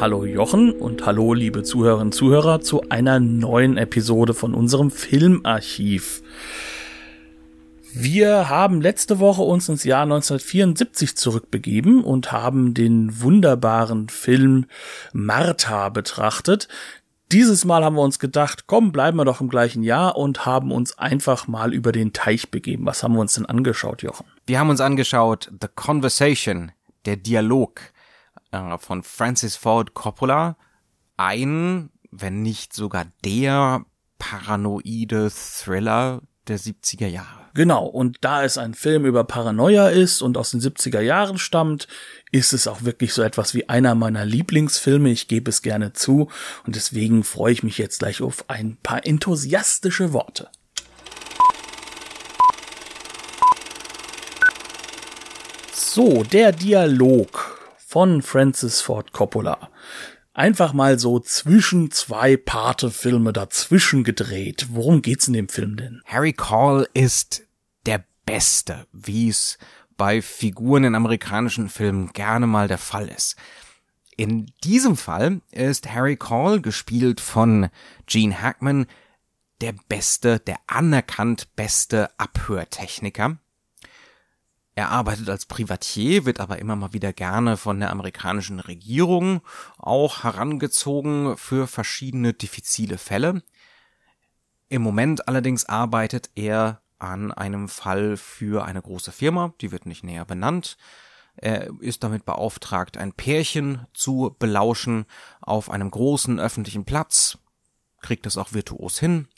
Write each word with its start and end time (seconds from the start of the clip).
Hallo 0.00 0.24
Jochen 0.24 0.72
und 0.72 1.04
hallo 1.04 1.34
liebe 1.34 1.62
Zuhörerinnen 1.62 2.06
und 2.06 2.12
Zuhörer 2.14 2.62
zu 2.62 2.88
einer 2.88 3.20
neuen 3.20 3.76
Episode 3.76 4.32
von 4.32 4.54
unserem 4.54 4.90
Filmarchiv. 4.90 6.22
Wir 7.92 8.48
haben 8.48 8.80
letzte 8.80 9.18
Woche 9.18 9.42
uns 9.42 9.68
ins 9.68 9.84
Jahr 9.84 10.04
1974 10.04 11.18
zurückbegeben 11.18 12.02
und 12.02 12.32
haben 12.32 12.72
den 12.72 13.20
wunderbaren 13.20 14.08
Film 14.08 14.64
Martha 15.12 15.90
betrachtet. 15.90 16.68
Dieses 17.30 17.66
Mal 17.66 17.84
haben 17.84 17.96
wir 17.96 18.02
uns 18.02 18.18
gedacht, 18.18 18.64
komm, 18.66 18.92
bleiben 18.92 19.18
wir 19.18 19.26
doch 19.26 19.42
im 19.42 19.50
gleichen 19.50 19.82
Jahr 19.82 20.16
und 20.16 20.46
haben 20.46 20.72
uns 20.72 20.96
einfach 20.96 21.46
mal 21.46 21.74
über 21.74 21.92
den 21.92 22.14
Teich 22.14 22.50
begeben. 22.50 22.86
Was 22.86 23.02
haben 23.02 23.16
wir 23.16 23.20
uns 23.20 23.34
denn 23.34 23.44
angeschaut, 23.44 24.02
Jochen? 24.02 24.24
Wir 24.46 24.60
haben 24.60 24.70
uns 24.70 24.80
angeschaut 24.80 25.52
The 25.60 25.68
Conversation, 25.74 26.72
der 27.04 27.16
Dialog 27.18 27.82
äh, 28.50 28.78
von 28.78 29.02
Francis 29.02 29.56
Ford 29.56 29.94
Coppola 29.94 30.56
ein, 31.16 31.90
wenn 32.10 32.42
nicht 32.42 32.72
sogar 32.72 33.06
der 33.24 33.84
paranoide 34.18 35.30
Thriller 35.30 36.22
der 36.48 36.58
70er 36.58 37.06
Jahre. 37.06 37.40
Genau, 37.54 37.84
und 37.84 38.18
da 38.20 38.44
es 38.44 38.58
ein 38.58 38.74
Film 38.74 39.04
über 39.04 39.24
Paranoia 39.24 39.88
ist 39.88 40.22
und 40.22 40.36
aus 40.36 40.52
den 40.52 40.60
70er 40.60 41.00
Jahren 41.00 41.36
stammt, 41.36 41.88
ist 42.30 42.52
es 42.52 42.68
auch 42.68 42.82
wirklich 42.82 43.12
so 43.12 43.22
etwas 43.22 43.54
wie 43.54 43.68
einer 43.68 43.94
meiner 43.94 44.24
Lieblingsfilme. 44.24 45.10
Ich 45.10 45.26
gebe 45.26 45.50
es 45.50 45.62
gerne 45.62 45.92
zu 45.92 46.28
und 46.64 46.76
deswegen 46.76 47.24
freue 47.24 47.52
ich 47.52 47.62
mich 47.62 47.76
jetzt 47.76 47.98
gleich 47.98 48.22
auf 48.22 48.48
ein 48.48 48.78
paar 48.82 49.04
enthusiastische 49.04 50.12
Worte. 50.12 50.48
So, 55.72 56.22
der 56.22 56.52
Dialog 56.52 57.49
von 57.90 58.22
Francis 58.22 58.80
Ford 58.80 59.10
Coppola. 59.10 59.68
Einfach 60.32 60.72
mal 60.72 61.00
so 61.00 61.18
zwischen 61.18 61.90
zwei 61.90 62.36
Pate-Filme 62.36 63.32
dazwischen 63.32 64.04
gedreht. 64.04 64.68
Worum 64.70 65.02
geht's 65.02 65.26
in 65.26 65.34
dem 65.34 65.48
Film 65.48 65.76
denn? 65.76 66.00
Harry 66.04 66.32
Call 66.32 66.88
ist 66.94 67.42
der 67.86 68.04
Beste, 68.24 68.86
wie 68.92 69.28
es 69.28 69.58
bei 69.96 70.22
Figuren 70.22 70.84
in 70.84 70.94
amerikanischen 70.94 71.68
Filmen 71.68 72.12
gerne 72.12 72.46
mal 72.46 72.68
der 72.68 72.78
Fall 72.78 73.08
ist. 73.08 73.34
In 74.16 74.52
diesem 74.62 74.96
Fall 74.96 75.40
ist 75.50 75.92
Harry 75.92 76.16
Call, 76.16 76.60
gespielt 76.60 77.20
von 77.20 77.70
Gene 78.06 78.40
Hackman, 78.40 78.86
der 79.60 79.74
beste, 79.88 80.38
der 80.38 80.60
anerkannt 80.68 81.56
beste 81.56 82.08
Abhörtechniker. 82.20 83.38
Er 84.80 84.88
arbeitet 84.88 85.28
als 85.28 85.44
Privatier, 85.44 86.24
wird 86.24 86.40
aber 86.40 86.58
immer 86.58 86.74
mal 86.74 86.94
wieder 86.94 87.12
gerne 87.12 87.58
von 87.58 87.80
der 87.80 87.90
amerikanischen 87.90 88.60
Regierung 88.60 89.42
auch 89.76 90.24
herangezogen 90.24 91.36
für 91.36 91.66
verschiedene 91.66 92.32
diffizile 92.32 92.96
Fälle. 92.96 93.42
Im 94.70 94.80
Moment 94.80 95.28
allerdings 95.28 95.66
arbeitet 95.66 96.30
er 96.34 96.80
an 96.98 97.30
einem 97.30 97.68
Fall 97.68 98.16
für 98.16 98.64
eine 98.64 98.80
große 98.80 99.12
Firma, 99.12 99.52
die 99.60 99.70
wird 99.70 99.84
nicht 99.84 100.02
näher 100.02 100.24
benannt. 100.24 100.78
Er 101.36 101.68
ist 101.80 102.02
damit 102.02 102.24
beauftragt, 102.24 102.96
ein 102.96 103.12
Pärchen 103.12 103.86
zu 103.92 104.34
belauschen 104.38 105.04
auf 105.42 105.68
einem 105.68 105.90
großen 105.90 106.40
öffentlichen 106.40 106.86
Platz, 106.86 107.36
kriegt 108.00 108.24
es 108.24 108.38
auch 108.38 108.54
virtuos 108.54 108.98
hin, 108.98 109.28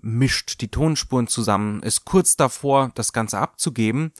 mischt 0.00 0.62
die 0.62 0.68
Tonspuren 0.68 1.26
zusammen, 1.26 1.82
ist 1.82 2.06
kurz 2.06 2.36
davor, 2.36 2.92
das 2.94 3.12
Ganze 3.12 3.36
abzugeben, 3.36 4.14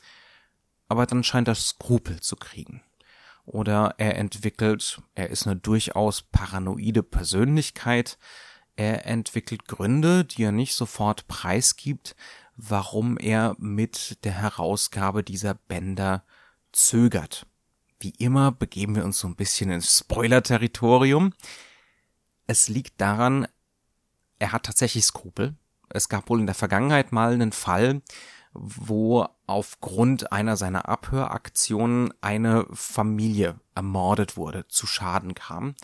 aber 0.91 1.05
dann 1.05 1.23
scheint 1.23 1.47
er 1.47 1.55
Skrupel 1.55 2.19
zu 2.19 2.35
kriegen. 2.35 2.83
Oder 3.45 3.95
er 3.97 4.17
entwickelt, 4.17 5.01
er 5.15 5.29
ist 5.29 5.47
eine 5.47 5.55
durchaus 5.55 6.21
paranoide 6.21 7.01
Persönlichkeit, 7.01 8.17
er 8.75 9.05
entwickelt 9.05 9.69
Gründe, 9.69 10.25
die 10.25 10.43
er 10.43 10.51
nicht 10.51 10.75
sofort 10.75 11.29
preisgibt, 11.29 12.17
warum 12.57 13.17
er 13.17 13.55
mit 13.57 14.21
der 14.25 14.33
Herausgabe 14.33 15.23
dieser 15.23 15.53
Bänder 15.53 16.25
zögert. 16.73 17.45
Wie 18.01 18.13
immer 18.17 18.51
begeben 18.51 18.97
wir 18.97 19.05
uns 19.05 19.17
so 19.19 19.29
ein 19.29 19.37
bisschen 19.37 19.71
ins 19.71 19.97
Spoiler-Territorium. 19.97 21.31
Es 22.47 22.67
liegt 22.67 22.99
daran, 22.99 23.47
er 24.39 24.51
hat 24.51 24.63
tatsächlich 24.63 25.05
Skrupel. 25.05 25.55
Es 25.87 26.09
gab 26.09 26.29
wohl 26.29 26.41
in 26.41 26.47
der 26.47 26.55
Vergangenheit 26.55 27.13
mal 27.13 27.31
einen 27.31 27.53
Fall, 27.53 28.01
wo 28.53 29.25
aufgrund 29.51 30.31
einer 30.31 30.57
seiner 30.57 30.87
Abhöraktionen 30.89 32.13
eine 32.21 32.65
Familie 32.71 33.59
ermordet 33.75 34.37
wurde, 34.37 34.67
zu 34.67 34.87
Schaden 34.87 35.35
kam. 35.35 35.75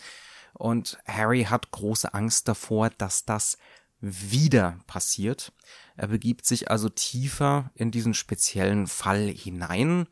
Und 0.54 0.98
Harry 1.06 1.44
hat 1.44 1.72
große 1.72 2.14
Angst 2.14 2.48
davor, 2.48 2.90
dass 2.90 3.26
das 3.26 3.58
wieder 4.00 4.80
passiert. 4.88 5.52
Er 5.96 6.08
begibt 6.08 6.46
sich 6.46 6.70
also 6.70 6.90
tiefer 6.90 7.72
in 7.76 7.92
diesen 7.92 8.14
speziellen 8.14 8.88
Fall 8.88 9.28
hinein, 9.28 10.08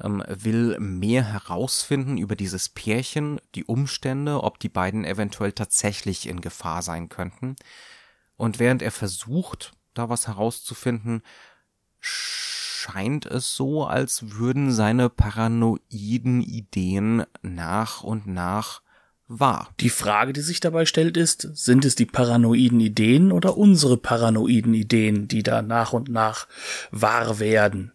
ähm, 0.00 0.22
will 0.26 0.78
mehr 0.78 1.24
herausfinden 1.24 2.18
über 2.18 2.36
dieses 2.36 2.68
Pärchen, 2.68 3.40
die 3.54 3.64
Umstände, 3.64 4.42
ob 4.42 4.58
die 4.58 4.68
beiden 4.68 5.04
eventuell 5.04 5.52
tatsächlich 5.52 6.28
in 6.28 6.40
Gefahr 6.40 6.82
sein 6.82 7.08
könnten. 7.08 7.56
Und 8.36 8.58
während 8.58 8.82
er 8.82 8.92
versucht, 8.92 9.72
da 9.94 10.08
was 10.08 10.26
herauszufinden, 10.26 11.22
scheint 12.06 13.26
es 13.26 13.54
so, 13.54 13.84
als 13.84 14.36
würden 14.38 14.70
seine 14.70 15.08
paranoiden 15.08 16.40
Ideen 16.40 17.24
nach 17.42 18.02
und 18.02 18.26
nach 18.26 18.82
wahr. 19.28 19.70
Die 19.80 19.90
Frage, 19.90 20.32
die 20.32 20.40
sich 20.40 20.60
dabei 20.60 20.86
stellt, 20.86 21.16
ist, 21.16 21.48
sind 21.54 21.84
es 21.84 21.96
die 21.96 22.06
paranoiden 22.06 22.78
Ideen 22.78 23.32
oder 23.32 23.56
unsere 23.56 23.96
paranoiden 23.96 24.74
Ideen, 24.74 25.26
die 25.26 25.42
da 25.42 25.62
nach 25.62 25.92
und 25.92 26.08
nach 26.08 26.46
wahr 26.92 27.40
werden? 27.40 27.92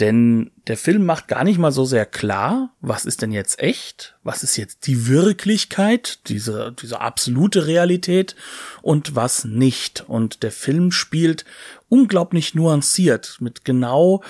Denn 0.00 0.50
der 0.66 0.78
Film 0.78 1.04
macht 1.04 1.28
gar 1.28 1.44
nicht 1.44 1.58
mal 1.58 1.72
so 1.72 1.84
sehr 1.84 2.06
klar, 2.06 2.74
was 2.80 3.04
ist 3.04 3.20
denn 3.20 3.32
jetzt 3.32 3.60
echt, 3.60 4.16
was 4.22 4.42
ist 4.42 4.56
jetzt 4.56 4.86
die 4.86 5.08
Wirklichkeit, 5.08 6.20
diese, 6.28 6.74
diese 6.80 7.00
absolute 7.00 7.66
Realität 7.66 8.34
und 8.80 9.14
was 9.14 9.44
nicht. 9.44 10.04
Und 10.08 10.42
der 10.42 10.52
Film 10.52 10.90
spielt 10.90 11.44
unglaublich 11.90 12.54
nuanciert 12.54 13.36
mit 13.40 13.64
genau 13.64 14.22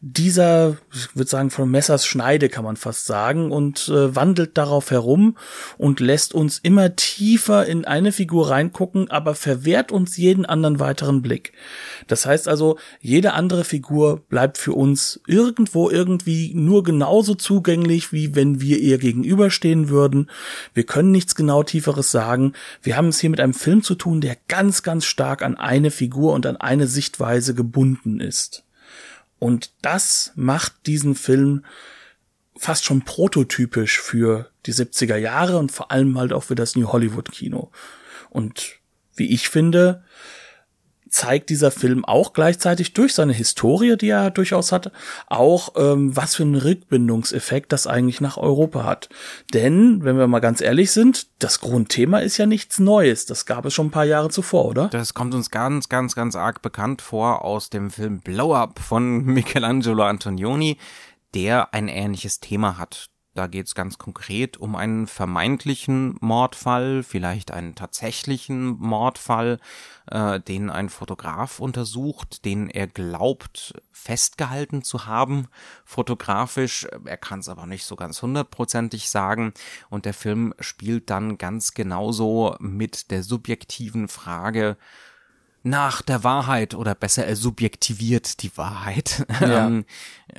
dieser, 0.00 0.76
ich 0.94 1.14
würde 1.16 1.28
sagen, 1.28 1.50
von 1.50 1.68
Messers 1.68 2.06
Schneide 2.06 2.48
kann 2.48 2.64
man 2.64 2.76
fast 2.76 3.06
sagen 3.06 3.50
und 3.50 3.88
äh, 3.88 4.14
wandelt 4.14 4.56
darauf 4.56 4.92
herum 4.92 5.36
und 5.76 5.98
lässt 5.98 6.32
uns 6.32 6.58
immer 6.62 6.94
tiefer 6.94 7.66
in 7.66 7.84
eine 7.84 8.12
Figur 8.12 8.50
reingucken, 8.50 9.10
aber 9.10 9.34
verwehrt 9.34 9.90
uns 9.90 10.16
jeden 10.16 10.46
anderen 10.46 10.78
weiteren 10.78 11.20
Blick. 11.20 11.52
Das 12.06 12.24
heißt 12.24 12.46
also, 12.46 12.78
jede 13.00 13.32
andere 13.34 13.64
Figur 13.64 14.20
bleibt 14.28 14.56
für 14.56 14.72
uns 14.72 15.20
irgendwo 15.26 15.90
irgendwie 15.90 16.52
nur 16.54 16.84
genauso 16.84 17.34
zugänglich, 17.34 18.12
wie 18.12 18.36
wenn 18.36 18.60
wir 18.60 18.78
ihr 18.78 18.98
gegenüberstehen 18.98 19.88
würden. 19.88 20.30
Wir 20.72 20.84
können 20.84 21.10
nichts 21.10 21.34
genau 21.34 21.64
tieferes 21.64 22.12
sagen. 22.12 22.52
Wir 22.80 22.96
haben 22.96 23.08
es 23.08 23.18
hier 23.18 23.30
mit 23.30 23.40
einem 23.40 23.54
Film 23.54 23.82
zu 23.82 23.96
tun, 23.96 24.20
der 24.20 24.36
ganz, 24.46 24.84
ganz 24.84 25.04
stark 25.04 25.42
an 25.42 25.56
eine 25.56 25.90
Figur 25.90 26.32
und 26.32 26.46
an 26.46 26.56
eine 26.56 26.86
Sichtweise 27.08 27.54
gebunden 27.54 28.20
ist. 28.20 28.64
Und 29.38 29.72
das 29.80 30.32
macht 30.34 30.86
diesen 30.86 31.14
Film 31.14 31.64
fast 32.56 32.84
schon 32.84 33.02
prototypisch 33.02 34.00
für 34.00 34.50
die 34.66 34.74
70er 34.74 35.16
Jahre 35.16 35.56
und 35.56 35.72
vor 35.72 35.90
allem 35.90 36.18
halt 36.18 36.32
auch 36.34 36.42
für 36.42 36.54
das 36.54 36.76
New 36.76 36.88
Hollywood 36.88 37.32
Kino. 37.32 37.70
Und 38.28 38.74
wie 39.14 39.32
ich 39.32 39.48
finde, 39.48 40.04
zeigt 41.10 41.50
dieser 41.50 41.70
Film 41.70 42.04
auch 42.04 42.32
gleichzeitig 42.32 42.92
durch 42.92 43.14
seine 43.14 43.32
Historie, 43.32 43.96
die 43.96 44.08
er 44.08 44.30
durchaus 44.30 44.72
hatte, 44.72 44.92
auch 45.26 45.74
ähm, 45.76 46.16
was 46.16 46.36
für 46.36 46.42
einen 46.42 46.54
Rückbindungseffekt 46.54 47.72
das 47.72 47.86
eigentlich 47.86 48.20
nach 48.20 48.36
Europa 48.36 48.84
hat. 48.84 49.08
Denn, 49.52 50.04
wenn 50.04 50.18
wir 50.18 50.26
mal 50.26 50.40
ganz 50.40 50.60
ehrlich 50.60 50.92
sind, 50.92 51.26
das 51.38 51.60
Grundthema 51.60 52.18
ist 52.18 52.36
ja 52.36 52.46
nichts 52.46 52.78
Neues. 52.78 53.26
Das 53.26 53.46
gab 53.46 53.64
es 53.64 53.74
schon 53.74 53.88
ein 53.88 53.92
paar 53.92 54.04
Jahre 54.04 54.30
zuvor, 54.30 54.66
oder? 54.66 54.88
Das 54.88 55.14
kommt 55.14 55.34
uns 55.34 55.50
ganz, 55.50 55.88
ganz, 55.88 56.14
ganz 56.14 56.36
arg 56.36 56.62
bekannt 56.62 57.02
vor 57.02 57.44
aus 57.44 57.70
dem 57.70 57.90
Film 57.90 58.20
Blow 58.20 58.54
Up 58.54 58.78
von 58.78 59.24
Michelangelo 59.24 60.04
Antonioni, 60.04 60.78
der 61.34 61.74
ein 61.74 61.88
ähnliches 61.88 62.40
Thema 62.40 62.78
hat 62.78 63.10
Da 63.38 63.46
geht 63.46 63.68
es 63.68 63.76
ganz 63.76 63.98
konkret 63.98 64.56
um 64.56 64.74
einen 64.74 65.06
vermeintlichen 65.06 66.16
Mordfall, 66.20 67.04
vielleicht 67.04 67.52
einen 67.52 67.76
tatsächlichen 67.76 68.76
Mordfall, 68.80 69.60
äh, 70.10 70.40
den 70.40 70.70
ein 70.70 70.88
Fotograf 70.88 71.60
untersucht, 71.60 72.44
den 72.44 72.68
er 72.68 72.88
glaubt 72.88 73.74
festgehalten 73.92 74.82
zu 74.82 75.06
haben, 75.06 75.46
fotografisch. 75.84 76.88
Er 77.04 77.16
kann 77.16 77.38
es 77.38 77.48
aber 77.48 77.66
nicht 77.66 77.84
so 77.84 77.94
ganz 77.94 78.22
hundertprozentig 78.22 79.08
sagen. 79.08 79.52
Und 79.88 80.04
der 80.04 80.14
Film 80.14 80.52
spielt 80.58 81.08
dann 81.08 81.38
ganz 81.38 81.74
genauso 81.74 82.56
mit 82.58 83.12
der 83.12 83.22
subjektiven 83.22 84.08
Frage, 84.08 84.76
nach 85.68 86.02
der 86.02 86.24
Wahrheit 86.24 86.74
oder 86.74 86.94
besser 86.94 87.26
er 87.26 87.36
subjektiviert 87.36 88.42
die 88.42 88.56
Wahrheit. 88.56 89.26
Ja. 89.40 89.66
Ähm, 89.66 89.84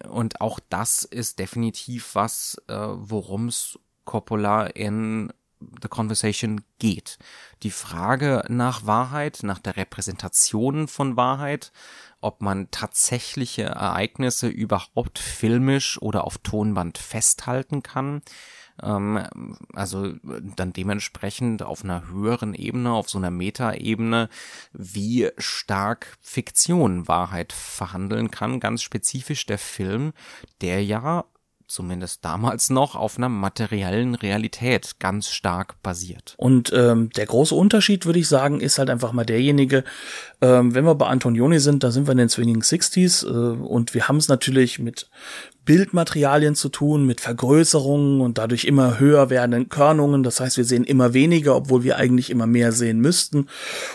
und 0.09 0.41
auch 0.41 0.59
das 0.69 1.03
ist 1.03 1.39
definitiv 1.39 2.15
was, 2.15 2.61
äh, 2.67 2.75
worum 2.75 3.47
es 3.47 3.79
Coppola 4.03 4.65
in 4.67 5.31
The 5.59 5.87
Conversation 5.89 6.61
geht. 6.79 7.17
Die 7.63 7.71
Frage 7.71 8.43
nach 8.47 8.85
Wahrheit, 8.85 9.39
nach 9.43 9.59
der 9.59 9.75
Repräsentation 9.75 10.87
von 10.87 11.17
Wahrheit, 11.17 11.71
ob 12.21 12.41
man 12.41 12.71
tatsächliche 12.71 13.63
Ereignisse 13.63 14.47
überhaupt 14.47 15.19
filmisch 15.19 16.01
oder 16.01 16.25
auf 16.25 16.37
Tonband 16.37 16.97
festhalten 16.97 17.83
kann, 17.83 18.21
ähm, 18.81 19.57
also 19.73 20.13
dann 20.23 20.73
dementsprechend 20.73 21.63
auf 21.63 21.83
einer 21.83 22.07
höheren 22.07 22.53
Ebene, 22.53 22.91
auf 22.91 23.09
so 23.09 23.17
einer 23.17 23.31
Metaebene, 23.31 24.29
wie 24.73 25.29
stark 25.37 26.17
Fiktion 26.21 27.07
Wahrheit 27.07 27.53
verhandeln 27.53 28.31
kann. 28.31 28.59
Ganz 28.59 28.81
spezifisch 28.81 29.45
der 29.45 29.59
Film, 29.59 30.13
der 30.61 30.83
ja 30.83 31.25
zumindest 31.69 32.25
damals 32.25 32.69
noch 32.69 32.95
auf 32.95 33.17
einer 33.17 33.29
materiellen 33.29 34.15
Realität 34.15 34.99
ganz 34.99 35.29
stark 35.29 35.81
basiert. 35.83 36.33
Und 36.37 36.73
ähm, 36.73 37.11
der 37.11 37.27
große 37.27 37.53
Unterschied, 37.53 38.05
würde 38.05 38.19
ich 38.19 38.27
sagen, 38.27 38.59
ist 38.59 38.79
halt 38.79 38.89
einfach 38.89 39.13
mal 39.13 39.25
derjenige, 39.25 39.83
ähm, 40.41 40.73
wenn 40.73 40.85
wir 40.85 40.95
bei 40.95 41.07
Antonioni 41.07 41.59
sind, 41.59 41.83
da 41.83 41.91
sind 41.91 42.07
wir 42.07 42.13
in 42.13 42.17
den 42.17 42.29
Swinging 42.29 42.63
Sixties 42.63 43.23
äh, 43.23 43.27
und 43.27 43.93
wir 43.93 44.07
haben 44.07 44.17
es 44.17 44.29
natürlich 44.29 44.79
mit 44.79 45.09
Bildmaterialien 45.65 46.55
zu 46.55 46.69
tun, 46.69 47.05
mit 47.05 47.21
Vergrößerungen 47.21 48.21
und 48.21 48.39
dadurch 48.39 48.65
immer 48.65 48.99
höher 48.99 49.29
werdenden 49.29 49.69
Körnungen. 49.69 50.23
Das 50.23 50.39
heißt, 50.39 50.57
wir 50.57 50.63
sehen 50.63 50.83
immer 50.83 51.13
weniger, 51.13 51.55
obwohl 51.55 51.83
wir 51.83 51.97
eigentlich 51.97 52.31
immer 52.31 52.47
mehr 52.47 52.71
sehen 52.71 52.99
müssten. 53.01 53.47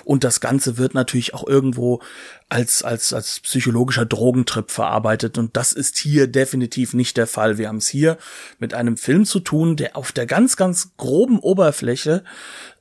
Und 0.05 0.23
das 0.23 0.39
Ganze 0.41 0.79
wird 0.79 0.95
natürlich 0.95 1.35
auch 1.35 1.45
irgendwo 1.45 2.01
als, 2.49 2.85
als, 2.85 3.13
als 3.13 3.41
psychologischer 3.41 4.07
Drogentrip 4.07 4.71
verarbeitet. 4.71 5.37
Und 5.37 5.57
das 5.57 5.73
ist 5.73 5.99
hier 5.99 6.29
definitiv 6.29 6.95
nicht 6.95 7.17
der 7.17 7.27
Fall. 7.27 7.59
Wir 7.59 7.67
haben 7.67 7.79
es 7.79 7.89
hier 7.89 8.19
mit 8.61 8.73
einem 8.73 8.97
Film 8.97 9.25
zu 9.25 9.41
tun, 9.41 9.75
der 9.75 9.97
auf 9.97 10.13
der 10.13 10.27
ganz, 10.27 10.57
ganz 10.57 10.93
groben 10.97 11.41
Oberfläche 11.41 12.23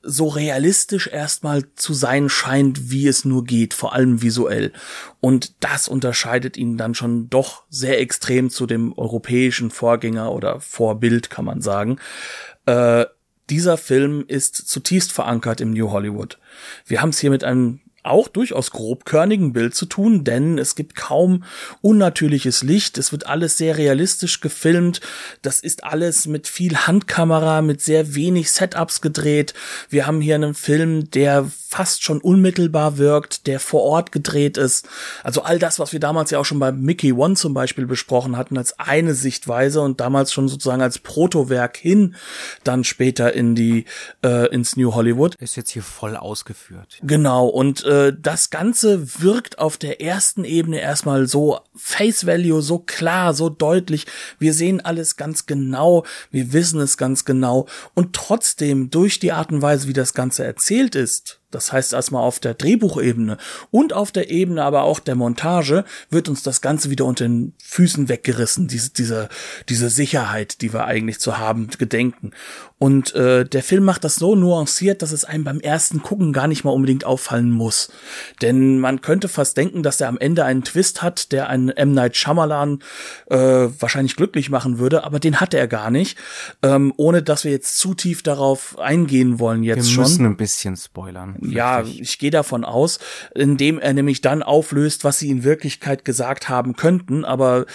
so 0.04 0.28
realistisch 0.28 1.06
erstmal 1.06 1.64
zu 1.74 1.94
sein 1.94 2.28
scheint, 2.28 2.90
wie 2.90 3.08
es 3.08 3.24
nur 3.24 3.44
geht, 3.44 3.74
vor 3.74 3.94
allem 3.94 4.22
visuell. 4.22 4.72
Und 5.20 5.64
das 5.64 5.88
unterscheidet 5.88 6.56
ihn 6.56 6.76
dann 6.76 6.94
schon 6.94 7.30
doch 7.30 7.64
sehr 7.70 8.00
extrem 8.00 8.50
zu 8.50 8.66
dem 8.66 8.96
europäischen 8.96 9.70
Vorgänger 9.70 10.32
oder 10.32 10.60
Vorbild, 10.60 11.30
kann 11.30 11.44
man 11.44 11.60
sagen. 11.60 11.98
Äh, 12.66 13.06
dieser 13.50 13.76
Film 13.76 14.24
ist 14.26 14.56
zutiefst 14.56 15.12
verankert 15.12 15.60
im 15.60 15.72
New 15.72 15.90
Hollywood. 15.90 16.38
Wir 16.86 17.02
haben 17.02 17.10
es 17.10 17.18
hier 17.18 17.30
mit 17.30 17.44
einem 17.44 17.80
auch 18.04 18.28
durchaus 18.28 18.70
grobkörnigen 18.70 19.52
Bild 19.52 19.74
zu 19.74 19.86
tun, 19.86 20.24
denn 20.24 20.58
es 20.58 20.74
gibt 20.74 20.94
kaum 20.94 21.44
unnatürliches 21.80 22.62
Licht. 22.62 22.98
Es 22.98 23.12
wird 23.12 23.26
alles 23.26 23.56
sehr 23.56 23.76
realistisch 23.76 24.40
gefilmt. 24.40 25.00
Das 25.42 25.60
ist 25.60 25.84
alles 25.84 26.26
mit 26.26 26.46
viel 26.46 26.76
Handkamera, 26.76 27.62
mit 27.62 27.80
sehr 27.80 28.14
wenig 28.14 28.50
Setups 28.50 29.00
gedreht. 29.00 29.54
Wir 29.88 30.06
haben 30.06 30.20
hier 30.20 30.34
einen 30.34 30.54
Film, 30.54 31.10
der 31.10 31.50
fast 31.74 32.04
schon 32.04 32.20
unmittelbar 32.20 32.98
wirkt, 32.98 33.48
der 33.48 33.58
vor 33.58 33.82
Ort 33.82 34.12
gedreht 34.12 34.58
ist. 34.58 34.86
Also 35.24 35.42
all 35.42 35.58
das, 35.58 35.80
was 35.80 35.92
wir 35.92 35.98
damals 35.98 36.30
ja 36.30 36.38
auch 36.38 36.44
schon 36.44 36.60
bei 36.60 36.70
Mickey 36.70 37.12
One 37.12 37.34
zum 37.34 37.52
Beispiel 37.52 37.86
besprochen 37.86 38.36
hatten, 38.36 38.56
als 38.56 38.78
eine 38.78 39.14
Sichtweise 39.14 39.80
und 39.80 40.00
damals 40.00 40.32
schon 40.32 40.46
sozusagen 40.46 40.82
als 40.82 41.00
Protowerk 41.00 41.76
hin, 41.76 42.14
dann 42.62 42.84
später 42.84 43.32
in 43.32 43.56
die 43.56 43.86
äh, 44.24 44.46
ins 44.54 44.76
New 44.76 44.94
Hollywood. 44.94 45.34
Ist 45.36 45.56
jetzt 45.56 45.70
hier 45.70 45.82
voll 45.82 46.16
ausgeführt. 46.16 47.00
Genau 47.02 47.46
und 47.46 47.84
äh, 47.84 47.93
äh, 47.94 48.12
das 48.20 48.50
Ganze 48.50 49.20
wirkt 49.20 49.58
auf 49.58 49.76
der 49.76 50.00
ersten 50.00 50.44
Ebene 50.44 50.80
erstmal 50.80 51.26
so 51.26 51.60
Face 51.74 52.26
Value, 52.26 52.62
so 52.62 52.78
klar, 52.78 53.34
so 53.34 53.48
deutlich. 53.48 54.06
Wir 54.38 54.52
sehen 54.52 54.80
alles 54.80 55.16
ganz 55.16 55.46
genau, 55.46 56.04
wir 56.30 56.52
wissen 56.52 56.80
es 56.80 56.96
ganz 56.96 57.24
genau 57.24 57.66
und 57.94 58.14
trotzdem 58.14 58.90
durch 58.90 59.18
die 59.18 59.32
Art 59.32 59.52
und 59.52 59.62
Weise, 59.62 59.88
wie 59.88 59.92
das 59.92 60.14
Ganze 60.14 60.44
erzählt 60.44 60.94
ist, 60.94 61.40
das 61.54 61.72
heißt 61.72 61.92
erstmal 61.92 62.22
auf 62.22 62.40
der 62.40 62.54
Drehbuchebene 62.54 63.38
und 63.70 63.92
auf 63.92 64.10
der 64.10 64.30
Ebene 64.30 64.64
aber 64.64 64.82
auch 64.82 64.98
der 64.98 65.14
Montage 65.14 65.84
wird 66.10 66.28
uns 66.28 66.42
das 66.42 66.60
Ganze 66.60 66.90
wieder 66.90 67.04
unter 67.04 67.24
den 67.24 67.54
Füßen 67.62 68.08
weggerissen, 68.08 68.66
diese, 68.66 68.90
diese, 68.90 69.28
diese 69.68 69.88
Sicherheit, 69.88 70.62
die 70.62 70.72
wir 70.72 70.86
eigentlich 70.86 71.20
zu 71.20 71.38
haben, 71.38 71.68
gedenken. 71.78 72.32
Und 72.78 73.14
äh, 73.14 73.44
der 73.44 73.62
Film 73.62 73.84
macht 73.84 74.04
das 74.04 74.16
so 74.16 74.34
nuanciert, 74.34 75.00
dass 75.00 75.12
es 75.12 75.24
einem 75.24 75.44
beim 75.44 75.60
ersten 75.60 76.02
Gucken 76.02 76.32
gar 76.32 76.48
nicht 76.48 76.64
mal 76.64 76.72
unbedingt 76.72 77.04
auffallen 77.04 77.50
muss. 77.50 77.90
Denn 78.42 78.80
man 78.80 79.00
könnte 79.00 79.28
fast 79.28 79.56
denken, 79.56 79.82
dass 79.82 80.00
er 80.00 80.08
am 80.08 80.18
Ende 80.18 80.44
einen 80.44 80.64
Twist 80.64 81.00
hat, 81.00 81.30
der 81.30 81.48
einen 81.48 81.68
M. 81.68 81.94
Night 81.94 82.16
Shyamalan 82.16 82.80
äh, 83.30 83.36
wahrscheinlich 83.36 84.16
glücklich 84.16 84.50
machen 84.50 84.78
würde, 84.78 85.04
aber 85.04 85.20
den 85.20 85.40
hat 85.40 85.54
er 85.54 85.68
gar 85.68 85.90
nicht. 85.90 86.18
Ähm, 86.62 86.92
ohne 86.96 87.22
dass 87.22 87.44
wir 87.44 87.52
jetzt 87.52 87.78
zu 87.78 87.94
tief 87.94 88.22
darauf 88.22 88.78
eingehen 88.78 89.38
wollen 89.38 89.62
jetzt 89.62 89.90
schon. 89.90 90.04
Wir 90.04 90.08
müssen 90.08 90.26
ein 90.26 90.36
bisschen 90.36 90.76
spoilern. 90.76 91.38
Ja, 91.42 91.82
ich 91.82 92.18
gehe 92.18 92.32
davon 92.32 92.64
aus, 92.64 92.98
indem 93.34 93.78
er 93.78 93.94
nämlich 93.94 94.20
dann 94.20 94.42
auflöst, 94.42 95.04
was 95.04 95.20
sie 95.20 95.30
in 95.30 95.44
Wirklichkeit 95.44 96.04
gesagt 96.04 96.48
haben 96.48 96.74
könnten, 96.74 97.24
aber 97.24 97.66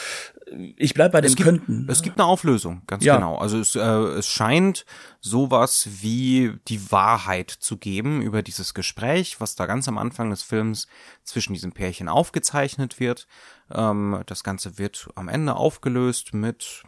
ich 0.78 0.94
bleib 0.94 1.12
bei 1.12 1.22
dem 1.22 1.30
es 1.30 1.36
gibt, 1.36 1.46
könnten. 1.48 1.88
Es 1.90 2.01
gibt 2.01 2.19
eine 2.19 2.28
Auflösung, 2.28 2.81
ganz 2.88 3.04
ja. 3.04 3.16
genau. 3.16 3.38
Also 3.38 3.60
es, 3.60 3.75
äh, 3.75 3.81
es 3.81 4.28
scheint 4.28 4.86
sowas 5.19 5.88
wie 6.01 6.54
die 6.68 6.92
Wahrheit 6.92 7.50
zu 7.50 7.78
geben 7.78 8.22
über 8.22 8.42
dieses 8.42 8.74
Gespräch, 8.74 9.40
was 9.40 9.56
da 9.56 9.66
ganz 9.66 9.88
am 9.88 9.98
Anfang 9.98 10.30
des 10.30 10.44
Films 10.44 10.88
zwischen 11.24 11.54
diesem 11.54 11.72
Pärchen 11.72 12.10
aufgezeichnet 12.10 13.00
wird. 13.00 13.28
Ähm, 13.72 14.22
das 14.25 14.44
Ganze 14.44 14.78
wird 14.78 15.10
am 15.16 15.30
Ende 15.30 15.56
aufgelöst 15.56 16.34
mit 16.34 16.84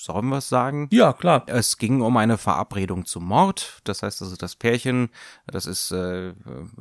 Sollen 0.00 0.30
wir 0.30 0.38
es 0.38 0.48
sagen? 0.48 0.88
Ja, 0.92 1.12
klar. 1.12 1.44
Es 1.46 1.76
ging 1.76 2.00
um 2.00 2.16
eine 2.16 2.38
Verabredung 2.38 3.04
zum 3.04 3.26
Mord. 3.26 3.82
Das 3.84 4.02
heißt 4.02 4.22
also, 4.22 4.34
das 4.34 4.56
Pärchen, 4.56 5.10
das 5.46 5.66
ist, 5.66 5.90
äh, 5.90 6.32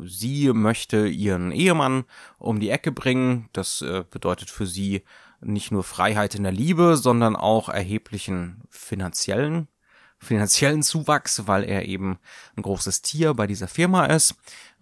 sie 0.06 0.54
möchte 0.54 1.06
ihren 1.06 1.52
Ehemann 1.52 2.06
um 2.38 2.62
die 2.62 2.70
Ecke 2.70 2.94
bringen. 2.94 3.50
Das 3.52 3.82
äh, 3.82 4.06
bedeutet 4.10 4.50
für 4.50 4.66
sie 4.66 5.04
nicht 5.42 5.72
nur 5.72 5.84
Freiheit 5.84 6.36
in 6.36 6.44
der 6.44 6.52
Liebe, 6.52 6.98
sondern 6.98 7.36
auch 7.36 7.70
erheblichen 7.70 8.62
finanziellen 8.70 9.68
finanziellen 10.20 10.84
Zuwachs, 10.84 11.48
weil 11.48 11.64
er 11.64 11.86
eben 11.86 12.20
ein 12.56 12.62
großes 12.62 13.02
Tier 13.02 13.34
bei 13.34 13.48
dieser 13.48 13.68
Firma 13.68 14.06
ist. 14.06 14.36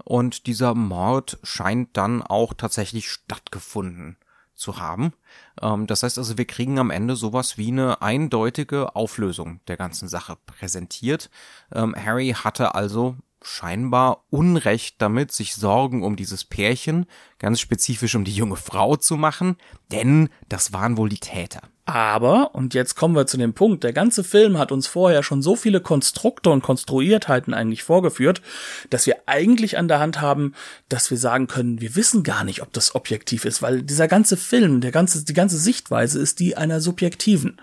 Und 0.03 0.47
dieser 0.47 0.73
Mord 0.73 1.37
scheint 1.43 1.95
dann 1.95 2.21
auch 2.21 2.53
tatsächlich 2.53 3.09
stattgefunden 3.09 4.17
zu 4.55 4.79
haben. 4.79 5.13
Ähm, 5.61 5.87
das 5.87 6.03
heißt 6.03 6.17
also, 6.17 6.37
wir 6.37 6.45
kriegen 6.45 6.79
am 6.79 6.89
Ende 6.89 7.15
sowas 7.15 7.57
wie 7.57 7.71
eine 7.71 8.01
eindeutige 8.01 8.95
Auflösung 8.95 9.59
der 9.67 9.77
ganzen 9.77 10.07
Sache 10.07 10.37
präsentiert. 10.47 11.29
Ähm, 11.71 11.95
Harry 11.95 12.35
hatte 12.35 12.73
also 12.73 13.15
scheinbar 13.41 14.23
Unrecht 14.29 14.95
damit, 14.99 15.31
sich 15.31 15.55
Sorgen 15.55 16.03
um 16.03 16.15
dieses 16.15 16.43
Pärchen, 16.43 17.05
ganz 17.39 17.59
spezifisch 17.59 18.15
um 18.15 18.23
die 18.23 18.33
junge 18.33 18.55
Frau 18.55 18.95
zu 18.95 19.15
machen, 19.15 19.57
denn 19.91 20.29
das 20.49 20.73
waren 20.73 20.97
wohl 20.97 21.09
die 21.09 21.19
Täter. 21.19 21.61
Aber, 21.85 22.53
und 22.53 22.73
jetzt 22.73 22.95
kommen 22.95 23.15
wir 23.15 23.27
zu 23.27 23.37
dem 23.37 23.53
Punkt, 23.53 23.85
der 23.85 23.93
ganze 23.93 24.25
Film 24.25 24.57
hat 24.57 24.73
uns 24.73 24.87
vorher 24.87 25.23
schon 25.23 25.41
so 25.41 25.55
viele 25.55 25.79
Konstrukte 25.79 26.49
und 26.49 26.61
Konstruiertheiten 26.61 27.53
eigentlich 27.53 27.83
vorgeführt, 27.83 28.41
dass 28.89 29.05
wir 29.05 29.15
eigentlich 29.25 29.77
an 29.77 29.87
der 29.87 29.99
Hand 29.99 30.19
haben, 30.19 30.53
dass 30.89 31.09
wir 31.11 31.17
sagen 31.17 31.47
können, 31.47 31.79
wir 31.79 31.95
wissen 31.95 32.23
gar 32.23 32.43
nicht, 32.43 32.61
ob 32.61 32.73
das 32.73 32.93
objektiv 32.93 33.45
ist, 33.45 33.61
weil 33.61 33.83
dieser 33.83 34.09
ganze 34.09 34.35
Film, 34.35 34.81
der 34.81 34.91
ganze, 34.91 35.23
die 35.23 35.33
ganze 35.33 35.57
Sichtweise 35.57 36.19
ist 36.19 36.41
die 36.41 36.57
einer 36.57 36.81
subjektiven. 36.81 37.61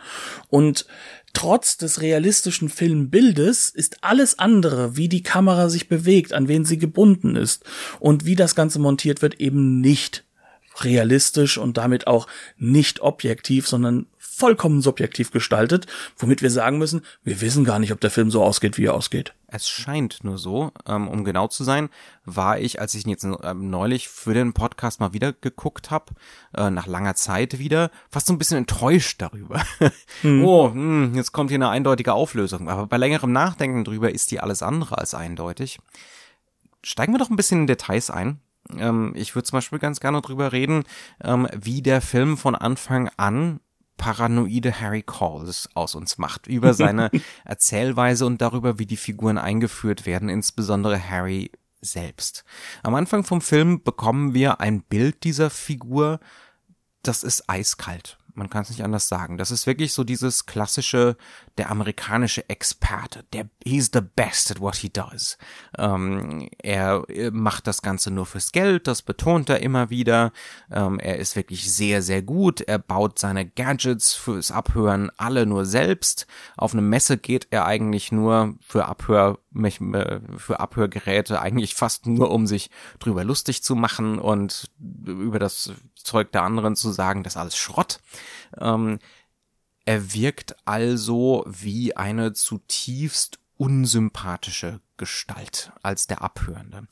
Und 0.48 0.86
Trotz 1.34 1.76
des 1.76 2.00
realistischen 2.00 2.70
Filmbildes 2.70 3.68
ist 3.68 4.02
alles 4.02 4.38
andere, 4.38 4.96
wie 4.96 5.08
die 5.08 5.22
Kamera 5.22 5.68
sich 5.68 5.88
bewegt, 5.88 6.32
an 6.32 6.48
wen 6.48 6.64
sie 6.64 6.78
gebunden 6.78 7.36
ist 7.36 7.64
und 8.00 8.24
wie 8.24 8.36
das 8.36 8.54
Ganze 8.54 8.78
montiert 8.78 9.20
wird, 9.20 9.40
eben 9.40 9.80
nicht 9.80 10.24
realistisch 10.80 11.58
und 11.58 11.76
damit 11.76 12.06
auch 12.06 12.26
nicht 12.56 13.00
objektiv, 13.00 13.68
sondern 13.68 14.06
vollkommen 14.36 14.82
subjektiv 14.82 15.30
gestaltet, 15.30 15.86
womit 16.18 16.42
wir 16.42 16.50
sagen 16.50 16.78
müssen, 16.78 17.02
wir 17.22 17.40
wissen 17.40 17.64
gar 17.64 17.78
nicht, 17.78 17.92
ob 17.92 18.00
der 18.00 18.10
Film 18.10 18.30
so 18.30 18.42
ausgeht, 18.42 18.78
wie 18.78 18.86
er 18.86 18.94
ausgeht. 18.94 19.34
Es 19.46 19.68
scheint 19.68 20.24
nur 20.24 20.38
so, 20.38 20.72
ähm, 20.88 21.06
um 21.06 21.22
genau 21.22 21.46
zu 21.46 21.62
sein, 21.62 21.88
war 22.24 22.58
ich, 22.58 22.80
als 22.80 22.94
ich 22.94 23.06
ihn 23.06 23.10
jetzt 23.10 23.24
ähm, 23.24 23.70
neulich 23.70 24.08
für 24.08 24.34
den 24.34 24.52
Podcast 24.52 24.98
mal 24.98 25.12
wieder 25.12 25.32
geguckt 25.32 25.92
habe, 25.92 26.14
äh, 26.56 26.70
nach 26.70 26.88
langer 26.88 27.14
Zeit 27.14 27.60
wieder, 27.60 27.92
fast 28.10 28.26
so 28.26 28.32
ein 28.32 28.38
bisschen 28.38 28.58
enttäuscht 28.58 29.22
darüber. 29.22 29.62
Hm. 30.22 30.44
Oh, 30.44 30.68
mh, 30.68 30.74
hm, 30.74 31.14
jetzt 31.16 31.32
kommt 31.32 31.50
hier 31.50 31.56
eine 31.56 31.68
eindeutige 31.68 32.12
Auflösung. 32.14 32.68
Aber 32.68 32.86
bei 32.86 32.96
längerem 32.96 33.32
Nachdenken 33.32 33.84
drüber 33.84 34.12
ist 34.12 34.30
die 34.30 34.40
alles 34.40 34.62
andere 34.62 34.96
als 34.98 35.12
eindeutig. 35.14 35.78
Steigen 36.82 37.12
wir 37.12 37.18
doch 37.18 37.30
ein 37.30 37.36
bisschen 37.36 37.62
in 37.62 37.66
Details 37.66 38.10
ein. 38.10 38.40
Ähm, 38.76 39.12
ich 39.16 39.34
würde 39.34 39.46
zum 39.46 39.56
Beispiel 39.56 39.78
ganz 39.78 40.00
gerne 40.00 40.20
drüber 40.22 40.52
reden, 40.52 40.84
wie 41.20 41.82
der 41.82 42.00
Film 42.00 42.36
von 42.36 42.54
Anfang 42.54 43.10
an 43.16 43.60
paranoide 43.96 44.80
Harry 44.80 45.02
Calls 45.02 45.68
aus 45.74 45.94
uns 45.94 46.18
macht, 46.18 46.46
über 46.46 46.74
seine 46.74 47.10
Erzählweise 47.44 48.26
und 48.26 48.40
darüber, 48.40 48.78
wie 48.78 48.86
die 48.86 48.96
Figuren 48.96 49.38
eingeführt 49.38 50.06
werden, 50.06 50.28
insbesondere 50.28 51.08
Harry 51.08 51.50
selbst. 51.80 52.44
Am 52.82 52.94
Anfang 52.94 53.24
vom 53.24 53.40
Film 53.40 53.82
bekommen 53.82 54.34
wir 54.34 54.60
ein 54.60 54.82
Bild 54.82 55.24
dieser 55.24 55.50
Figur, 55.50 56.20
das 57.02 57.22
ist 57.22 57.48
eiskalt. 57.48 58.18
Man 58.34 58.50
kann 58.50 58.62
es 58.62 58.70
nicht 58.70 58.82
anders 58.82 59.08
sagen. 59.08 59.38
Das 59.38 59.50
ist 59.50 59.66
wirklich 59.66 59.92
so 59.92 60.04
dieses 60.04 60.46
klassische, 60.46 61.16
der 61.56 61.70
amerikanische 61.70 62.48
Experte. 62.48 63.24
Der, 63.32 63.48
he's 63.64 63.90
the 63.92 64.00
best 64.00 64.50
at 64.50 64.60
what 64.60 64.76
he 64.76 64.90
does. 64.90 65.38
Ähm, 65.78 66.48
er 66.62 67.04
macht 67.32 67.66
das 67.66 67.82
Ganze 67.82 68.10
nur 68.10 68.26
fürs 68.26 68.52
Geld, 68.52 68.86
das 68.86 69.02
betont 69.02 69.48
er 69.50 69.60
immer 69.60 69.90
wieder. 69.90 70.32
Ähm, 70.70 70.98
er 70.98 71.18
ist 71.18 71.36
wirklich 71.36 71.72
sehr, 71.72 72.02
sehr 72.02 72.22
gut. 72.22 72.60
Er 72.60 72.78
baut 72.78 73.18
seine 73.18 73.46
Gadgets 73.48 74.14
fürs 74.14 74.50
Abhören 74.50 75.10
alle 75.16 75.46
nur 75.46 75.64
selbst. 75.64 76.26
Auf 76.56 76.72
eine 76.72 76.82
Messe 76.82 77.18
geht 77.18 77.48
er 77.50 77.66
eigentlich 77.66 78.10
nur 78.12 78.54
für 78.60 78.86
Abhör, 78.86 79.38
äh, 79.54 80.20
für 80.36 80.60
Abhörgeräte 80.60 81.40
eigentlich 81.40 81.74
fast 81.74 82.06
nur, 82.06 82.30
um 82.30 82.46
sich 82.46 82.70
drüber 82.98 83.24
lustig 83.24 83.62
zu 83.62 83.74
machen 83.74 84.18
und 84.18 84.70
über 85.06 85.38
das 85.38 85.72
Zeug 85.94 86.32
der 86.32 86.42
anderen 86.42 86.76
zu 86.76 86.90
sagen, 86.90 87.22
das 87.22 87.34
ist 87.34 87.40
alles 87.40 87.56
Schrott. 87.56 88.00
Ähm, 88.58 88.98
er 89.84 90.14
wirkt 90.14 90.56
also 90.64 91.44
wie 91.46 91.96
eine 91.96 92.32
zutiefst 92.32 93.38
unsympathische 93.56 94.80
Gestalt 94.96 95.72
als 95.82 96.06
der 96.06 96.22
Abhörende. 96.22 96.86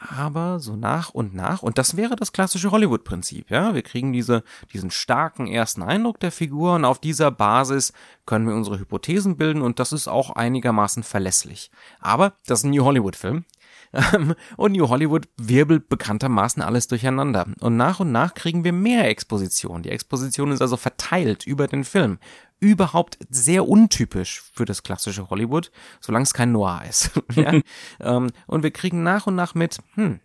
Aber 0.00 0.60
so 0.60 0.76
nach 0.76 1.10
und 1.10 1.34
nach, 1.34 1.62
und 1.62 1.76
das 1.76 1.94
wäre 1.94 2.16
das 2.16 2.32
klassische 2.32 2.70
Hollywood-Prinzip, 2.70 3.50
ja, 3.50 3.74
wir 3.74 3.82
kriegen 3.82 4.14
diese, 4.14 4.42
diesen 4.72 4.90
starken 4.90 5.46
ersten 5.46 5.82
Eindruck 5.82 6.18
der 6.20 6.32
Figur 6.32 6.74
und 6.74 6.86
auf 6.86 6.98
dieser 6.98 7.30
Basis 7.30 7.92
können 8.24 8.48
wir 8.48 8.54
unsere 8.54 8.78
Hypothesen 8.78 9.36
bilden 9.36 9.60
und 9.60 9.78
das 9.78 9.92
ist 9.92 10.08
auch 10.08 10.30
einigermaßen 10.30 11.02
verlässlich. 11.02 11.70
Aber 12.00 12.32
das 12.46 12.60
ist 12.60 12.64
ein 12.64 12.70
New 12.70 12.84
Hollywood-Film 12.84 13.44
ähm, 13.92 14.34
und 14.56 14.72
New 14.72 14.88
Hollywood 14.88 15.28
wirbelt 15.36 15.88
bekanntermaßen 15.88 16.62
alles 16.62 16.88
durcheinander. 16.88 17.46
Und 17.60 17.76
nach 17.76 18.00
und 18.00 18.12
nach 18.12 18.34
kriegen 18.34 18.64
wir 18.64 18.72
mehr 18.72 19.08
Exposition. 19.08 19.82
Die 19.82 19.90
Exposition 19.90 20.52
ist 20.52 20.62
also 20.62 20.76
verteilt 20.76 21.46
über 21.46 21.66
den 21.66 21.84
Film. 21.84 22.18
Überhaupt 22.60 23.18
sehr 23.30 23.66
untypisch 23.66 24.42
für 24.52 24.66
das 24.66 24.82
klassische 24.82 25.30
Hollywood, 25.30 25.70
solange 26.00 26.24
es 26.24 26.34
kein 26.34 26.52
Noir 26.52 26.82
ist. 26.88 27.10
ja? 27.34 27.60
Ähm, 28.00 28.30
und 28.46 28.62
wir 28.62 28.70
kriegen 28.70 29.02
nach 29.02 29.26
und 29.26 29.34
nach 29.34 29.54
mit, 29.54 29.78
hm, 29.94 30.20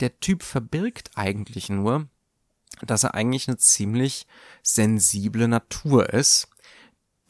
der 0.00 0.18
Typ 0.20 0.42
verbirgt 0.42 1.10
eigentlich 1.14 1.68
nur, 1.68 2.08
dass 2.80 3.04
er 3.04 3.14
eigentlich 3.14 3.48
eine 3.48 3.58
ziemlich 3.58 4.26
sensible 4.62 5.46
Natur 5.48 6.12
ist, 6.12 6.48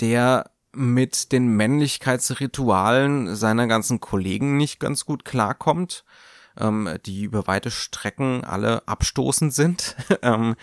der 0.00 0.50
mit 0.72 1.32
den 1.32 1.48
Männlichkeitsritualen 1.48 3.36
seiner 3.36 3.66
ganzen 3.66 4.00
Kollegen 4.00 4.56
nicht 4.56 4.80
ganz 4.80 5.04
gut 5.04 5.24
klarkommt, 5.24 6.04
ähm, 6.58 6.98
die 7.04 7.24
über 7.24 7.46
weite 7.46 7.70
Strecken 7.70 8.44
alle 8.44 8.86
abstoßend 8.88 9.52
sind. 9.52 9.96
ähm, 10.22 10.56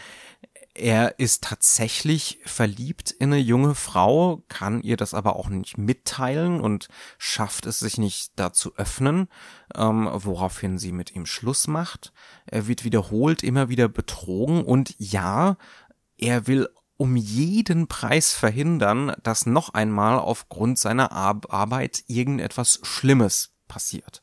er 0.79 1.19
ist 1.19 1.43
tatsächlich 1.43 2.39
verliebt 2.45 3.11
in 3.11 3.33
eine 3.33 3.41
junge 3.41 3.75
Frau, 3.75 4.43
kann 4.47 4.81
ihr 4.81 4.97
das 4.97 5.13
aber 5.13 5.35
auch 5.35 5.49
nicht 5.49 5.77
mitteilen 5.77 6.61
und 6.61 6.87
schafft 7.17 7.65
es 7.65 7.79
sich 7.79 7.97
nicht 7.97 8.31
da 8.35 8.53
zu 8.53 8.75
öffnen, 8.75 9.27
ähm, 9.75 10.09
woraufhin 10.11 10.77
sie 10.79 10.91
mit 10.91 11.15
ihm 11.15 11.25
Schluss 11.25 11.67
macht. 11.67 12.13
Er 12.45 12.67
wird 12.67 12.83
wiederholt 12.83 13.43
immer 13.43 13.69
wieder 13.69 13.89
betrogen 13.89 14.63
und 14.63 14.95
ja, 14.97 15.57
er 16.17 16.47
will 16.47 16.69
um 16.97 17.15
jeden 17.15 17.87
Preis 17.87 18.33
verhindern, 18.33 19.13
dass 19.23 19.45
noch 19.45 19.73
einmal 19.73 20.19
aufgrund 20.19 20.79
seiner 20.79 21.11
Ar 21.11 21.39
Arbeit 21.49 22.03
irgendetwas 22.07 22.79
Schlimmes 22.83 23.53
passiert. 23.67 24.21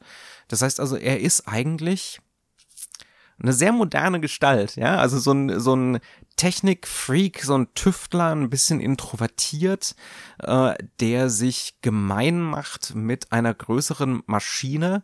Das 0.48 0.60
heißt 0.60 0.80
also, 0.80 0.96
er 0.96 1.20
ist 1.20 1.48
eigentlich 1.48 2.20
eine 3.40 3.52
sehr 3.52 3.72
moderne 3.72 4.20
Gestalt, 4.20 4.76
ja, 4.76 4.96
also 4.96 5.18
so 5.18 5.32
ein, 5.32 5.60
so 5.60 5.74
ein 5.74 6.00
Technikfreak, 6.36 7.42
so 7.42 7.56
ein 7.56 7.72
Tüftler, 7.74 8.34
ein 8.34 8.50
bisschen 8.50 8.80
introvertiert, 8.80 9.94
äh, 10.42 10.74
der 11.00 11.30
sich 11.30 11.78
gemein 11.82 12.40
macht 12.40 12.94
mit 12.94 13.32
einer 13.32 13.54
größeren 13.54 14.22
Maschine, 14.26 15.02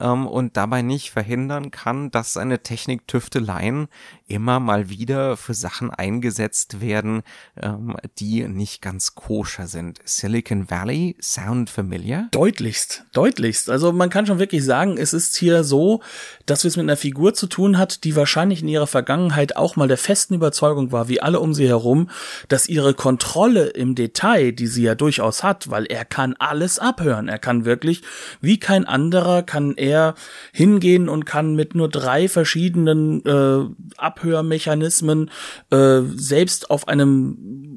ähm, 0.00 0.26
und 0.26 0.56
dabei 0.56 0.82
nicht 0.82 1.10
verhindern 1.10 1.70
kann, 1.70 2.10
dass 2.10 2.32
seine 2.32 2.62
Techniktüfteleien 2.62 3.88
immer 4.26 4.58
mal 4.60 4.88
wieder 4.88 5.36
für 5.36 5.54
Sachen 5.54 5.90
eingesetzt 5.90 6.80
werden, 6.80 7.22
ähm, 7.60 7.96
die 8.18 8.48
nicht 8.48 8.80
ganz 8.80 9.14
koscher 9.14 9.66
sind. 9.66 10.00
Silicon 10.04 10.70
Valley 10.70 11.16
sound 11.20 11.68
familiar? 11.70 12.28
Deutlichst, 12.30 13.04
deutlichst. 13.12 13.68
Also 13.68 13.92
man 13.92 14.10
kann 14.10 14.26
schon 14.26 14.38
wirklich 14.38 14.64
sagen, 14.64 14.96
es 14.96 15.12
ist 15.12 15.36
hier 15.36 15.62
so, 15.62 16.00
dass 16.46 16.64
wir 16.64 16.68
es 16.68 16.76
mit 16.76 16.84
einer 16.84 16.96
Figur 16.96 17.34
zu 17.34 17.46
tun 17.46 17.76
hat, 17.76 18.04
die 18.04 18.16
wahrscheinlich 18.16 18.62
in 18.62 18.68
ihrer 18.68 18.86
Vergangenheit 18.86 19.56
auch 19.56 19.76
mal 19.76 19.88
der 19.88 19.98
festen 19.98 20.34
Überzeugung 20.34 20.90
war, 20.90 21.08
wie 21.08 21.20
alle 21.20 21.40
um 21.40 21.52
sie 21.52 21.68
herum, 21.68 22.08
dass 22.48 22.68
ihre 22.68 22.94
Kontrolle 22.94 23.66
im 23.66 23.94
Detail, 23.94 24.52
die 24.52 24.66
sie 24.66 24.84
ja 24.84 24.94
durchaus 24.94 25.42
hat, 25.42 25.70
weil 25.70 25.84
er 25.86 26.04
kann 26.04 26.34
alles 26.38 26.78
abhören. 26.78 27.28
Er 27.28 27.38
kann 27.38 27.64
wirklich, 27.64 28.02
wie 28.40 28.58
kein 28.58 28.86
anderer, 28.86 29.42
kann 29.42 29.74
er 29.84 30.14
hingehen 30.52 31.08
und 31.08 31.24
kann 31.24 31.54
mit 31.54 31.74
nur 31.74 31.88
drei 31.88 32.28
verschiedenen 32.28 33.24
äh, 33.24 33.66
Abhörmechanismen 33.96 35.30
äh, 35.70 36.00
selbst 36.16 36.70
auf 36.70 36.88
einem 36.88 37.73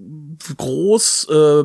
groß, 0.55 1.27
äh, 1.29 1.63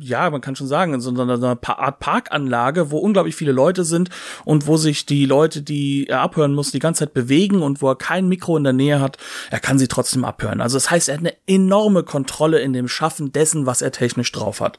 ja, 0.00 0.30
man 0.30 0.40
kann 0.40 0.56
schon 0.56 0.66
sagen, 0.66 1.00
so 1.00 1.10
einer 1.10 1.58
Art 1.64 1.98
Parkanlage, 2.00 2.90
wo 2.90 2.98
unglaublich 2.98 3.36
viele 3.36 3.52
Leute 3.52 3.84
sind 3.84 4.10
und 4.44 4.66
wo 4.66 4.76
sich 4.76 5.06
die 5.06 5.26
Leute, 5.26 5.62
die 5.62 6.06
er 6.08 6.20
abhören 6.20 6.54
muss, 6.54 6.70
die 6.70 6.78
ganze 6.78 7.00
Zeit 7.00 7.14
bewegen 7.14 7.62
und 7.62 7.82
wo 7.82 7.88
er 7.88 7.96
kein 7.96 8.28
Mikro 8.28 8.56
in 8.56 8.64
der 8.64 8.72
Nähe 8.72 9.00
hat, 9.00 9.18
er 9.50 9.60
kann 9.60 9.78
sie 9.78 9.88
trotzdem 9.88 10.24
abhören. 10.24 10.60
Also 10.60 10.76
das 10.76 10.90
heißt, 10.90 11.08
er 11.08 11.14
hat 11.14 11.20
eine 11.20 11.34
enorme 11.46 12.02
Kontrolle 12.02 12.60
in 12.60 12.72
dem 12.72 12.88
Schaffen 12.88 13.32
dessen, 13.32 13.66
was 13.66 13.82
er 13.82 13.92
technisch 13.92 14.32
drauf 14.32 14.60
hat. 14.60 14.78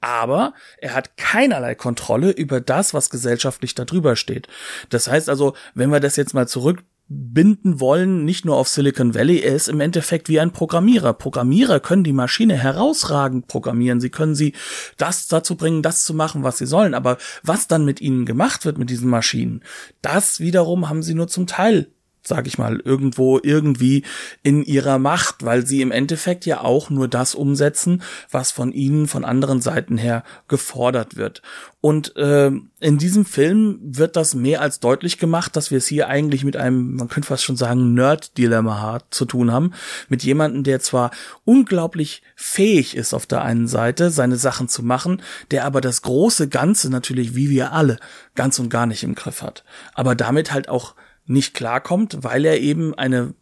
Aber 0.00 0.54
er 0.78 0.94
hat 0.94 1.16
keinerlei 1.16 1.74
Kontrolle 1.74 2.30
über 2.30 2.60
das, 2.60 2.94
was 2.94 3.10
gesellschaftlich 3.10 3.74
darüber 3.74 4.16
steht. 4.16 4.48
Das 4.90 5.08
heißt 5.08 5.28
also, 5.28 5.54
wenn 5.74 5.90
wir 5.90 6.00
das 6.00 6.16
jetzt 6.16 6.34
mal 6.34 6.48
zurück 6.48 6.84
binden 7.08 7.78
wollen, 7.78 8.24
nicht 8.24 8.44
nur 8.44 8.56
auf 8.56 8.68
Silicon 8.68 9.14
Valley, 9.14 9.38
er 9.38 9.54
ist 9.54 9.68
im 9.68 9.80
Endeffekt 9.80 10.28
wie 10.28 10.40
ein 10.40 10.50
Programmierer. 10.52 11.12
Programmierer 11.12 11.78
können 11.78 12.02
die 12.02 12.12
Maschine 12.12 12.56
herausragend 12.56 13.46
programmieren. 13.46 14.00
Sie 14.00 14.10
können 14.10 14.34
sie 14.34 14.54
das 14.96 15.28
dazu 15.28 15.56
bringen, 15.56 15.82
das 15.82 16.04
zu 16.04 16.14
machen, 16.14 16.42
was 16.42 16.58
sie 16.58 16.66
sollen. 16.66 16.94
Aber 16.94 17.18
was 17.44 17.68
dann 17.68 17.84
mit 17.84 18.00
ihnen 18.00 18.26
gemacht 18.26 18.64
wird, 18.64 18.78
mit 18.78 18.90
diesen 18.90 19.08
Maschinen, 19.08 19.62
das 20.02 20.40
wiederum 20.40 20.88
haben 20.88 21.02
sie 21.02 21.14
nur 21.14 21.28
zum 21.28 21.46
Teil 21.46 21.88
sag 22.26 22.46
ich 22.46 22.58
mal, 22.58 22.80
irgendwo 22.80 23.38
irgendwie 23.42 24.02
in 24.42 24.62
ihrer 24.64 24.98
Macht, 24.98 25.44
weil 25.44 25.66
sie 25.66 25.80
im 25.80 25.92
Endeffekt 25.92 26.46
ja 26.46 26.60
auch 26.60 26.90
nur 26.90 27.08
das 27.08 27.34
umsetzen, 27.34 28.02
was 28.30 28.50
von 28.50 28.72
ihnen 28.72 29.06
von 29.06 29.24
anderen 29.24 29.60
Seiten 29.60 29.96
her 29.96 30.24
gefordert 30.48 31.16
wird. 31.16 31.42
Und 31.80 32.16
äh, 32.16 32.50
in 32.80 32.98
diesem 32.98 33.24
Film 33.24 33.78
wird 33.80 34.16
das 34.16 34.34
mehr 34.34 34.60
als 34.60 34.80
deutlich 34.80 35.18
gemacht, 35.18 35.54
dass 35.54 35.70
wir 35.70 35.78
es 35.78 35.86
hier 35.86 36.08
eigentlich 36.08 36.42
mit 36.42 36.56
einem, 36.56 36.96
man 36.96 37.08
könnte 37.08 37.28
fast 37.28 37.44
schon 37.44 37.56
sagen, 37.56 37.94
Nerd-Dilemma 37.94 38.98
zu 39.10 39.24
tun 39.24 39.52
haben. 39.52 39.72
Mit 40.08 40.24
jemandem, 40.24 40.64
der 40.64 40.80
zwar 40.80 41.12
unglaublich 41.44 42.22
fähig 42.34 42.96
ist 42.96 43.14
auf 43.14 43.26
der 43.26 43.42
einen 43.42 43.68
Seite, 43.68 44.10
seine 44.10 44.36
Sachen 44.36 44.68
zu 44.68 44.82
machen, 44.82 45.22
der 45.52 45.64
aber 45.64 45.80
das 45.80 46.02
große 46.02 46.48
Ganze 46.48 46.90
natürlich, 46.90 47.36
wie 47.36 47.50
wir 47.50 47.72
alle, 47.72 47.98
ganz 48.34 48.58
und 48.58 48.68
gar 48.68 48.86
nicht 48.86 49.04
im 49.04 49.14
Griff 49.14 49.42
hat. 49.42 49.62
Aber 49.94 50.16
damit 50.16 50.52
halt 50.52 50.68
auch 50.68 50.96
nicht 51.26 51.54
klarkommt, 51.54 52.18
weil 52.22 52.44
er 52.44 52.60
eben 52.60 52.94
eine 52.94 53.34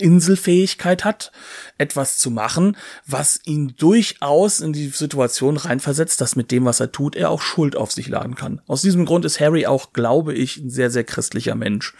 Inselfähigkeit 0.00 1.04
hat, 1.04 1.30
etwas 1.76 2.16
zu 2.18 2.30
machen, 2.30 2.76
was 3.06 3.38
ihn 3.44 3.74
durchaus 3.76 4.60
in 4.60 4.72
die 4.72 4.88
Situation 4.88 5.58
reinversetzt, 5.58 6.20
dass 6.22 6.36
mit 6.36 6.50
dem, 6.50 6.64
was 6.64 6.80
er 6.80 6.90
tut, 6.90 7.16
er 7.16 7.30
auch 7.30 7.42
Schuld 7.42 7.76
auf 7.76 7.92
sich 7.92 8.08
laden 8.08 8.34
kann. 8.34 8.62
Aus 8.66 8.80
diesem 8.80 9.04
Grund 9.04 9.26
ist 9.26 9.40
Harry 9.40 9.66
auch, 9.66 9.92
glaube 9.92 10.32
ich, 10.34 10.56
ein 10.56 10.70
sehr, 10.70 10.90
sehr 10.90 11.04
christlicher 11.04 11.54
Mensch, 11.54 11.92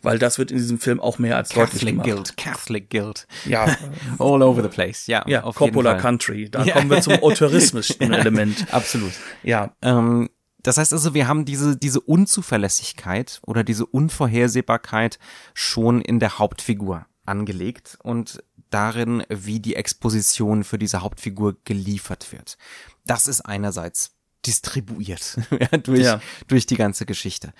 weil 0.00 0.18
das 0.18 0.38
wird 0.38 0.50
in 0.50 0.56
diesem 0.56 0.78
Film 0.80 0.98
auch 0.98 1.18
mehr 1.18 1.36
als 1.36 1.50
Catholic 1.50 1.72
deutlich 1.72 1.90
gemacht. 1.90 2.06
Guild, 2.06 2.36
Catholic 2.38 2.88
Guild. 2.90 3.26
Ja, 3.44 3.66
All 4.18 4.42
over 4.42 4.62
the 4.62 4.68
place, 4.68 5.06
ja. 5.06 5.22
ja, 5.28 5.42
Coppola. 5.42 5.94
Country. 5.96 6.48
Da 6.50 6.64
Ja. 6.64 6.74
kommen 6.74 6.90
wir 6.90 7.02
zum 7.02 7.14
autoristischsten 7.22 8.12
Element. 8.14 8.66
Absolut. 8.72 9.12
Ja, 9.42 9.74
Ähm, 9.82 10.30
das 10.62 10.78
heißt 10.78 10.92
also, 10.92 11.14
wir 11.14 11.28
haben 11.28 11.44
diese, 11.44 11.76
diese 11.76 12.00
Unzuverlässigkeit 12.00 13.40
oder 13.46 13.64
diese 13.64 13.86
Unvorhersehbarkeit 13.86 15.18
schon 15.54 16.00
in 16.00 16.18
der 16.20 16.38
Hauptfigur 16.38 17.06
angelegt 17.24 17.98
und 18.02 18.42
darin, 18.70 19.22
wie 19.28 19.60
die 19.60 19.76
Exposition 19.76 20.64
für 20.64 20.78
diese 20.78 21.02
Hauptfigur 21.02 21.56
geliefert 21.64 22.32
wird. 22.32 22.56
Das 23.04 23.26
ist 23.26 23.42
einerseits 23.42 24.16
distribuiert 24.46 25.38
ja, 25.50 25.78
durch, 25.78 26.00
Ja. 26.00 26.20
durch 26.48 26.66
die 26.66 26.76
ganze 26.76 27.06
Geschichte. 27.06 27.52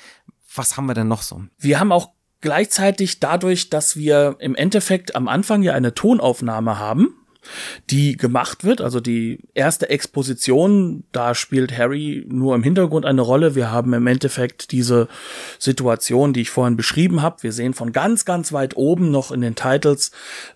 Was 0.55 0.77
haben 0.77 0.87
wir 0.87 0.95
denn 0.95 1.09
noch 1.09 1.23
so? 1.23 1.43
Wir 1.59 1.81
haben 1.81 1.93
auch 1.93 2.11
gleichzeitig 2.41 3.21
dadurch, 3.21 3.71
dass 3.71 3.97
wir 3.97 4.37
im 4.41 4.55
Endeffekt 4.55 5.15
am 5.15 5.29
Anfang 5.29 5.63
ja 5.63 5.75
eine 5.75 5.95
Tonaufnahme 5.95 6.79
haben, 6.79 7.15
die 7.91 8.17
gemacht 8.17 8.65
wird, 8.65 8.81
also 8.81 9.01
die 9.01 9.41
erste 9.55 9.91
Exposition, 9.91 11.05
da 11.13 11.35
spielt 11.35 11.77
Harry 11.77 12.25
nur 12.29 12.55
im 12.55 12.63
Hintergrund 12.63 13.05
eine 13.05 13.23
Rolle. 13.23 13.55
Wir 13.55 13.71
haben 13.71 13.93
im 13.95 14.07
Endeffekt 14.07 14.73
diese 14.73 15.09
Situation, 15.59 16.33
die 16.33 16.43
ich 16.43 16.51
vorhin 16.51 16.77
beschrieben 16.77 17.23
habe. 17.23 17.43
Wir 17.43 17.53
sehen 17.53 17.75
von 17.75 17.93
ganz, 17.93 18.25
ganz 18.25 18.53
weit 18.53 18.77
oben 18.77 19.11
noch 19.11 19.33
in 19.33 19.41
den 19.41 19.55
Titles, 19.55 20.13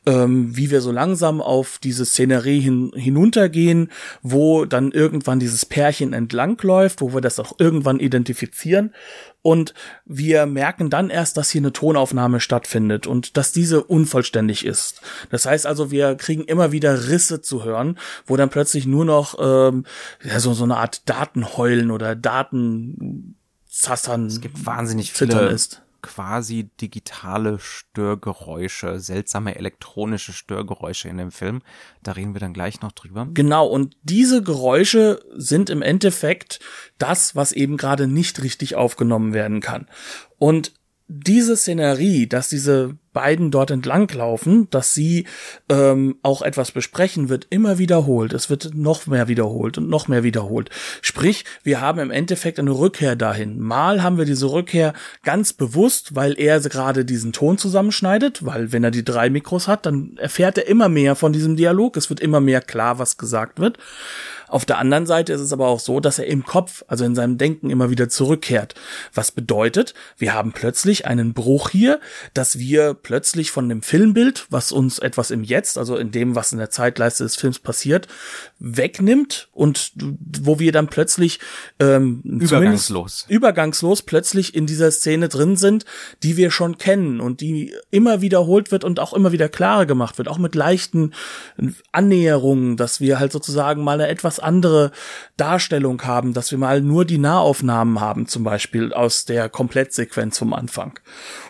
ähm, 0.07 0.57
wie 0.57 0.71
wir 0.71 0.81
so 0.81 0.93
langsam 0.93 1.40
auf 1.40 1.78
diese 1.83 2.05
Szenerie 2.05 2.61
hin, 2.61 2.93
hinuntergehen, 2.95 3.90
wo 4.23 4.64
dann 4.64 4.93
irgendwann 4.93 5.40
dieses 5.40 5.66
Pärchen 5.66 6.12
entlangläuft, 6.12 7.00
wo 7.00 7.12
wir 7.12 7.21
das 7.21 7.38
auch 7.40 7.55
irgendwann 7.59 8.00
identifizieren. 8.00 8.93
Und 9.47 9.75
wir 10.05 10.45
merken 10.45 10.91
dann 10.91 11.09
erst, 11.09 11.37
dass 11.37 11.50
hier 11.50 11.61
eine 11.61 11.73
Tonaufnahme 11.73 12.41
stattfindet 12.41 13.07
und 13.07 13.37
dass 13.37 13.53
diese 13.53 13.85
unvollständig 13.85 14.67
ist. 14.67 15.03
Das 15.31 15.47
heißt 15.47 15.69
also, 15.69 15.93
wir 15.93 16.17
kriegen 16.17 16.43
immer 16.43 16.73
wieder 16.73 17.07
Risse 17.07 17.43
zu 17.43 17.62
hören, 17.62 17.97
wo 18.26 18.37
dann 18.37 18.50
plötzlich 18.50 18.87
nur 18.87 19.05
noch 19.05 19.37
ähm, 19.38 19.85
ja, 20.25 20.41
so, 20.41 20.53
so 20.53 20.65
eine 20.65 20.79
Art 20.79 21.09
Datenheulen 21.09 21.93
oder 21.93 22.17
Datenzassern 22.17 24.26
Es 24.26 24.41
gibt 24.41 24.67
wahnsinnig 24.67 25.15
Zittern 25.15 25.38
viele 25.38 25.53
ist. 25.53 25.81
Quasi 26.07 26.71
digitale 26.81 27.59
Störgeräusche, 27.59 29.01
seltsame 29.01 29.57
elektronische 29.57 30.33
Störgeräusche 30.33 31.09
in 31.09 31.19
dem 31.19 31.33
Film. 31.33 31.63
Da 32.05 32.13
reden 32.13 32.33
wir 32.33 32.41
dann 32.41 32.53
gleich 32.53 32.81
noch 32.81 32.93
drüber. 32.93 33.27
Genau, 33.35 33.67
und 33.67 33.97
diese 34.03 34.41
Geräusche 34.41 35.21
sind 35.35 35.69
im 35.69 35.83
Endeffekt 35.83 36.61
das, 36.99 37.35
was 37.35 37.51
eben 37.51 37.77
gerade 37.77 38.07
nicht 38.07 38.41
richtig 38.43 38.77
aufgenommen 38.77 39.35
werden 39.35 39.61
kann. 39.61 39.89
Und 40.39 40.73
diese 41.09 41.57
Szenerie, 41.57 42.27
dass 42.27 42.49
diese 42.49 42.97
beiden 43.13 43.51
dort 43.51 43.71
entlanglaufen, 43.71 44.69
dass 44.71 44.93
sie 44.93 45.27
ähm, 45.69 46.17
auch 46.23 46.43
etwas 46.43 46.73
besprechen, 46.73 47.29
wird 47.29 47.47
immer 47.49 47.79
wiederholt. 47.79 48.33
Es 48.33 48.51
wird 48.51 48.75
noch 48.75 49.07
mehr 49.07 49.29
wiederholt 49.29 49.79
und 49.79 49.89
noch 49.89 50.09
mehr 50.09 50.23
wiederholt. 50.23 50.69
Sprich, 51.01 51.45
wir 51.63 51.81
haben 51.81 52.01
im 52.01 52.11
Endeffekt 52.11 52.59
eine 52.59 52.73
Rückkehr 52.73 53.17
dahin. 53.17 53.59
Mal 53.59 54.03
haben 54.03 54.19
wir 54.19 54.27
diese 54.27 54.51
Rückkehr 54.51 54.93
ganz 55.23 55.53
bewusst, 55.53 56.15
weil 56.15 56.39
er 56.39 56.61
gerade 56.61 57.05
diesen 57.05 57.33
Ton 57.33 57.57
zusammenschneidet, 57.57 58.45
weil 58.45 58.73
wenn 58.73 58.85
er 58.85 58.91
die 58.91 59.05
drei 59.05 59.31
Mikros 59.31 59.69
hat, 59.69 59.87
dann 59.87 60.17
erfährt 60.19 60.59
er 60.59 60.67
immer 60.67 60.89
mehr 60.89 61.15
von 61.15 61.33
diesem 61.33 61.57
Dialog. 61.57 61.97
Es 61.97 62.11
wird 62.11 62.21
immer 62.21 62.41
mehr 62.41 62.61
klar, 62.61 62.99
was 62.99 63.17
gesagt 63.17 63.61
wird. 63.61 63.79
Auf 64.49 64.65
der 64.65 64.79
anderen 64.79 65.07
Seite 65.07 65.33
ist 65.33 65.41
es 65.41 65.53
aber 65.53 65.69
auch 65.69 65.81
so, 65.81 66.00
dass 66.00 66.19
er 66.19 66.26
im 66.26 66.45
Kopf, 66.45 66.85
also 66.88 67.05
in 67.05 67.15
seinem 67.15 67.38
Denken 67.38 67.71
immer 67.71 67.91
wieder 67.91 68.09
zurückkehrt. 68.09 68.75
Was 69.12 69.33
bedeutet, 69.33 69.95
wir 70.19 70.35
haben 70.35 70.53
plötzlich 70.53 71.07
einen 71.07 71.35
Bruch 71.35 71.71
hier, 71.71 72.00
dass 72.35 72.59
wir 72.59 72.95
plötzlich 72.95 73.50
von 73.50 73.69
dem 73.69 73.83
Filmbild, 73.83 74.47
was 74.50 74.73
uns 74.73 74.99
etwas 74.99 75.31
im 75.31 75.43
Jetzt, 75.43 75.79
also 75.79 75.97
in 75.97 76.11
dem, 76.11 76.35
was 76.35 76.53
in 76.53 76.59
der 76.59 76.71
Zeitleiste 76.71 77.25
des 77.25 77.37
Films 77.37 77.59
passiert, 77.59 78.09
wegnimmt 78.59 79.49
und 79.53 79.93
wo 79.97 80.59
wir 80.59 80.73
dann 80.73 80.88
plötzlich 80.88 81.41
ähm, 81.81 82.21
Übergangslos. 82.25 83.26
übergangslos 83.29 84.03
plötzlich 84.03 84.55
in 84.55 84.67
dieser 84.67 84.91
Szene 84.91 85.29
drin 85.29 85.57
sind, 85.57 85.85
die 86.23 86.37
wir 86.37 86.50
schon 86.50 86.79
kennen 86.79 87.21
und 87.21 87.41
die 87.41 87.75
immer 87.91 88.21
wiederholt 88.21 88.71
wird 88.71 88.85
und 88.85 89.00
auch 89.00 89.12
immer 89.12 89.33
wieder 89.33 89.49
klarer 89.49 89.87
gemacht 89.87 90.19
wird, 90.19 90.29
auch 90.29 90.38
mit 90.38 90.55
leichten 90.55 91.12
Annäherungen, 91.93 92.76
dass 92.76 93.00
wir 93.00 93.19
halt 93.19 93.33
sozusagen 93.33 93.83
mal 93.83 93.95
eine 94.00 94.09
etwas 94.09 94.36
andere 94.38 94.93
Darstellung 95.37 96.02
haben, 96.05 96.33
dass 96.33 96.50
wir 96.50 96.59
mal 96.59 96.81
nur 96.81 97.05
die 97.05 97.19
Nahaufnahmen 97.19 98.00
haben, 98.00 98.26
zum 98.26 98.45
Beispiel 98.45 98.93
aus 98.93 99.25
der 99.25 99.49
Komplettsequenz 99.49 100.38
vom 100.38 100.52
Anfang. 100.52 100.99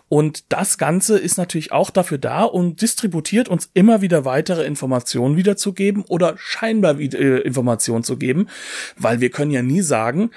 Und 0.09 0.53
das 0.53 0.79
Ganze 0.79 1.19
ist 1.19 1.37
natürlich 1.37 1.73
auch 1.73 1.91
dafür 1.91 2.19
da 2.19 2.45
und 2.45 2.81
distributiert 2.81 3.49
uns 3.49 3.71
immer 3.75 4.03
wieder 4.03 4.25
weitere 4.25 4.65
Informationen 4.65 5.37
wiederzugeben 5.37 6.05
oder 6.09 6.35
scheinbar 6.39 6.99
wieder, 6.99 7.19
äh, 7.19 7.41
Informationen 7.41 8.05
zu 8.05 8.17
geben, 8.17 8.49
weil 8.97 9.21
wir 9.21 9.31
können 9.31 9.51
ja 9.51 9.63
nie 9.63 9.83
sagen, 9.83 10.31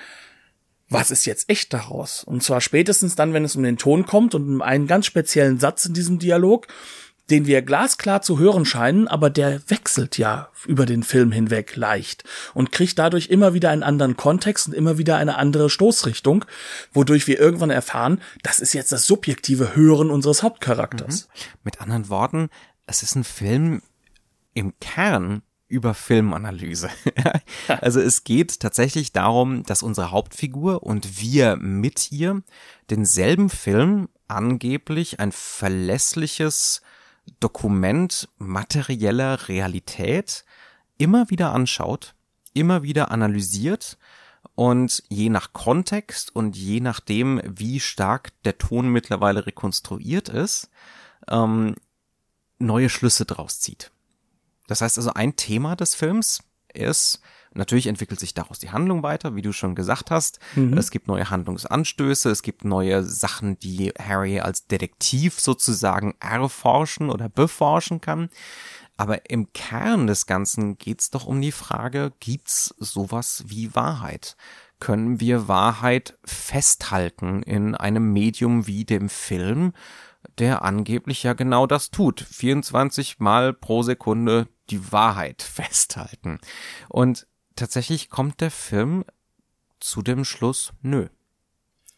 was 0.89 1.11
ist 1.11 1.25
jetzt 1.25 1.49
echt 1.49 1.71
daraus? 1.71 2.23
Und 2.23 2.41
zwar 2.41 2.61
spätestens 2.61 3.15
dann, 3.15 3.33
wenn 3.33 3.45
es 3.45 3.55
um 3.55 3.63
den 3.63 3.77
Ton 3.77 4.07
kommt 4.07 4.33
und 4.33 4.47
um 4.47 4.61
einen 4.61 4.87
ganz 4.87 5.05
speziellen 5.05 5.59
Satz 5.59 5.85
in 5.85 5.93
diesem 5.93 6.17
Dialog, 6.17 6.67
den 7.29 7.45
wir 7.45 7.61
glasklar 7.61 8.21
zu 8.21 8.39
hören 8.39 8.65
scheinen, 8.65 9.07
aber 9.07 9.29
der 9.29 9.61
wechselt 9.69 10.17
ja 10.17 10.49
über 10.65 10.85
den 10.85 11.03
Film 11.03 11.31
hinweg 11.31 11.75
leicht 11.75 12.23
und 12.53 12.71
kriegt 12.71 12.97
dadurch 12.99 13.27
immer 13.27 13.53
wieder 13.53 13.69
einen 13.69 13.83
anderen 13.83 14.17
Kontext 14.17 14.67
und 14.67 14.73
immer 14.73 14.97
wieder 14.97 15.17
eine 15.17 15.37
andere 15.37 15.69
Stoßrichtung, 15.69 16.45
wodurch 16.93 17.27
wir 17.27 17.39
irgendwann 17.39 17.69
erfahren, 17.69 18.21
das 18.43 18.59
ist 18.59 18.73
jetzt 18.73 18.91
das 18.91 19.05
subjektive 19.05 19.75
Hören 19.75 20.09
unseres 20.09 20.43
Hauptcharakters. 20.43 21.29
Mit 21.63 21.81
anderen 21.81 22.09
Worten, 22.09 22.49
es 22.85 23.03
ist 23.03 23.15
ein 23.15 23.23
Film 23.23 23.81
im 24.53 24.73
Kern 24.79 25.43
über 25.67 25.93
Filmanalyse. 25.93 26.89
also 27.67 28.01
es 28.01 28.23
geht 28.23 28.59
tatsächlich 28.59 29.13
darum, 29.13 29.63
dass 29.63 29.83
unsere 29.83 30.11
Hauptfigur 30.11 30.83
und 30.83 31.21
wir 31.21 31.55
mit 31.57 32.11
ihr 32.11 32.41
denselben 32.89 33.49
Film 33.49 34.09
angeblich 34.27 35.19
ein 35.19 35.31
verlässliches 35.31 36.81
Dokument 37.39 38.29
materieller 38.37 39.47
Realität 39.47 40.45
immer 40.97 41.29
wieder 41.29 41.53
anschaut, 41.53 42.15
immer 42.53 42.83
wieder 42.83 43.11
analysiert 43.11 43.97
und 44.55 45.03
je 45.09 45.29
nach 45.29 45.53
Kontext 45.53 46.35
und 46.35 46.55
je 46.55 46.79
nachdem, 46.81 47.41
wie 47.45 47.79
stark 47.79 48.31
der 48.43 48.57
Ton 48.57 48.89
mittlerweile 48.89 49.45
rekonstruiert 49.45 50.29
ist, 50.29 50.69
ähm, 51.29 51.75
neue 52.57 52.89
Schlüsse 52.89 53.25
draus 53.25 53.59
zieht. 53.59 53.91
Das 54.67 54.81
heißt 54.81 54.97
also, 54.97 55.13
ein 55.13 55.35
Thema 55.35 55.75
des 55.75 55.95
Films 55.95 56.43
ist, 56.73 57.21
natürlich 57.53 57.87
entwickelt 57.87 58.19
sich 58.19 58.33
daraus 58.33 58.59
die 58.59 58.71
Handlung 58.71 59.03
weiter, 59.03 59.35
wie 59.35 59.41
du 59.41 59.51
schon 59.51 59.75
gesagt 59.75 60.11
hast. 60.11 60.39
Mhm. 60.55 60.77
Es 60.77 60.91
gibt 60.91 61.07
neue 61.07 61.29
Handlungsanstöße, 61.29 62.29
es 62.29 62.41
gibt 62.41 62.65
neue 62.65 63.03
Sachen, 63.03 63.57
die 63.59 63.93
Harry 63.99 64.39
als 64.39 64.67
Detektiv 64.67 65.39
sozusagen 65.39 66.15
erforschen 66.19 67.09
oder 67.09 67.29
beforschen 67.29 68.01
kann. 68.01 68.29
Aber 68.97 69.29
im 69.29 69.53
Kern 69.53 70.07
des 70.07 70.25
Ganzen 70.25 70.77
geht's 70.77 71.09
doch 71.09 71.25
um 71.25 71.39
die 71.39 71.53
Frage, 71.53 72.11
gibt's 72.19 72.75
sowas 72.79 73.45
wie 73.47 73.73
Wahrheit? 73.73 74.35
Können 74.79 75.21
wir 75.21 75.47
Wahrheit 75.47 76.17
festhalten 76.25 77.41
in 77.43 77.75
einem 77.75 78.11
Medium 78.11 78.67
wie 78.67 78.83
dem 78.83 79.07
Film, 79.07 79.71
der 80.37 80.63
angeblich 80.63 81.23
ja 81.23 81.31
genau 81.31 81.65
das 81.65 81.91
tut. 81.91 82.19
24 82.19 83.19
Mal 83.19 83.53
pro 83.53 83.83
Sekunde 83.83 84.47
die 84.69 84.91
Wahrheit 84.91 85.41
festhalten. 85.41 86.39
Und 86.89 87.25
tatsächlich 87.59 88.09
kommt 88.09 88.41
der 88.41 88.51
Film 88.51 89.05
zu 89.79 90.01
dem 90.01 90.25
Schluss, 90.25 90.71
nö, 90.81 91.07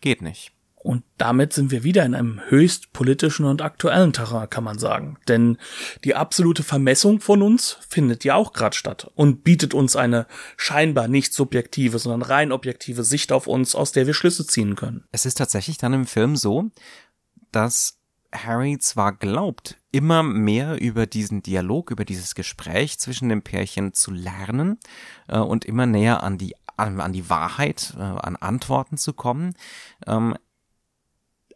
geht 0.01 0.21
nicht. 0.21 0.51
Und 0.83 1.03
damit 1.19 1.53
sind 1.53 1.69
wir 1.69 1.83
wieder 1.83 2.03
in 2.05 2.15
einem 2.15 2.41
höchst 2.49 2.91
politischen 2.91 3.45
und 3.45 3.61
aktuellen 3.61 4.13
Terrain, 4.13 4.49
kann 4.49 4.63
man 4.63 4.79
sagen. 4.79 5.19
Denn 5.27 5.59
die 6.03 6.15
absolute 6.15 6.63
Vermessung 6.63 7.21
von 7.21 7.43
uns 7.43 7.77
findet 7.87 8.23
ja 8.23 8.33
auch 8.33 8.51
gerade 8.51 8.75
statt 8.75 9.11
und 9.13 9.43
bietet 9.43 9.75
uns 9.75 9.95
eine 9.95 10.25
scheinbar 10.57 11.07
nicht 11.07 11.33
subjektive, 11.33 11.99
sondern 11.99 12.23
rein 12.23 12.51
objektive 12.51 13.03
Sicht 13.03 13.31
auf 13.31 13.45
uns, 13.45 13.75
aus 13.75 13.91
der 13.91 14.07
wir 14.07 14.15
Schlüsse 14.15 14.47
ziehen 14.47 14.75
können. 14.75 15.03
Es 15.11 15.27
ist 15.27 15.37
tatsächlich 15.37 15.77
dann 15.77 15.93
im 15.93 16.07
Film 16.07 16.35
so, 16.35 16.71
dass 17.51 18.00
Harry 18.33 18.77
zwar 18.79 19.13
glaubt, 19.13 19.77
immer 19.91 20.23
mehr 20.23 20.81
über 20.81 21.05
diesen 21.05 21.43
Dialog, 21.43 21.91
über 21.91 22.05
dieses 22.05 22.35
Gespräch 22.35 22.97
zwischen 22.99 23.29
dem 23.29 23.41
Pärchen 23.41 23.93
zu 23.93 24.11
lernen 24.11 24.79
äh, 25.27 25.37
und 25.37 25.65
immer 25.65 25.85
näher 25.85 26.23
an 26.23 26.37
die 26.37 26.55
an, 26.77 26.99
an 26.99 27.13
die 27.13 27.29
Wahrheit, 27.29 27.93
äh, 27.97 28.01
an 28.01 28.37
Antworten 28.37 28.97
zu 28.97 29.13
kommen, 29.13 29.53
ähm, 30.07 30.35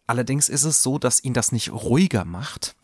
Allerdings 0.08 0.50
ist 0.50 0.66
es 0.66 0.84
so, 0.84 1.00
dass 1.00 1.24
ihn 1.24 1.34
das 1.34 1.52
nicht 1.52 1.72
ruhiger 1.72 2.26
macht. 2.26 2.76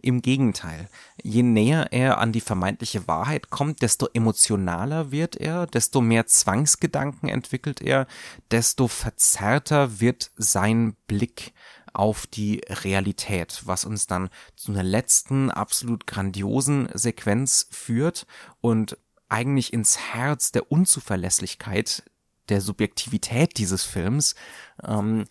Im 0.00 0.22
Gegenteil, 0.22 0.88
je 1.20 1.42
näher 1.42 1.88
er 1.92 2.18
an 2.18 2.30
die 2.30 2.40
vermeintliche 2.40 3.08
Wahrheit 3.08 3.50
kommt, 3.50 3.82
desto 3.82 4.06
emotionaler 4.14 5.10
wird 5.10 5.34
er, 5.34 5.66
desto 5.66 6.00
mehr 6.00 6.28
Zwangsgedanken 6.28 7.28
entwickelt 7.28 7.80
er, 7.80 8.06
desto 8.52 8.86
verzerrter 8.86 9.98
wird 9.98 10.30
sein 10.36 10.94
Blick 11.08 11.52
auf 11.96 12.26
die 12.26 12.60
Realität, 12.68 13.62
was 13.64 13.84
uns 13.84 14.06
dann 14.06 14.28
zu 14.54 14.72
einer 14.72 14.82
letzten 14.82 15.50
absolut 15.50 16.06
grandiosen 16.06 16.88
Sequenz 16.92 17.68
führt 17.70 18.26
und 18.60 18.98
eigentlich 19.28 19.72
ins 19.72 19.98
Herz 19.98 20.52
der 20.52 20.70
Unzuverlässigkeit 20.70 22.04
der 22.48 22.60
Subjektivität 22.60 23.58
dieses 23.58 23.82
Films. 23.82 24.34
Ähm, 24.84 25.24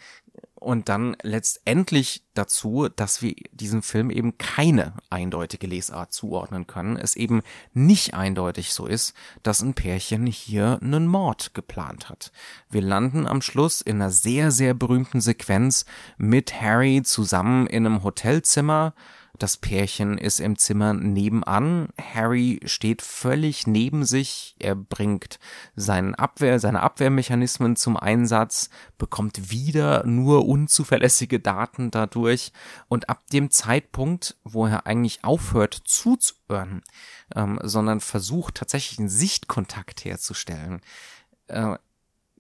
und 0.66 0.90
dann 0.90 1.16
letztendlich 1.22 2.24
dazu, 2.34 2.90
dass 2.90 3.22
wir 3.22 3.36
diesem 3.52 3.84
Film 3.84 4.10
eben 4.10 4.38
keine 4.38 4.94
eindeutige 5.10 5.68
Lesart 5.68 6.12
zuordnen 6.12 6.66
können. 6.66 6.98
Es 6.98 7.16
eben 7.16 7.44
nicht 7.74 8.16
eindeutig 8.16 8.74
so 8.74 8.88
ist, 8.88 9.14
dass 9.44 9.62
ein 9.62 9.76
Pärchen 9.76 10.26
hier 10.26 10.80
einen 10.82 11.06
Mord 11.08 11.54
geplant 11.54 12.10
hat. 12.10 12.32
Wir 12.70 12.82
landen 12.82 13.28
am 13.28 13.42
Schluss 13.42 13.82
in 13.82 13.98
einer 13.98 14.12
sehr, 14.12 14.52
sehr 14.52 14.74
berühmten 14.74 15.22
Sequenz 15.22 15.86
mit 16.18 16.60
Harry 16.60 17.04
zusammen 17.04 17.68
in 17.68 17.86
einem 17.86 18.04
Hotelzimmer, 18.04 18.96
das 19.40 19.58
Pärchen 19.58 20.18
ist 20.18 20.40
im 20.40 20.58
Zimmer 20.58 20.94
nebenan. 20.94 21.90
Harry 22.00 22.60
steht 22.66 23.02
völlig 23.02 23.68
neben 23.68 24.06
sich. 24.06 24.56
Er 24.60 24.76
bringt 24.76 25.40
seinen 25.76 26.16
Abwehr, 26.16 26.60
seine 26.60 26.82
Abwehrmechanismen 26.82 27.76
zum 27.76 27.98
Einsatz, 27.98 28.70
bekommt 28.98 29.52
wieder 29.52 30.06
nur 30.06 30.48
unzuverlässige 30.48 31.40
Daten 31.40 31.92
dadurch. 31.92 32.52
Und 32.88 33.10
ab 33.10 33.24
dem 33.32 33.52
Zeitpunkt, 33.52 34.38
wo 34.44 34.68
er 34.68 34.86
eigentlich 34.88 35.24
aufhört 35.24 35.74
zuzuhören, 35.86 36.82
ähm, 37.36 37.60
sondern 37.64 38.00
versucht 38.00 38.56
tatsächlich 38.56 39.00
einen 39.00 39.10
Sichtkontakt 39.10 40.06
herzustellen, 40.06 40.82
äh, 41.48 41.78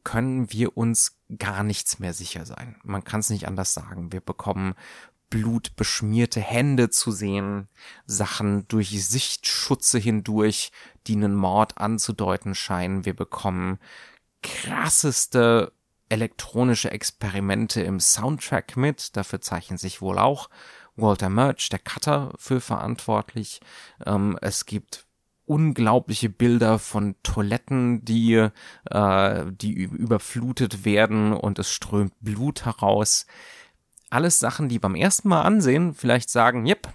können 0.03 0.53
wir 0.53 0.77
uns 0.77 1.17
gar 1.37 1.63
nichts 1.63 1.99
mehr 1.99 2.13
sicher 2.13 2.45
sein. 2.45 2.77
Man 2.83 3.03
kann 3.03 3.19
es 3.19 3.29
nicht 3.29 3.47
anders 3.47 3.73
sagen. 3.73 4.13
Wir 4.13 4.21
bekommen 4.21 4.75
blutbeschmierte 5.35 6.39
Hände 6.39 6.89
zu 6.89 7.11
sehen, 7.11 7.67
Sachen 8.05 8.65
durch 8.69 9.05
Sichtschutze 9.05 9.99
hindurch, 9.99 10.71
die 11.07 11.15
einen 11.15 11.35
Mord 11.35 11.77
anzudeuten 11.77 12.55
scheinen. 12.55 13.03
Wir 13.03 13.13
bekommen 13.13 13.77
krasseste 14.41 15.73
elektronische 16.07 16.89
Experimente 16.89 17.81
im 17.81 17.99
Soundtrack 17.99 18.77
mit. 18.77 19.17
Dafür 19.17 19.41
zeichnen 19.41 19.77
sich 19.77 20.01
wohl 20.01 20.19
auch 20.19 20.49
Walter 20.95 21.29
Murch, 21.29 21.67
der 21.67 21.79
Cutter, 21.79 22.31
für 22.37 22.61
verantwortlich. 22.61 23.59
Ähm, 24.05 24.39
es 24.41 24.65
gibt 24.65 25.05
unglaubliche 25.45 26.29
Bilder 26.29 26.79
von 26.79 27.15
Toiletten, 27.23 28.05
die, 28.05 28.35
äh, 28.85 29.45
die 29.51 29.73
überflutet 29.73 30.85
werden 30.85 31.33
und 31.33 31.59
es 31.59 31.71
strömt 31.71 32.13
Blut 32.21 32.63
heraus 32.63 33.25
alles 34.15 34.39
Sachen, 34.39 34.69
die 34.69 34.79
beim 34.79 34.95
ersten 34.95 35.27
Mal 35.27 35.41
ansehen 35.41 35.93
vielleicht 35.93 36.29
sagen, 36.29 36.65
yep, 36.65 36.87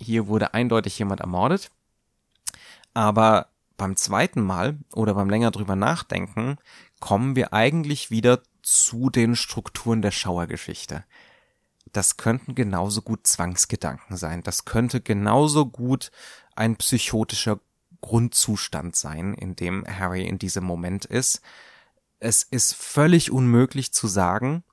hier 0.00 0.26
wurde 0.26 0.54
eindeutig 0.54 0.98
jemand 0.98 1.20
ermordet. 1.20 1.70
Aber 2.94 3.50
beim 3.76 3.94
zweiten 3.94 4.40
Mal 4.40 4.78
oder 4.94 5.12
beim 5.12 5.28
länger 5.28 5.50
drüber 5.50 5.76
nachdenken, 5.76 6.56
kommen 6.98 7.36
wir 7.36 7.52
eigentlich 7.52 8.10
wieder 8.10 8.40
zu 8.62 9.10
den 9.10 9.36
Strukturen 9.36 10.00
der 10.00 10.12
Schauergeschichte. 10.12 11.04
Das 11.92 12.16
könnten 12.16 12.54
genauso 12.54 13.02
gut 13.02 13.26
Zwangsgedanken 13.26 14.16
sein. 14.16 14.42
Das 14.42 14.64
könnte 14.64 15.02
genauso 15.02 15.66
gut 15.66 16.10
ein 16.54 16.76
psychotischer 16.76 17.60
Grundzustand 18.00 18.96
sein, 18.96 19.34
in 19.34 19.56
dem 19.56 19.84
Harry 19.86 20.26
in 20.26 20.38
diesem 20.38 20.64
Moment 20.64 21.04
ist. 21.04 21.42
Es 22.18 22.42
ist 22.44 22.74
völlig 22.74 23.30
unmöglich 23.30 23.92
zu 23.92 24.06
sagen, 24.06 24.64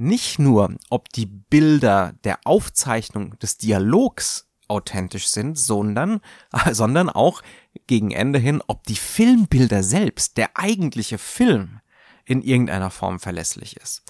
nicht 0.00 0.38
nur, 0.38 0.74
ob 0.88 1.10
die 1.10 1.26
Bilder 1.26 2.14
der 2.24 2.38
Aufzeichnung 2.44 3.38
des 3.38 3.58
Dialogs 3.58 4.48
authentisch 4.66 5.28
sind, 5.28 5.58
sondern, 5.58 6.20
sondern 6.72 7.10
auch 7.10 7.42
gegen 7.86 8.10
Ende 8.10 8.38
hin, 8.38 8.62
ob 8.66 8.84
die 8.84 8.96
Filmbilder 8.96 9.82
selbst, 9.82 10.36
der 10.36 10.50
eigentliche 10.54 11.18
Film, 11.18 11.80
in 12.24 12.42
irgendeiner 12.42 12.90
Form 12.90 13.18
verlässlich 13.18 13.76
ist. 13.76 14.02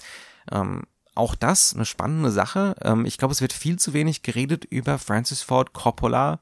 Ähm, 0.51 0.83
auch 1.15 1.35
das 1.35 1.73
eine 1.73 1.85
spannende 1.85 2.31
Sache. 2.31 2.75
Ähm, 2.81 3.05
ich 3.05 3.17
glaube, 3.17 3.33
es 3.33 3.41
wird 3.41 3.51
viel 3.51 3.77
zu 3.77 3.93
wenig 3.93 4.21
geredet 4.21 4.63
über 4.65 4.97
Francis 4.97 5.41
Ford 5.41 5.73
Coppola, 5.73 6.39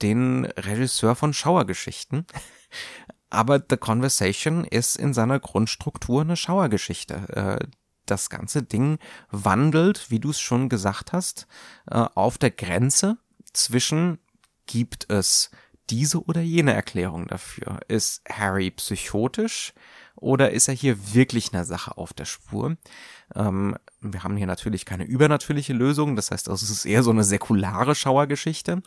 den 0.00 0.46
Regisseur 0.56 1.14
von 1.14 1.34
Schauergeschichten. 1.34 2.26
Aber 3.30 3.62
The 3.68 3.76
Conversation 3.76 4.64
ist 4.64 4.96
in 4.96 5.12
seiner 5.12 5.38
Grundstruktur 5.38 6.22
eine 6.22 6.36
Schauergeschichte. 6.36 7.60
Äh, 7.60 7.66
das 8.10 8.30
ganze 8.30 8.62
Ding 8.62 8.98
wandelt, 9.30 10.10
wie 10.10 10.20
du 10.20 10.30
es 10.30 10.40
schon 10.40 10.68
gesagt 10.68 11.12
hast, 11.12 11.46
äh, 11.90 12.06
auf 12.14 12.38
der 12.38 12.50
Grenze 12.50 13.18
zwischen 13.52 14.18
gibt 14.66 15.10
es 15.10 15.50
diese 15.90 16.22
oder 16.24 16.40
jene 16.40 16.74
Erklärung 16.74 17.26
dafür. 17.26 17.80
Ist 17.88 18.22
Harry 18.28 18.70
psychotisch 18.70 19.72
oder 20.16 20.50
ist 20.50 20.68
er 20.68 20.74
hier 20.74 21.14
wirklich 21.14 21.52
einer 21.52 21.64
Sache 21.64 21.96
auf 21.96 22.12
der 22.12 22.26
Spur? 22.26 22.76
Ähm, 23.34 23.76
wir 24.00 24.22
haben 24.22 24.36
hier 24.36 24.46
natürlich 24.46 24.84
keine 24.84 25.04
übernatürliche 25.04 25.72
Lösung, 25.72 26.14
das 26.14 26.30
heißt, 26.30 26.48
es 26.48 26.62
ist 26.62 26.84
eher 26.84 27.02
so 27.02 27.10
eine 27.10 27.24
säkulare 27.24 27.94
Schauergeschichte. 27.94 28.82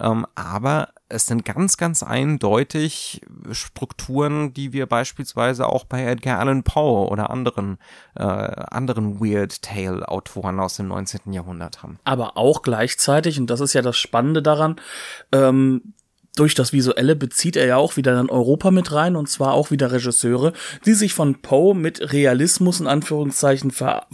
Ähm, 0.00 0.26
aber 0.34 0.88
es 1.08 1.26
sind 1.26 1.44
ganz, 1.44 1.76
ganz 1.76 2.02
eindeutig 2.02 3.20
Strukturen, 3.52 4.52
die 4.52 4.72
wir 4.72 4.86
beispielsweise 4.86 5.66
auch 5.66 5.84
bei 5.84 6.04
Edgar 6.04 6.40
Allan 6.40 6.64
Poe 6.64 7.08
oder 7.08 7.30
anderen, 7.30 7.78
äh, 8.16 8.22
anderen 8.22 9.20
Weird 9.20 9.62
Tale 9.62 10.06
Autoren 10.08 10.58
aus 10.58 10.76
dem 10.76 10.88
19. 10.88 11.32
Jahrhundert 11.32 11.82
haben. 11.82 11.98
Aber 12.04 12.36
auch 12.36 12.62
gleichzeitig, 12.62 13.38
und 13.38 13.48
das 13.48 13.60
ist 13.60 13.72
ja 13.72 13.82
das 13.82 13.96
Spannende 13.96 14.42
daran, 14.42 14.76
ähm, 15.32 15.94
durch 16.36 16.54
das 16.54 16.72
Visuelle 16.72 17.16
bezieht 17.16 17.56
er 17.56 17.66
ja 17.66 17.76
auch 17.76 17.96
wieder 17.96 18.14
dann 18.14 18.30
Europa 18.30 18.70
mit 18.70 18.92
rein 18.92 19.16
und 19.16 19.28
zwar 19.28 19.54
auch 19.54 19.70
wieder 19.70 19.90
Regisseure, 19.90 20.52
die 20.84 20.94
sich 20.94 21.14
von 21.14 21.40
Poe 21.42 21.74
mit 21.74 22.12
Realismus 22.12 22.80
in 22.80 22.86
Anführungszeichen 22.86 23.70
ver 23.70 24.06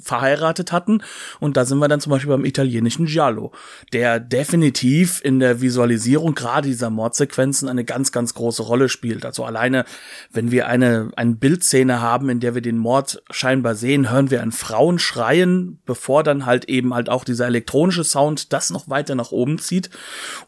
verheiratet 0.00 0.72
hatten. 0.72 1.02
Und 1.40 1.56
da 1.56 1.64
sind 1.64 1.78
wir 1.78 1.88
dann 1.88 2.00
zum 2.00 2.10
Beispiel 2.10 2.30
beim 2.30 2.44
italienischen 2.44 3.06
Giallo, 3.06 3.52
der 3.92 4.20
definitiv 4.20 5.20
in 5.24 5.40
der 5.40 5.60
Visualisierung 5.60 6.34
gerade 6.34 6.68
dieser 6.68 6.90
Mordsequenzen 6.90 7.68
eine 7.68 7.84
ganz, 7.84 8.12
ganz 8.12 8.34
große 8.34 8.62
Rolle 8.62 8.88
spielt. 8.88 9.24
Also 9.24 9.44
alleine, 9.44 9.84
wenn 10.30 10.50
wir 10.50 10.66
eine, 10.66 11.10
eine 11.16 11.34
Bildszene 11.34 12.00
haben, 12.00 12.28
in 12.28 12.40
der 12.40 12.54
wir 12.54 12.62
den 12.62 12.78
Mord 12.78 13.22
scheinbar 13.30 13.74
sehen, 13.74 14.10
hören 14.10 14.30
wir 14.30 14.42
an 14.42 14.52
Frauen 14.52 14.98
schreien, 14.98 15.80
bevor 15.86 16.22
dann 16.22 16.46
halt 16.46 16.66
eben 16.66 16.94
halt 16.94 17.08
auch 17.08 17.24
dieser 17.24 17.46
elektronische 17.46 18.04
Sound 18.04 18.52
das 18.52 18.70
noch 18.70 18.88
weiter 18.88 19.14
nach 19.14 19.32
oben 19.32 19.58
zieht. 19.58 19.90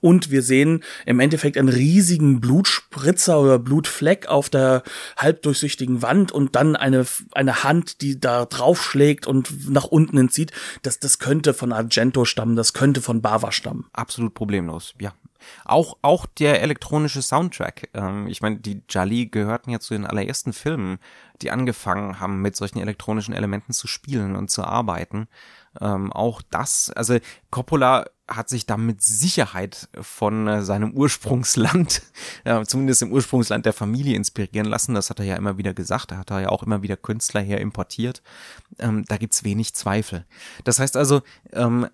Und 0.01 0.31
wir 0.31 0.43
sehen 0.43 0.83
Endeffekt 1.21 1.57
einen 1.57 1.69
riesigen 1.69 2.41
Blutspritzer 2.41 3.41
oder 3.41 3.59
Blutfleck 3.59 4.27
auf 4.27 4.49
der 4.49 4.83
halbdurchsichtigen 5.17 6.03
Wand 6.03 6.33
und 6.33 6.55
dann 6.57 6.77
eine, 6.77 7.07
eine 7.33 7.65
Hand, 7.65 8.01
die 8.01 8.21
da 8.21 8.45
draufschlägt 8.45 9.27
und 9.27 9.71
nach 9.71 9.85
unten 9.85 10.19
entzieht. 10.19 10.53
Das, 10.83 10.99
das 10.99 11.19
könnte 11.19 11.55
von 11.55 11.73
Argento 11.73 12.25
stammen, 12.25 12.57
das 12.57 12.73
könnte 12.73 13.01
von 13.01 13.23
Bava 13.23 13.53
stammen. 13.53 13.87
Absolut 13.93 14.35
problemlos, 14.35 14.95
ja. 15.01 15.13
Auch, 15.65 15.99
auch 16.03 16.27
der 16.27 16.63
elektronische 16.63 17.23
Soundtrack. 17.23 17.91
Ähm, 17.95 18.27
ich 18.29 18.41
meine, 18.41 18.57
die 18.57 18.83
Jali 18.89 19.27
gehörten 19.27 19.71
ja 19.71 19.81
zu 19.81 19.95
den 19.95 20.07
allerersten 20.07 20.53
Filmen, 20.53 20.99
die 21.43 21.51
angefangen 21.51 22.21
haben, 22.21 22.41
mit 22.41 22.57
solchen 22.57 22.79
elektronischen 22.79 23.35
Elementen 23.35 23.73
zu 23.73 23.87
spielen 23.87 24.37
und 24.37 24.51
zu 24.51 24.65
arbeiten. 24.65 25.29
Ähm, 25.81 26.13
auch 26.13 26.43
das, 26.51 26.91
also 26.91 27.19
Coppola 27.51 28.07
hat 28.27 28.49
sich 28.49 28.67
da 28.67 28.77
mit 28.77 29.03
Sicherheit 29.03 29.89
von 30.01 30.49
äh, 30.49 30.63
seinem 30.63 30.93
Ursprungsland, 30.93 32.03
ja, 32.45 32.65
zumindest 32.65 33.03
im 33.03 33.13
Ursprungsland 33.13 33.67
der 33.67 33.73
Familie 33.73 34.17
inspirieren 34.17 34.67
lassen. 34.67 34.95
Das 34.95 35.11
hat 35.11 35.19
er 35.21 35.27
ja 35.27 35.37
immer 35.37 35.59
wieder 35.59 35.75
gesagt. 35.75 36.11
Da 36.11 36.17
hat 36.17 36.31
er 36.31 36.41
ja 36.41 36.49
auch 36.49 36.63
immer 36.63 36.83
wieder 36.83 36.97
Künstler 36.97 37.43
her 37.43 37.61
importiert. 37.61 38.23
Ähm, 38.79 39.05
da 39.09 39.17
gibt's 39.17 39.45
wenig 39.45 39.75
Zweifel. 39.75 40.25
Das 40.65 40.79
heißt 40.79 40.97
also, 40.97 41.23
ähm, 41.53 41.89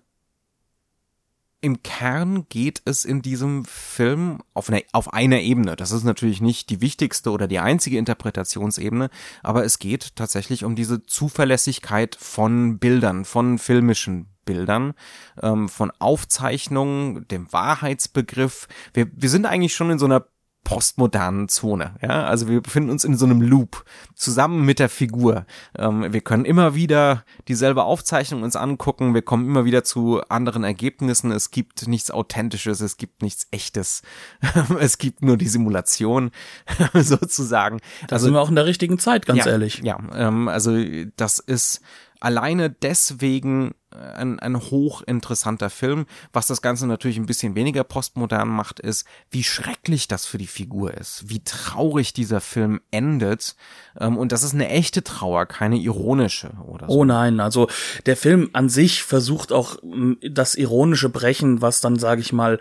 im 1.61 1.83
Kern 1.83 2.47
geht 2.49 2.81
es 2.85 3.05
in 3.05 3.21
diesem 3.21 3.65
Film 3.65 4.39
auf, 4.55 4.69
eine, 4.69 4.83
auf 4.91 5.13
einer 5.13 5.41
Ebene. 5.41 5.75
Das 5.75 5.91
ist 5.91 6.03
natürlich 6.03 6.41
nicht 6.41 6.71
die 6.71 6.81
wichtigste 6.81 7.29
oder 7.29 7.47
die 7.47 7.59
einzige 7.59 7.99
Interpretationsebene, 7.99 9.11
aber 9.43 9.63
es 9.63 9.77
geht 9.77 10.15
tatsächlich 10.15 10.63
um 10.65 10.75
diese 10.75 11.03
Zuverlässigkeit 11.03 12.15
von 12.15 12.79
Bildern, 12.79 13.25
von 13.25 13.59
filmischen 13.59 14.27
Bildern, 14.43 14.95
ähm, 15.41 15.69
von 15.69 15.91
Aufzeichnungen, 15.99 17.27
dem 17.27 17.53
Wahrheitsbegriff. 17.53 18.67
Wir, 18.93 19.07
wir 19.13 19.29
sind 19.29 19.45
eigentlich 19.45 19.75
schon 19.75 19.91
in 19.91 19.99
so 19.99 20.05
einer 20.05 20.25
postmodernen 20.63 21.49
Zone. 21.49 21.95
Ja, 22.01 22.25
also 22.25 22.47
wir 22.47 22.61
befinden 22.61 22.91
uns 22.91 23.03
in 23.03 23.17
so 23.17 23.25
einem 23.25 23.41
Loop 23.41 23.83
zusammen 24.15 24.63
mit 24.63 24.79
der 24.79 24.89
Figur. 24.89 25.45
Ähm, 25.77 26.13
wir 26.13 26.21
können 26.21 26.45
immer 26.45 26.75
wieder 26.75 27.25
dieselbe 27.47 27.83
Aufzeichnung 27.83 28.43
uns 28.43 28.55
angucken. 28.55 29.13
Wir 29.13 29.21
kommen 29.21 29.45
immer 29.45 29.65
wieder 29.65 29.83
zu 29.83 30.21
anderen 30.29 30.63
Ergebnissen. 30.63 31.31
Es 31.31 31.51
gibt 31.51 31.87
nichts 31.87 32.11
Authentisches. 32.11 32.81
Es 32.81 32.97
gibt 32.97 33.21
nichts 33.21 33.47
Echtes. 33.51 34.03
es 34.79 34.97
gibt 34.97 35.23
nur 35.23 35.37
die 35.37 35.47
Simulation 35.47 36.31
sozusagen. 36.93 37.79
Da 38.07 38.15
also, 38.15 38.25
sind 38.25 38.35
wir 38.35 38.41
auch 38.41 38.49
in 38.49 38.55
der 38.55 38.65
richtigen 38.65 38.99
Zeit, 38.99 39.25
ganz 39.25 39.45
ja, 39.45 39.51
ehrlich. 39.51 39.81
Ja, 39.83 39.99
ähm, 40.13 40.47
also 40.47 40.77
das 41.17 41.39
ist 41.39 41.81
alleine 42.19 42.69
deswegen 42.69 43.73
ein, 44.01 44.39
ein 44.39 44.59
hochinteressanter 44.59 45.69
Film. 45.69 46.05
Was 46.33 46.47
das 46.47 46.61
Ganze 46.61 46.87
natürlich 46.87 47.17
ein 47.17 47.25
bisschen 47.25 47.55
weniger 47.55 47.83
postmodern 47.83 48.47
macht, 48.47 48.79
ist, 48.79 49.05
wie 49.29 49.43
schrecklich 49.43 50.07
das 50.07 50.25
für 50.25 50.37
die 50.37 50.47
Figur 50.47 50.93
ist, 50.93 51.29
wie 51.29 51.43
traurig 51.43 52.13
dieser 52.13 52.41
Film 52.41 52.81
endet. 52.91 53.55
Ähm, 53.99 54.17
und 54.17 54.31
das 54.31 54.43
ist 54.43 54.53
eine 54.53 54.69
echte 54.69 55.03
Trauer, 55.03 55.45
keine 55.45 55.77
ironische 55.77 56.51
oder 56.65 56.87
so. 56.87 56.93
Oh 56.93 57.05
nein, 57.05 57.39
also 57.39 57.67
der 58.05 58.17
Film 58.17 58.49
an 58.53 58.69
sich 58.69 59.03
versucht 59.03 59.51
auch 59.51 59.77
das 60.21 60.55
ironische 60.55 61.09
Brechen, 61.09 61.61
was 61.61 61.81
dann, 61.81 61.97
sage 61.99 62.21
ich 62.21 62.33
mal, 62.33 62.59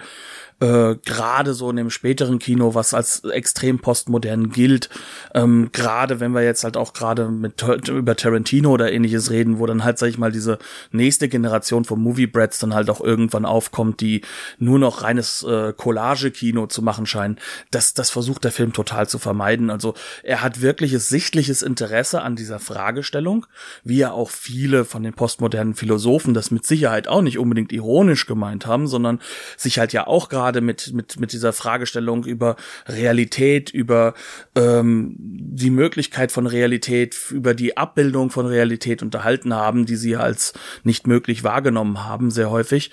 äh, 0.61 0.97
gerade 1.05 1.55
so 1.55 1.71
in 1.71 1.77
dem 1.77 1.91
späteren 1.91 2.39
Kino, 2.39 2.75
was 2.75 2.93
als 2.95 3.25
extrem 3.25 3.79
postmodern 3.79 4.51
gilt, 4.51 4.91
ähm, 5.35 5.71
gerade 5.73 6.21
wenn 6.21 6.33
wir 6.33 6.43
jetzt 6.43 6.65
halt 6.65 6.77
auch 6.77 6.93
gerade 6.93 7.29
mit 7.29 7.63
über 7.89 8.15
Tarantino 8.15 8.71
oder 8.71 8.93
ähnliches 8.93 9.31
reden, 9.31 9.59
wo 9.59 9.67
dann 9.67 9.85
halt, 9.85 9.99
sag 9.99 10.09
ich 10.09 10.19
mal, 10.19 10.33
diese 10.33 10.59
nächste 10.93 11.29
Generation 11.29 11.85
von 11.85 12.01
Movie 12.01 12.27
Brats 12.27 12.59
dann 12.59 12.75
halt 12.75 12.91
auch 12.91 13.01
irgendwann 13.01 13.47
aufkommt, 13.47 14.01
die 14.01 14.21
nur 14.59 14.79
noch 14.79 15.03
reines 15.03 15.43
äh, 15.43 15.73
Collage-Kino 15.73 16.67
zu 16.67 16.83
machen 16.83 17.07
scheinen, 17.07 17.39
das, 17.71 17.95
das 17.95 18.11
versucht 18.11 18.45
der 18.45 18.53
Film 18.53 18.73
total 18.73 19.09
zu 19.09 19.19
vermeiden. 19.19 19.71
Also 19.71 19.95
er 20.23 20.43
hat 20.43 20.61
wirkliches 20.61 21.09
sichtliches 21.09 21.63
Interesse 21.63 22.23
an 22.23 22.37
dieser 22.37 22.59
Fragestellung, 22.59 23.47
wie 23.83 23.99
ja 23.99 24.13
auch 24.13 24.31
viele 24.31 24.85
von 24.85 25.03
den 25.03 25.15
postmodernen 25.15 25.75
Philosophen 25.75 26.35
das 26.35 26.51
mit 26.51 26.67
Sicherheit 26.67 27.09
auch 27.09 27.23
nicht 27.23 27.39
unbedingt 27.39 27.73
ironisch 27.73 28.27
gemeint 28.27 28.67
haben, 28.67 28.87
sondern 28.87 29.21
sich 29.57 29.79
halt 29.79 29.93
ja 29.93 30.07
auch 30.07 30.29
gerade 30.29 30.50
gerade 30.51 30.61
mit, 30.61 30.93
mit, 30.93 31.21
mit 31.21 31.33
dieser 31.33 31.53
Fragestellung 31.53 32.25
über 32.25 32.57
Realität, 32.87 33.71
über 33.71 34.15
ähm, 34.57 35.15
die 35.17 35.71
Möglichkeit 35.71 36.33
von 36.33 36.47
Realität, 36.47 37.17
über 37.31 37.55
die 37.55 37.77
Abbildung 37.77 38.31
von 38.31 38.47
Realität 38.47 39.03
unterhalten 39.03 39.55
haben, 39.55 39.87
die 39.87 39.97
sie 39.97 40.17
als 40.17 40.53
nicht 40.83 41.07
möglich 41.07 41.45
wahrgenommen 41.45 42.05
haben, 42.05 42.33
sehr 42.33 42.51
häufig. 42.51 42.91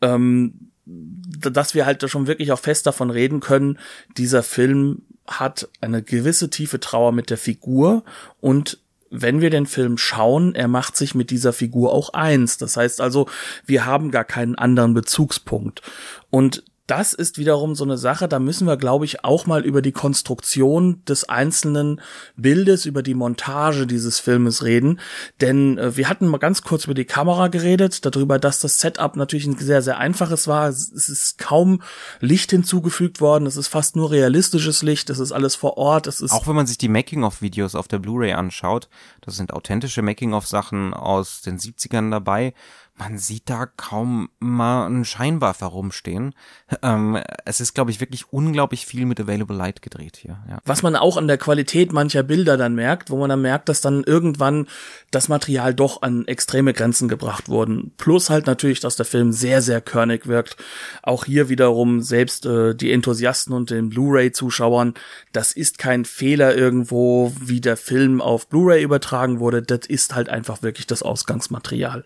Ähm, 0.00 0.70
dass 0.84 1.74
wir 1.74 1.86
halt 1.86 2.08
schon 2.08 2.26
wirklich 2.26 2.52
auch 2.52 2.58
fest 2.58 2.86
davon 2.86 3.10
reden 3.10 3.40
können, 3.40 3.78
dieser 4.16 4.42
Film 4.42 5.02
hat 5.26 5.68
eine 5.80 6.02
gewisse 6.02 6.50
tiefe 6.50 6.80
Trauer 6.80 7.12
mit 7.12 7.30
der 7.30 7.38
Figur 7.38 8.04
und 8.40 8.78
wenn 9.14 9.42
wir 9.42 9.50
den 9.50 9.66
Film 9.66 9.98
schauen, 9.98 10.54
er 10.54 10.68
macht 10.68 10.96
sich 10.96 11.14
mit 11.14 11.30
dieser 11.30 11.52
Figur 11.52 11.92
auch 11.92 12.14
eins. 12.14 12.56
Das 12.56 12.78
heißt 12.78 13.00
also, 13.02 13.28
wir 13.66 13.84
haben 13.84 14.10
gar 14.10 14.24
keinen 14.24 14.54
anderen 14.54 14.94
Bezugspunkt. 14.94 15.82
Und 16.30 16.64
das 16.86 17.12
ist 17.14 17.38
wiederum 17.38 17.74
so 17.76 17.84
eine 17.84 17.96
Sache, 17.96 18.26
da 18.26 18.40
müssen 18.40 18.66
wir, 18.66 18.76
glaube 18.76 19.04
ich, 19.04 19.24
auch 19.24 19.46
mal 19.46 19.64
über 19.64 19.82
die 19.82 19.92
Konstruktion 19.92 21.02
des 21.04 21.28
einzelnen 21.28 22.00
Bildes, 22.36 22.86
über 22.86 23.02
die 23.02 23.14
Montage 23.14 23.86
dieses 23.86 24.18
Filmes 24.18 24.64
reden. 24.64 24.98
Denn 25.40 25.78
äh, 25.78 25.96
wir 25.96 26.08
hatten 26.08 26.26
mal 26.26 26.38
ganz 26.38 26.62
kurz 26.62 26.84
über 26.84 26.94
die 26.94 27.04
Kamera 27.04 27.48
geredet, 27.48 28.04
darüber, 28.04 28.38
dass 28.40 28.58
das 28.58 28.80
Setup 28.80 29.14
natürlich 29.16 29.46
ein 29.46 29.56
sehr, 29.56 29.80
sehr 29.80 29.98
einfaches 29.98 30.48
war. 30.48 30.68
Es 30.68 30.90
ist 30.90 31.38
kaum 31.38 31.82
Licht 32.20 32.50
hinzugefügt 32.50 33.20
worden, 33.20 33.46
es 33.46 33.56
ist 33.56 33.68
fast 33.68 33.94
nur 33.94 34.10
realistisches 34.10 34.82
Licht, 34.82 35.08
es 35.08 35.20
ist 35.20 35.32
alles 35.32 35.54
vor 35.54 35.76
Ort. 35.76 36.08
Es 36.08 36.20
ist 36.20 36.32
auch 36.32 36.48
wenn 36.48 36.56
man 36.56 36.66
sich 36.66 36.78
die 36.78 36.88
Making-of-Videos 36.88 37.76
auf 37.76 37.86
der 37.86 38.00
Blu-ray 38.00 38.32
anschaut, 38.32 38.88
das 39.20 39.36
sind 39.36 39.52
authentische 39.52 40.02
Making-of-Sachen 40.02 40.94
aus 40.94 41.42
den 41.42 41.58
70ern 41.58 42.10
dabei 42.10 42.54
man 43.02 43.18
sieht 43.18 43.50
da 43.50 43.66
kaum 43.66 44.28
mal 44.38 44.86
einen 44.86 45.04
Scheinwerfer 45.04 45.66
rumstehen. 45.66 46.34
Ähm, 46.82 47.18
es 47.44 47.60
ist, 47.60 47.74
glaube 47.74 47.90
ich, 47.90 48.00
wirklich 48.00 48.32
unglaublich 48.32 48.86
viel 48.86 49.06
mit 49.06 49.18
Available 49.18 49.56
Light 49.56 49.82
gedreht 49.82 50.16
hier. 50.16 50.38
Ja. 50.48 50.58
Was 50.64 50.82
man 50.84 50.94
auch 50.94 51.16
an 51.16 51.26
der 51.26 51.38
Qualität 51.38 51.92
mancher 51.92 52.22
Bilder 52.22 52.56
dann 52.56 52.76
merkt, 52.76 53.10
wo 53.10 53.16
man 53.16 53.28
dann 53.28 53.42
merkt, 53.42 53.68
dass 53.68 53.80
dann 53.80 54.04
irgendwann 54.04 54.68
das 55.10 55.28
Material 55.28 55.74
doch 55.74 56.02
an 56.02 56.28
extreme 56.28 56.72
Grenzen 56.72 57.08
gebracht 57.08 57.48
wurden. 57.48 57.92
Plus 57.96 58.30
halt 58.30 58.46
natürlich, 58.46 58.78
dass 58.78 58.94
der 58.94 59.06
Film 59.06 59.32
sehr, 59.32 59.62
sehr 59.62 59.80
körnig 59.80 60.28
wirkt. 60.28 60.56
Auch 61.02 61.24
hier 61.24 61.48
wiederum 61.48 62.02
selbst 62.02 62.46
äh, 62.46 62.74
die 62.74 62.92
Enthusiasten 62.92 63.52
und 63.52 63.70
den 63.70 63.88
Blu-ray-Zuschauern, 63.88 64.94
das 65.32 65.52
ist 65.52 65.78
kein 65.78 66.04
Fehler 66.04 66.54
irgendwo, 66.56 67.32
wie 67.40 67.60
der 67.60 67.76
Film 67.76 68.20
auf 68.20 68.48
Blu-ray 68.48 68.82
übertragen 68.82 69.40
wurde. 69.40 69.60
Das 69.60 69.86
ist 69.88 70.14
halt 70.14 70.28
einfach 70.28 70.62
wirklich 70.62 70.86
das 70.86 71.02
Ausgangsmaterial. 71.02 72.04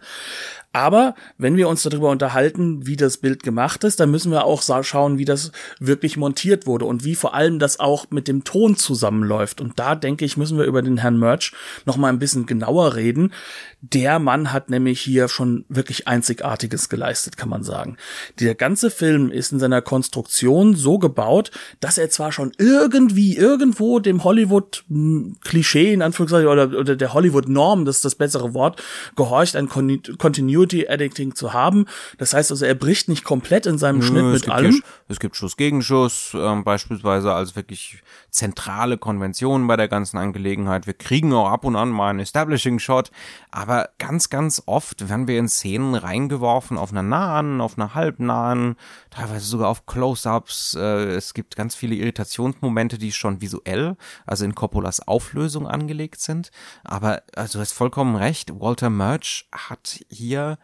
Aber 0.76 1.14
wenn 1.38 1.56
wir 1.56 1.70
uns 1.70 1.84
darüber 1.84 2.10
unterhalten, 2.10 2.86
wie 2.86 2.96
das 2.96 3.16
Bild 3.16 3.42
gemacht 3.42 3.82
ist, 3.82 3.98
dann 3.98 4.10
müssen 4.10 4.30
wir 4.30 4.44
auch 4.44 4.60
schauen, 4.82 5.16
wie 5.16 5.24
das 5.24 5.50
wirklich 5.80 6.18
montiert 6.18 6.66
wurde 6.66 6.84
und 6.84 7.02
wie 7.02 7.14
vor 7.14 7.32
allem 7.32 7.58
das 7.58 7.80
auch 7.80 8.10
mit 8.10 8.28
dem 8.28 8.44
Ton 8.44 8.76
zusammenläuft. 8.76 9.62
Und 9.62 9.78
da 9.78 9.94
denke 9.94 10.26
ich, 10.26 10.36
müssen 10.36 10.58
wir 10.58 10.66
über 10.66 10.82
den 10.82 10.98
Herrn 10.98 11.18
Merch 11.18 11.52
noch 11.86 11.96
mal 11.96 12.10
ein 12.10 12.18
bisschen 12.18 12.44
genauer 12.44 12.94
reden. 12.94 13.32
Der 13.80 14.18
Mann 14.18 14.52
hat 14.52 14.68
nämlich 14.68 15.00
hier 15.00 15.28
schon 15.28 15.64
wirklich 15.70 16.08
einzigartiges 16.08 16.90
geleistet, 16.90 17.38
kann 17.38 17.48
man 17.48 17.62
sagen. 17.62 17.96
Der 18.38 18.54
ganze 18.54 18.90
Film 18.90 19.30
ist 19.30 19.52
in 19.52 19.58
seiner 19.58 19.80
Konstruktion 19.80 20.74
so 20.76 20.98
gebaut, 20.98 21.52
dass 21.80 21.96
er 21.96 22.10
zwar 22.10 22.32
schon 22.32 22.52
irgendwie 22.58 23.34
irgendwo 23.34 23.98
dem 23.98 24.24
Hollywood-Klischee 24.24 25.94
in 25.94 26.02
Anführungszeichen 26.02 26.48
oder, 26.48 26.78
oder 26.78 26.96
der 26.96 27.14
Hollywood-Norm, 27.14 27.86
das 27.86 27.96
ist 27.96 28.04
das 28.04 28.16
bessere 28.16 28.52
Wort, 28.52 28.82
gehorcht, 29.14 29.56
ein 29.56 29.70
Continuity 29.70 30.65
Continuity-Editing 30.66 31.34
zu 31.34 31.52
haben. 31.52 31.86
Das 32.18 32.34
heißt 32.34 32.50
also, 32.50 32.64
er 32.64 32.74
bricht 32.74 33.08
nicht 33.08 33.24
komplett 33.24 33.66
in 33.66 33.78
seinem 33.78 33.98
Nö, 33.98 34.06
Schnitt 34.06 34.24
mit 34.24 34.48
allem. 34.48 34.72
Hier, 34.72 34.82
es 35.08 35.20
gibt 35.20 35.36
Schuss-Gegenschuss, 35.36 36.32
ähm, 36.34 36.64
beispielsweise 36.64 37.32
als 37.32 37.56
wirklich 37.56 38.02
zentrale 38.30 38.98
Konvention 38.98 39.66
bei 39.66 39.76
der 39.76 39.88
ganzen 39.88 40.18
Angelegenheit. 40.18 40.86
Wir 40.86 40.94
kriegen 40.94 41.32
auch 41.32 41.48
ab 41.48 41.64
und 41.64 41.76
an 41.76 41.90
mal 41.90 42.10
einen 42.10 42.20
Establishing-Shot, 42.20 43.10
aber 43.50 43.90
ganz, 43.98 44.28
ganz 44.28 44.62
oft 44.66 45.08
werden 45.08 45.28
wir 45.28 45.38
in 45.38 45.48
Szenen 45.48 45.94
reingeworfen 45.94 46.76
auf 46.76 46.90
einer 46.90 47.02
nahen, 47.02 47.60
auf 47.60 47.78
einer 47.78 47.94
halbnahen, 47.94 48.76
teilweise 49.10 49.46
sogar 49.46 49.68
auf 49.68 49.86
Close-Ups. 49.86 50.74
Äh, 50.74 51.14
es 51.14 51.34
gibt 51.34 51.56
ganz 51.56 51.74
viele 51.74 51.94
Irritationsmomente, 51.94 52.98
die 52.98 53.12
schon 53.12 53.40
visuell, 53.40 53.96
also 54.26 54.44
in 54.44 54.54
Coppolas 54.54 55.06
Auflösung 55.06 55.66
angelegt 55.66 56.20
sind. 56.20 56.50
Aber 56.84 57.22
also 57.34 57.58
du 57.58 57.62
hast 57.62 57.72
vollkommen 57.72 58.16
recht, 58.16 58.50
Walter 58.60 58.90
Murch 58.90 59.48
hat 59.52 60.00
hier 60.10 60.55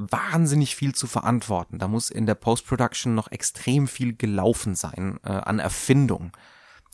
wahnsinnig 0.00 0.76
viel 0.76 0.94
zu 0.94 1.06
verantworten. 1.06 1.78
Da 1.78 1.88
muss 1.88 2.10
in 2.10 2.26
der 2.26 2.34
Post-Production 2.34 3.14
noch 3.14 3.30
extrem 3.30 3.88
viel 3.88 4.14
gelaufen 4.14 4.74
sein 4.74 5.20
äh, 5.24 5.30
an 5.30 5.58
Erfindung. 5.58 6.32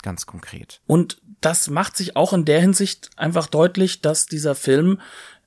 Ganz 0.03 0.27
konkret. 0.27 0.81
Und 0.87 1.21
das 1.41 1.71
macht 1.71 1.97
sich 1.97 2.17
auch 2.17 2.33
in 2.33 2.45
der 2.45 2.61
Hinsicht 2.61 3.11
einfach 3.17 3.47
deutlich, 3.47 4.03
dass 4.03 4.27
dieser 4.27 4.55
Film 4.55 5.01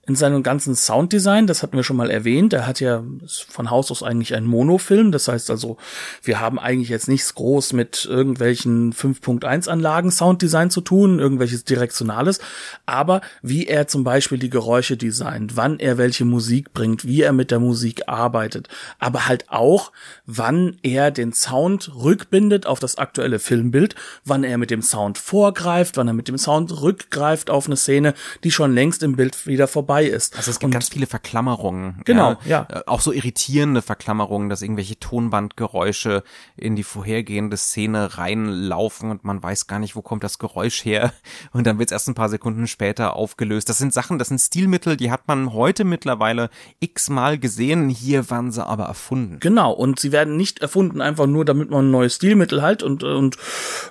in 0.09 0.15
seinem 0.15 0.41
ganzen 0.41 0.75
Sounddesign, 0.75 1.45
das 1.45 1.61
hatten 1.61 1.77
wir 1.77 1.83
schon 1.83 1.95
mal 1.95 2.09
erwähnt, 2.09 2.51
er 2.51 2.65
hat 2.65 2.79
ja 2.79 3.03
von 3.47 3.69
Haus 3.69 3.91
aus 3.91 4.01
eigentlich 4.01 4.33
ein 4.33 4.45
Monofilm, 4.45 5.11
das 5.11 5.27
heißt 5.27 5.51
also, 5.51 5.77
wir 6.23 6.39
haben 6.39 6.57
eigentlich 6.57 6.89
jetzt 6.89 7.07
nichts 7.07 7.35
groß 7.35 7.73
mit 7.73 8.05
irgendwelchen 8.09 8.91
5.1 8.91 9.69
Anlagen 9.69 10.09
Sounddesign 10.09 10.71
zu 10.71 10.81
tun, 10.81 11.19
irgendwelches 11.19 11.63
Direktionales, 11.63 12.39
aber 12.87 13.21
wie 13.43 13.67
er 13.67 13.87
zum 13.87 14.03
Beispiel 14.03 14.39
die 14.39 14.49
Geräusche 14.49 14.97
designt, 14.97 15.55
wann 15.55 15.77
er 15.77 15.99
welche 15.99 16.25
Musik 16.25 16.73
bringt, 16.73 17.05
wie 17.05 17.21
er 17.21 17.31
mit 17.31 17.51
der 17.51 17.59
Musik 17.59 18.07
arbeitet, 18.07 18.67
aber 18.97 19.27
halt 19.27 19.45
auch, 19.49 19.91
wann 20.25 20.77
er 20.81 21.11
den 21.11 21.33
Sound 21.33 21.93
rückbindet 21.93 22.65
auf 22.65 22.79
das 22.79 22.97
aktuelle 22.97 23.37
Filmbild, 23.37 23.93
wann 24.25 24.43
er 24.43 24.57
mit 24.57 24.71
dem 24.71 24.81
Sound 24.81 25.19
vorgreift, 25.19 25.97
wann 25.97 26.07
er 26.07 26.15
mit 26.15 26.27
dem 26.27 26.39
Sound 26.39 26.81
rückgreift 26.81 27.51
auf 27.51 27.67
eine 27.67 27.77
Szene, 27.77 28.15
die 28.43 28.49
schon 28.49 28.73
längst 28.73 29.03
im 29.03 29.15
Bild 29.15 29.45
wieder 29.45 29.67
vorbei 29.67 29.98
dabei 29.99 30.15
ist. 30.15 30.35
Also 30.37 30.51
es 30.51 30.59
gibt 30.59 30.65
und 30.65 30.71
ganz 30.71 30.89
viele 30.89 31.07
Verklammerungen. 31.07 32.01
Genau, 32.05 32.31
ja. 32.45 32.67
ja. 32.69 32.79
Äh, 32.79 32.83
auch 32.87 33.01
so 33.01 33.11
irritierende 33.11 33.81
Verklammerungen, 33.81 34.49
dass 34.49 34.61
irgendwelche 34.61 34.99
Tonbandgeräusche 34.99 36.23
in 36.55 36.75
die 36.75 36.83
vorhergehende 36.83 37.57
Szene 37.57 38.17
reinlaufen 38.17 39.11
und 39.11 39.23
man 39.23 39.41
weiß 39.41 39.67
gar 39.67 39.79
nicht, 39.79 39.95
wo 39.95 40.01
kommt 40.01 40.23
das 40.23 40.39
Geräusch 40.39 40.85
her. 40.85 41.13
Und 41.51 41.65
dann 41.65 41.79
wird 41.79 41.89
es 41.89 41.93
erst 41.93 42.07
ein 42.07 42.15
paar 42.15 42.29
Sekunden 42.29 42.67
später 42.67 43.15
aufgelöst. 43.15 43.69
Das 43.69 43.77
sind 43.77 43.93
Sachen, 43.93 44.19
das 44.19 44.29
sind 44.29 44.39
Stilmittel, 44.39 44.97
die 44.97 45.11
hat 45.11 45.27
man 45.27 45.53
heute 45.53 45.83
mittlerweile 45.83 46.49
x-mal 46.79 47.37
gesehen. 47.37 47.89
Hier 47.89 48.29
waren 48.29 48.51
sie 48.51 48.65
aber 48.65 48.85
erfunden. 48.85 49.37
Genau, 49.39 49.71
und 49.71 49.99
sie 49.99 50.11
werden 50.11 50.37
nicht 50.37 50.59
erfunden, 50.59 51.01
einfach 51.01 51.27
nur, 51.27 51.45
damit 51.45 51.69
man 51.69 51.87
ein 51.87 51.91
neues 51.91 52.15
Stilmittel 52.15 52.61
hat 52.61 52.83
und, 52.83 53.03
und 53.03 53.37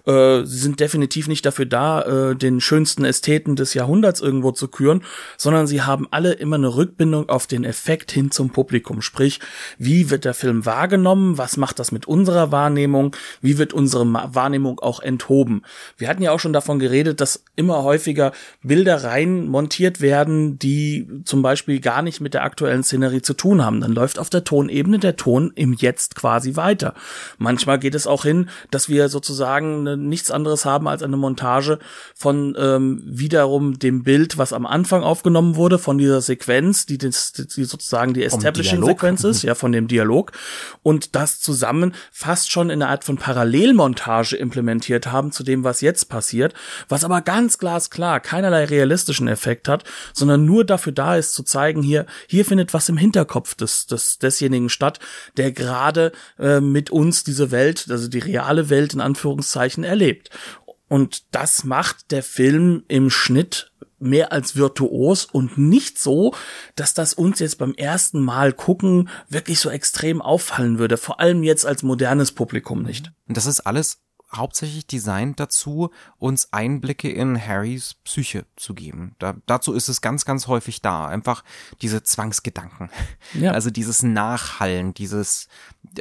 äh, 0.07 0.44
sie 0.44 0.59
sind 0.59 0.81
definitiv 0.81 1.29
nicht 1.29 1.44
dafür 1.47 1.66
da, 1.66 2.03
äh, 2.03 2.37
den 2.37 2.61
schönsten 2.61 3.05
Ästheten 3.05 3.57
des 3.57 3.75
Jahrhunderts 3.75 4.21
irgendwo 4.21 4.53
zu 4.53 4.68
küren, 4.68 5.03
sondern 5.37 5.66
sie 5.66 5.83
haben 5.83 5.97
haben 5.98 6.06
alle 6.12 6.34
immer 6.34 6.54
eine 6.54 6.76
Rückbindung 6.76 7.28
auf 7.28 7.48
den 7.48 7.64
Effekt 7.64 8.12
hin 8.12 8.30
zum 8.30 8.50
Publikum. 8.50 9.02
Sprich, 9.02 9.40
wie 9.78 10.11
wird 10.11 10.24
der 10.24 10.32
Film 10.32 10.64
wahrgenommen? 10.64 11.38
Was 11.38 11.56
macht 11.56 11.80
das 11.80 11.90
mit 11.90 12.06
unserer 12.06 12.52
Wahrnehmung? 12.52 13.16
Wie 13.42 13.58
wird 13.58 13.72
unsere 13.72 14.06
Wahrnehmung 14.06 14.78
auch 14.78 15.00
enthoben? 15.00 15.62
Wir 15.96 16.08
hatten 16.08 16.22
ja 16.22 16.30
auch 16.30 16.38
schon 16.38 16.52
davon 16.52 16.78
geredet, 16.78 17.20
dass 17.20 17.42
immer 17.56 17.82
häufiger 17.82 18.30
Bilder 18.62 19.02
rein 19.02 19.48
montiert 19.48 20.00
werden, 20.00 20.56
die 20.61 21.08
zum 21.24 21.42
Beispiel 21.42 21.80
gar 21.80 22.02
nicht 22.02 22.20
mit 22.20 22.32
der 22.32 22.44
aktuellen 22.44 22.84
Szenerie 22.84 23.22
zu 23.22 23.34
tun 23.34 23.64
haben. 23.64 23.80
Dann 23.80 23.92
läuft 23.92 24.20
auf 24.20 24.30
der 24.30 24.44
Tonebene 24.44 25.00
der 25.00 25.16
Ton 25.16 25.50
im 25.56 25.72
Jetzt 25.72 26.14
quasi 26.14 26.54
weiter. 26.54 26.94
Manchmal 27.38 27.80
geht 27.80 27.96
es 27.96 28.06
auch 28.06 28.22
hin, 28.22 28.48
dass 28.70 28.88
wir 28.88 29.08
sozusagen 29.08 29.82
ne, 29.82 29.96
nichts 29.96 30.30
anderes 30.30 30.64
haben 30.64 30.87
als 30.87 31.02
eine 31.02 31.16
Montage 31.16 31.80
von 32.14 32.56
ähm, 32.56 33.02
wiederum 33.04 33.80
dem 33.80 34.04
Bild, 34.04 34.38
was 34.38 34.52
am 34.52 34.64
Anfang 34.64 35.02
aufgenommen 35.02 35.56
wurde, 35.56 35.80
von 35.88 35.96
dieser 35.96 36.20
Sequenz, 36.20 36.85
die, 36.85 36.98
die 36.98 37.11
sozusagen 37.64 38.12
die 38.12 38.22
Establishing-Sequenz 38.22 39.24
ist, 39.24 39.42
ja, 39.42 39.55
von 39.55 39.72
dem 39.72 39.88
Dialog. 39.88 40.33
Und 40.83 41.14
das 41.14 41.40
zusammen 41.40 41.94
fast 42.12 42.51
schon 42.51 42.68
in 42.68 42.83
einer 42.83 42.90
Art 42.90 43.05
von 43.05 43.16
Parallelmontage 43.16 44.37
implementiert 44.37 45.07
haben 45.07 45.33
zu 45.33 45.44
dem, 45.44 45.64
was 45.64 45.81
jetzt 45.81 46.11
passiert, 46.11 46.53
was 46.90 47.05
aber 47.05 47.22
ganz 47.22 47.57
glasklar 47.57 48.20
keinerlei 48.20 48.66
realistischen 48.66 49.29
Effekt 49.29 49.66
hat, 49.66 49.85
sondern 50.12 50.44
nur 50.44 50.66
dafür 50.66 50.92
da 50.92 51.16
ist 51.16 51.33
zu 51.33 51.42
zeigen, 51.42 51.83
hier, 51.83 52.05
hier 52.27 52.44
findet 52.44 52.74
was 52.74 52.90
im 52.90 52.98
Hinterkopf 52.98 53.55
des, 53.55 53.87
des, 53.87 54.18
desjenigen 54.18 54.68
statt, 54.68 55.01
der 55.38 55.53
gerade 55.53 56.12
äh, 56.38 56.61
mit 56.61 56.90
uns 56.90 57.24
diese 57.24 57.51
Welt, 57.51 57.87
also 57.88 58.09
die 58.09 58.18
reale 58.18 58.68
Welt 58.68 58.92
in 58.92 59.01
Anführungszeichen 59.01 59.85
erlebt. 59.85 60.29
Und 60.88 61.22
das 61.31 61.64
macht 61.64 62.11
der 62.11 62.22
Film 62.22 62.83
im 62.88 63.09
Schnitt 63.09 63.72
mehr 63.98 64.32
als 64.32 64.56
virtuos 64.56 65.24
und 65.24 65.58
nicht 65.58 65.98
so, 65.98 66.34
dass 66.76 66.94
das 66.94 67.14
uns 67.14 67.38
jetzt 67.38 67.58
beim 67.58 67.74
ersten 67.74 68.20
Mal 68.20 68.52
gucken 68.52 69.08
wirklich 69.28 69.61
so 69.61 69.70
extrem 69.70 70.22
auffallen 70.22 70.78
würde. 70.78 70.96
Vor 70.96 71.20
allem 71.20 71.42
jetzt 71.42 71.66
als 71.66 71.82
modernes 71.82 72.32
Publikum 72.32 72.82
nicht. 72.82 73.12
Und 73.26 73.37
das 73.37 73.46
ist 73.46 73.61
alles 73.61 74.00
hauptsächlich 74.35 74.87
designt 74.87 75.41
dazu, 75.41 75.91
uns 76.19 76.53
Einblicke 76.53 77.11
in 77.11 77.41
Harrys 77.41 77.95
Psyche 78.05 78.45
zu 78.57 78.75
geben. 78.75 79.14
Da, 79.19 79.37
dazu 79.47 79.73
ist 79.73 79.88
es 79.88 80.01
ganz, 80.01 80.25
ganz 80.25 80.47
häufig 80.47 80.83
da. 80.83 81.07
Einfach 81.07 81.45
diese 81.81 82.03
Zwangsgedanken. 82.03 82.91
Ja. 83.35 83.53
Also 83.53 83.71
dieses 83.71 84.03
Nachhallen, 84.03 84.95
dieses, 84.95 85.49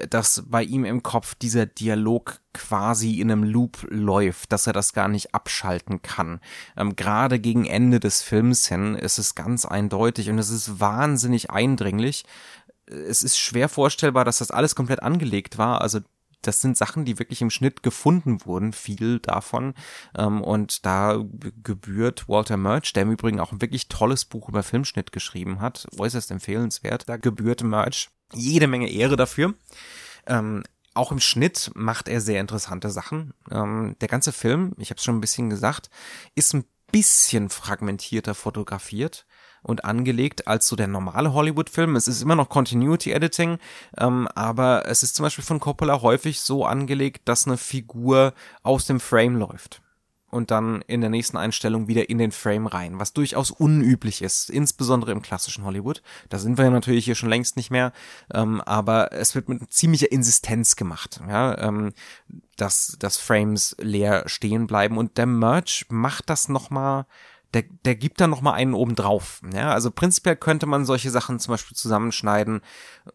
dass 0.10 0.44
bei 0.48 0.64
ihm 0.64 0.86
im 0.86 1.04
Kopf 1.04 1.36
dieser 1.36 1.66
Dialog 1.66 2.40
quasi 2.54 3.20
in 3.20 3.32
einem 3.32 3.44
Loop 3.44 3.86
läuft, 3.90 4.52
dass 4.52 4.68
er 4.68 4.74
das 4.74 4.94
gar 4.94 5.08
nicht 5.08 5.34
abschalten 5.34 6.02
kann. 6.02 6.40
Ähm, 6.76 6.96
Gerade 6.96 7.40
gegen 7.40 7.66
Ende 7.66 8.00
des 8.00 8.22
Films 8.22 8.68
hin 8.68 8.96
ist 8.96 9.20
es 9.20 9.36
ganz 9.36 9.66
eindeutig 9.66 10.30
und 10.30 10.40
es 10.40 10.50
ist 10.50 10.80
wahnsinnig 10.80 11.52
eindringlich. 11.52 12.26
Es 12.88 13.22
ist 13.24 13.38
schwer 13.38 13.70
vorstellbar, 13.70 14.26
dass 14.26 14.40
das 14.40 14.52
alles 14.52 14.76
komplett 14.76 15.04
angelegt 15.04 15.58
war. 15.58 15.82
Also 15.82 16.00
das 16.42 16.62
sind 16.62 16.78
Sachen, 16.78 17.06
die 17.06 17.20
wirklich 17.20 17.42
im 17.42 17.50
Schnitt 17.50 17.84
gefunden 17.84 18.46
wurden, 18.46 18.74
viel 18.74 19.20
davon. 19.20 19.74
Ähm, 20.18 20.42
und 20.42 20.86
da 20.86 21.24
gebührt 21.64 22.28
Walter 22.30 22.58
Murch, 22.58 22.94
der 22.94 23.04
im 23.04 23.12
Übrigen 23.12 23.40
auch 23.40 23.52
ein 23.52 23.62
wirklich 23.62 23.88
tolles 23.88 24.26
Buch 24.26 24.50
über 24.50 24.64
Filmschnitt 24.64 25.12
geschrieben 25.12 25.62
hat, 25.62 25.88
äußerst 25.98 26.32
empfehlenswert. 26.32 27.10
Da 27.10 27.18
gebührt 27.18 27.64
Murch 27.64 28.10
jede 28.34 28.68
Menge 28.68 28.90
Ehre 28.90 29.16
dafür. 29.16 29.54
Ähm, 30.26 30.64
auch 30.94 31.12
im 31.12 31.20
Schnitt 31.20 31.72
macht 31.76 32.08
er 32.08 32.22
sehr 32.22 32.42
interessante 32.42 32.90
Sachen. 32.90 33.34
Ähm, 33.52 33.96
der 34.02 34.08
ganze 34.08 34.32
Film, 34.32 34.74
ich 34.78 34.90
habe 34.90 34.98
es 34.98 35.04
schon 35.04 35.18
ein 35.18 35.22
bisschen 35.22 35.50
gesagt, 35.50 35.90
ist 36.36 36.54
ein 36.54 36.66
bisschen 36.92 37.50
fragmentierter 37.50 38.34
fotografiert 38.34 39.26
und 39.68 39.86
angelegt 39.86 40.48
als 40.48 40.68
so 40.68 40.76
der 40.76 40.88
normale 40.88 41.34
Hollywood-Film. 41.34 41.96
Es 41.96 42.08
ist 42.08 42.22
immer 42.22 42.36
noch 42.36 42.50
Continuity 42.50 43.12
Editing, 43.12 43.60
ähm, 43.98 44.28
aber 44.34 44.88
es 44.88 45.04
ist 45.04 45.16
zum 45.16 45.24
Beispiel 45.24 45.44
von 45.44 45.60
Coppola 45.60 46.02
häufig 46.02 46.40
so 46.40 46.66
angelegt, 46.66 47.22
dass 47.26 47.46
eine 47.46 47.58
Figur 47.58 48.34
aus 48.64 48.86
dem 48.86 49.00
Frame 49.00 49.36
läuft 49.36 49.82
und 50.30 50.52
dann 50.52 50.82
in 50.88 51.02
der 51.02 51.10
nächsten 51.10 51.38
Einstellung 51.38 51.88
wieder 51.88 52.10
in 52.10 52.18
den 52.18 52.32
Frame 52.32 52.68
rein, 52.68 53.00
was 53.00 53.14
durchaus 53.14 53.52
unüblich 53.52 54.22
ist, 54.22 54.50
insbesondere 54.50 55.12
im 55.12 55.22
klassischen 55.22 55.64
Hollywood. 55.64 56.02
Da 56.30 56.38
sind 56.38 56.58
wir 56.58 56.66
ja 56.66 56.72
natürlich 56.72 57.06
hier 57.06 57.16
schon 57.16 57.30
längst 57.30 57.56
nicht 57.56 57.72
mehr, 57.72 57.94
ähm, 58.34 58.62
aber 58.62 59.14
es 59.14 59.36
wird 59.36 59.50
mit 59.50 59.72
ziemlicher 59.72 60.12
Insistenz 60.12 60.76
gemacht, 60.76 61.22
ja, 61.28 61.58
ähm, 61.60 61.94
dass, 62.58 62.98
dass 63.00 63.18
Frames 63.18 63.76
leer 63.80 64.24
stehen 64.28 64.68
bleiben 64.68 64.98
und 64.98 65.18
der 65.18 65.28
Merch 65.28 65.86
macht 65.90 66.30
das 66.30 66.50
nochmal 66.50 67.06
der, 67.54 67.64
der 67.86 67.96
gibt 67.96 68.20
da 68.20 68.28
noch 68.28 68.42
mal 68.42 68.54
einen 68.54 68.74
oben 68.74 68.96
drauf. 68.96 69.42
Ja, 69.54 69.72
also 69.72 69.90
prinzipiell 69.90 70.36
könnte 70.36 70.66
man 70.66 70.86
solche 70.86 71.10
Sachen 71.10 71.40
zum 71.40 71.54
Beispiel 71.54 71.78
zusammenschneiden, 71.78 72.62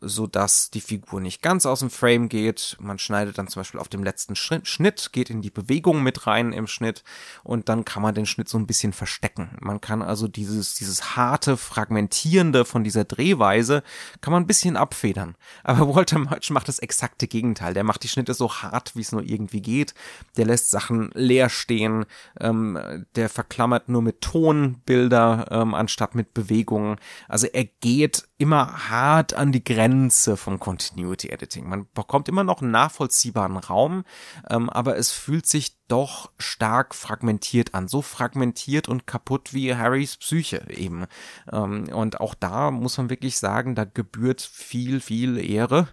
so 0.01 0.27
dass 0.27 0.71
die 0.71 0.81
Figur 0.81 1.21
nicht 1.21 1.43
ganz 1.43 1.67
aus 1.67 1.81
dem 1.81 1.91
Frame 1.91 2.29
geht. 2.29 2.77
Man 2.81 2.99
schneidet 2.99 3.37
dann 3.37 3.49
zum 3.49 3.61
Beispiel 3.61 3.81
auf 3.81 3.89
dem 3.89 4.03
letzten 4.03 4.35
Schnitt, 4.35 5.11
geht 5.13 5.29
in 5.29 5.43
die 5.43 5.51
Bewegung 5.51 6.03
mit 6.03 6.27
rein 6.27 6.53
im 6.53 6.67
Schnitt 6.67 7.05
und 7.45 7.69
dann 7.69 7.85
kann 7.85 8.03
man 8.03 8.15
den 8.15 8.25
Schnitt 8.25 8.49
so 8.49 8.59
ein 8.59 8.67
bisschen 8.67 8.95
verstecken. 8.95 9.51
Man 9.61 9.81
kann 9.81 10.01
also 10.03 10.29
dieses, 10.29 10.75
dieses 10.77 11.15
harte, 11.15 11.59
fragmentierende 11.59 12.65
von 12.65 12.85
dieser 12.85 13.05
Drehweise 13.05 13.83
kann 14.23 14.33
man 14.33 14.45
ein 14.45 14.47
bisschen 14.47 14.79
abfedern. 14.79 15.37
Aber 15.63 15.89
Walter 15.95 16.19
Murch 16.19 16.51
macht 16.51 16.69
das 16.69 16.79
exakte 16.79 17.29
Gegenteil. 17.29 17.75
Der 17.75 17.85
macht 17.85 18.03
die 18.03 18.09
Schnitte 18.09 18.33
so 18.33 18.51
hart, 18.51 18.97
wie 18.97 19.03
es 19.03 19.13
nur 19.13 19.23
irgendwie 19.23 19.61
geht. 19.61 19.95
Der 20.39 20.47
lässt 20.47 20.71
Sachen 20.71 21.11
leer 21.13 21.51
stehen. 21.51 22.07
Ähm, 22.41 23.05
der 23.15 23.29
verklammert 23.29 23.91
nur 23.91 24.01
mit 24.01 24.22
Tonbilder 24.23 25.49
ähm, 25.51 25.75
anstatt 25.75 26.15
mit 26.15 26.33
Bewegungen. 26.33 26.97
Also 27.29 27.47
er 27.47 27.65
geht 27.65 28.27
immer 28.39 28.89
hart 28.89 29.35
an 29.35 29.53
die 29.53 29.63
Grenze 29.63 30.39
vom 30.39 30.59
Continuity 30.59 31.29
Editing. 31.29 31.69
Man 31.69 31.87
bekommt 31.93 32.29
immer 32.29 32.45
noch 32.45 32.63
einen 32.63 32.71
nachvollziehbaren 32.71 33.59
Raum, 33.59 34.05
ähm, 34.49 34.71
aber 34.71 34.97
es 34.97 35.13
fühlt 35.13 35.47
sich 35.47 35.77
doch 35.89 36.31
stark 36.39 36.95
fragmentiert 36.95 37.75
an. 37.75 37.87
So 37.87 38.01
fragmentiert 38.01 38.89
und 38.89 39.07
kaputt 39.07 39.53
wie 39.53 39.75
Harrys 39.75 40.17
Psyche 40.17 40.65
eben. 40.71 41.05
Ähm, 41.53 41.89
und 41.93 42.21
auch 42.21 42.35
da 42.35 42.71
muss 42.71 42.97
man 42.97 43.11
wirklich 43.11 43.37
sagen, 43.39 43.75
da 43.75 43.85
gebührt 43.85 44.41
viel, 44.41 45.01
viel 45.01 45.37
Ehre. 45.37 45.89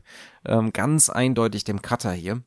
Ähm, 0.46 0.72
ganz 0.72 1.10
eindeutig 1.10 1.65
dem 1.65 1.82
Cutter 1.82 2.13
hier. 2.13 2.42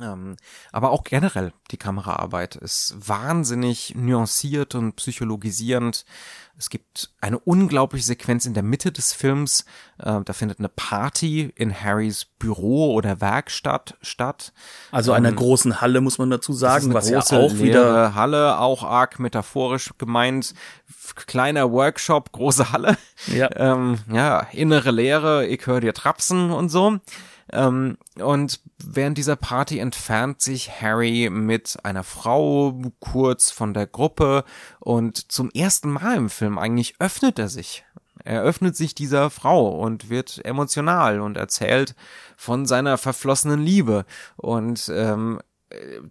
Ähm, 0.00 0.36
aber 0.72 0.90
auch 0.90 1.04
generell 1.04 1.52
die 1.70 1.76
Kameraarbeit 1.76 2.56
ist 2.56 2.94
wahnsinnig 2.96 3.94
nuanciert 3.96 4.74
und 4.74 4.96
psychologisierend. 4.96 6.04
Es 6.60 6.68
gibt 6.68 7.10
eine 7.22 7.38
unglaubliche 7.38 8.04
Sequenz 8.04 8.44
in 8.44 8.52
der 8.52 8.62
Mitte 8.62 8.92
des 8.92 9.14
Films. 9.14 9.64
Äh, 9.98 10.20
da 10.22 10.32
findet 10.34 10.58
eine 10.58 10.68
Party 10.68 11.50
in 11.56 11.74
Harrys 11.74 12.26
Büro 12.26 12.92
oder 12.92 13.22
Werkstatt 13.22 13.96
statt. 14.02 14.52
Also 14.92 15.12
einer 15.12 15.30
ähm, 15.30 15.36
großen 15.36 15.80
Halle 15.80 16.02
muss 16.02 16.18
man 16.18 16.28
dazu 16.28 16.52
sagen, 16.52 16.92
was 16.92 17.08
ja 17.08 17.20
auch 17.20 17.54
wieder 17.54 18.14
Halle, 18.14 18.58
auch 18.58 18.82
arg 18.82 19.18
metaphorisch 19.18 19.90
gemeint. 19.96 20.52
Kleiner 21.14 21.72
Workshop, 21.72 22.30
große 22.32 22.72
Halle. 22.72 22.98
Ja, 23.26 23.48
ähm, 23.56 23.98
ja 24.12 24.40
innere 24.52 24.90
Leere, 24.90 25.46
ich 25.46 25.66
höre 25.66 25.80
dir 25.80 25.94
trapsen 25.94 26.50
und 26.50 26.68
so. 26.68 27.00
Ähm, 27.52 27.98
und 28.16 28.60
während 28.78 29.18
dieser 29.18 29.36
Party 29.36 29.78
entfernt 29.78 30.40
sich 30.40 30.80
Harry 30.80 31.28
mit 31.30 31.78
einer 31.82 32.04
Frau 32.04 32.80
kurz 33.00 33.50
von 33.50 33.74
der 33.74 33.86
Gruppe 33.86 34.44
und 34.78 35.32
zum 35.32 35.50
ersten 35.50 35.90
Mal 35.90 36.16
im 36.16 36.30
Film 36.30 36.58
eigentlich 36.58 36.94
öffnet 37.00 37.38
er 37.38 37.48
sich. 37.48 37.84
Er 38.24 38.42
öffnet 38.42 38.76
sich 38.76 38.94
dieser 38.94 39.30
Frau 39.30 39.70
und 39.78 40.10
wird 40.10 40.44
emotional 40.44 41.20
und 41.20 41.36
erzählt 41.36 41.94
von 42.36 42.66
seiner 42.66 42.98
verflossenen 42.98 43.60
Liebe. 43.60 44.04
Und 44.36 44.90
ähm, 44.94 45.40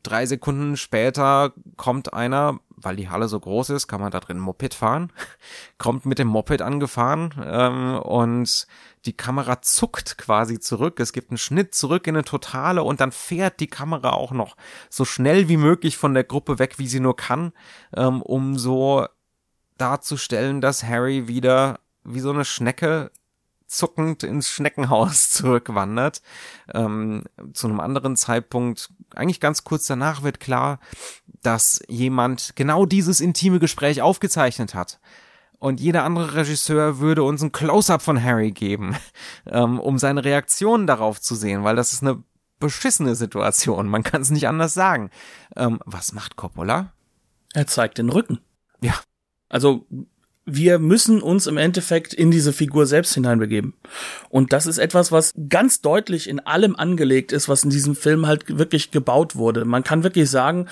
drei 0.04 0.26
Sekunden 0.26 0.78
später 0.78 1.54
kommt 1.76 2.14
einer, 2.14 2.60
weil 2.70 2.96
die 2.96 3.10
Halle 3.10 3.28
so 3.28 3.40
groß 3.40 3.72
ist, 3.72 3.88
kann 3.88 4.00
man 4.00 4.12
da 4.12 4.20
drin 4.20 4.40
Moped 4.40 4.74
fahren, 4.74 5.12
kommt 5.78 6.06
mit 6.06 6.20
dem 6.20 6.28
Moped 6.28 6.62
angefahren 6.62 7.34
ähm, 7.44 8.00
und 8.00 8.68
die 9.06 9.14
Kamera 9.14 9.62
zuckt 9.62 10.18
quasi 10.18 10.60
zurück. 10.60 11.00
Es 11.00 11.14
gibt 11.14 11.32
einen 11.32 11.38
Schnitt 11.38 11.76
zurück 11.76 12.08
in 12.08 12.16
eine 12.16 12.24
Totale 12.24 12.84
und 12.84 13.02
dann 13.02 13.12
fährt 13.12 13.60
die 13.60 13.68
Kamera 13.68 14.12
auch 14.12 14.32
noch 14.32 14.56
so 14.90 15.04
schnell 15.06 15.50
wie 15.50 15.58
möglich 15.58 15.98
von 15.98 16.14
der 16.14 16.24
Gruppe 16.24 16.60
weg, 16.60 16.80
wie 16.80 16.88
sie 16.88 17.00
nur 17.00 17.16
kann, 17.16 17.52
ähm, 17.96 18.22
um 18.22 18.58
so 18.58 19.06
darzustellen, 19.78 20.62
dass 20.62 20.84
Harry 20.84 21.28
wieder 21.28 21.80
wie 22.04 22.20
so 22.20 22.32
eine 22.32 22.46
Schnecke 22.46 23.12
zuckend 23.70 24.24
ins 24.24 24.50
Schneckenhaus 24.50 25.30
zurückwandert. 25.32 26.22
Ähm, 26.74 27.24
zu 27.54 27.68
einem 27.68 27.80
anderen 27.80 28.16
Zeitpunkt, 28.16 28.90
eigentlich 29.16 29.40
ganz 29.40 29.64
kurz 29.64 29.86
danach, 29.88 30.24
wird 30.24 30.40
klar, 30.40 30.80
dass 31.42 31.82
jemand 31.88 32.56
genau 32.56 32.86
dieses 32.86 33.22
intime 33.22 33.60
Gespräch 33.60 34.02
aufgezeichnet 34.02 34.74
hat. 34.74 35.00
Und 35.60 35.82
jeder 35.82 36.04
andere 36.06 36.36
Regisseur 36.36 37.00
würde 37.00 37.24
uns 37.24 37.42
ein 37.42 37.52
Close-up 37.52 38.02
von 38.02 38.24
Harry 38.24 38.52
geben, 38.52 38.96
ähm, 39.46 39.80
um 39.80 39.98
seine 39.98 40.24
Reaktion 40.24 40.88
darauf 40.88 41.20
zu 41.20 41.36
sehen, 41.36 41.64
weil 41.64 41.76
das 41.76 41.94
ist 41.94 42.02
eine 42.02 42.24
beschissene 42.60 43.16
Situation. 43.16 43.88
Man 43.88 44.04
kann 44.04 44.22
es 44.22 44.30
nicht 44.30 44.48
anders 44.48 44.74
sagen. 44.74 45.10
Ähm, 45.56 45.80
was 45.86 46.14
macht 46.14 46.36
Coppola? 46.36 46.94
Er 47.54 47.68
zeigt 47.68 47.98
den 47.98 48.10
Rücken. 48.10 48.40
Ja. 48.82 48.94
Also 49.50 49.86
wir 50.56 50.80
müssen 50.80 51.22
uns 51.22 51.48
im 51.48 51.58
Endeffekt 51.58 52.14
in 52.14 52.32
diese 52.32 52.54
Figur 52.54 52.86
selbst 52.86 53.14
hineinbegeben. 53.14 53.74
Und 54.30 54.54
das 54.54 54.66
ist 54.66 54.78
etwas, 54.78 55.12
was 55.12 55.34
ganz 55.50 55.82
deutlich 55.82 56.28
in 56.30 56.40
allem 56.40 56.76
angelegt 56.76 57.32
ist, 57.32 57.50
was 57.50 57.64
in 57.64 57.70
diesem 57.70 57.96
Film 57.96 58.28
halt 58.28 58.58
wirklich 58.58 58.92
gebaut 58.92 59.36
wurde. 59.36 59.66
Man 59.66 59.84
kann 59.84 60.04
wirklich 60.04 60.30
sagen, 60.30 60.68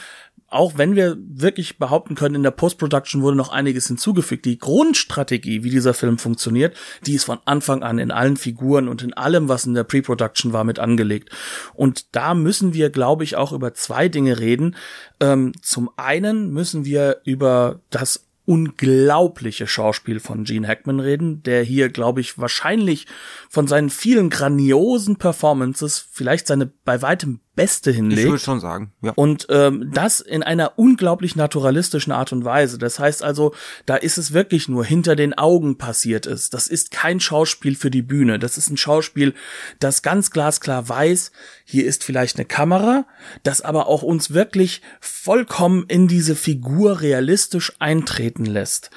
auch 0.50 0.78
wenn 0.78 0.96
wir 0.96 1.18
wirklich 1.20 1.78
behaupten 1.78 2.16
können, 2.16 2.36
in 2.36 2.44
der 2.44 2.52
Post-Production 2.52 3.22
wurde 3.22 3.36
noch 3.36 3.50
einiges 3.50 3.88
hinzugefügt, 3.88 4.46
die 4.46 4.58
Grundstrategie, 4.58 5.64
wie 5.64 5.70
dieser 5.70 5.94
Film 5.94 6.18
funktioniert, 6.18 6.76
die 7.06 7.16
ist 7.16 7.26
von 7.26 7.40
Anfang 7.44 7.84
an 7.84 8.00
in 8.00 8.12
allen 8.12 8.38
Figuren 8.38 8.88
und 8.88 9.04
in 9.04 9.14
allem, 9.14 9.50
was 9.50 9.66
in 9.66 9.74
der 9.74 9.84
Pre-Production 9.84 10.54
war, 10.54 10.64
mit 10.64 10.80
angelegt. 10.80 11.30
Und 11.74 12.16
da 12.16 12.34
müssen 12.34 12.74
wir, 12.74 12.90
glaube 12.90 13.26
ich, 13.26 13.36
auch 13.36 13.52
über 13.52 13.74
zwei 13.74 14.08
Dinge 14.08 14.40
reden. 14.40 14.76
Ähm, 15.20 15.52
zum 15.62 15.90
einen 15.98 16.52
müssen 16.54 16.86
wir 16.86 17.18
über 17.26 17.82
das 17.90 18.27
unglaubliche 18.48 19.68
Schauspiel 19.68 20.22
von 20.22 20.46
Gene 20.46 20.66
Hackman 20.66 21.02
reden, 21.02 21.44
der 21.44 21.64
hier, 21.64 21.90
glaube 21.90 22.22
ich, 22.22 22.38
wahrscheinlich 22.38 23.06
von 23.50 23.68
seinen 23.68 23.90
vielen 23.90 24.30
grandiosen 24.30 25.18
Performances 25.18 26.08
vielleicht 26.10 26.48
seine 26.48 26.66
bei 26.66 27.02
weitem 27.02 27.42
beste 27.58 27.92
hinlegt. 27.92 28.22
Ich 28.22 28.28
würde 28.28 28.40
schon 28.40 28.62
sagen, 28.62 28.94
ja. 29.02 29.12
Und 29.16 29.48
ähm, 29.50 29.92
das 29.94 30.22
in 30.22 30.44
einer 30.44 30.78
unglaublich 30.78 31.36
naturalistischen 31.36 32.14
Art 32.14 32.32
und 32.32 32.46
Weise. 32.46 32.78
Das 32.78 33.00
heißt 33.00 33.24
also, 33.24 33.54
da 33.86 33.98
ist 33.98 34.18
es 34.18 34.32
wirklich 34.32 34.70
nur 34.70 34.86
hinter 34.86 35.18
den 35.18 35.34
Augen 35.34 35.78
passiert 35.78 36.26
ist. 36.26 36.54
Das 36.54 36.68
ist 36.68 36.92
kein 36.92 37.20
Schauspiel 37.20 37.76
für 37.76 37.92
die 37.92 38.04
Bühne. 38.04 38.40
Das 38.40 38.58
ist 38.58 38.70
ein 38.70 38.78
Schauspiel, 38.78 39.34
das 39.80 40.04
ganz 40.04 40.32
glasklar 40.32 40.88
weiß, 40.88 41.32
hier 41.66 41.86
ist 41.86 42.06
vielleicht 42.06 42.38
eine 42.38 42.46
Kamera, 42.46 43.06
das 43.44 43.62
aber 43.62 43.88
auch 43.88 44.04
uns 44.04 44.32
wirklich 44.32 44.82
vollkommen 45.02 45.86
in 45.88 46.08
diese 46.08 46.36
Figur 46.36 47.02
realistisch 47.02 47.74
eintreten 47.80 48.46
lässt. 48.46 48.92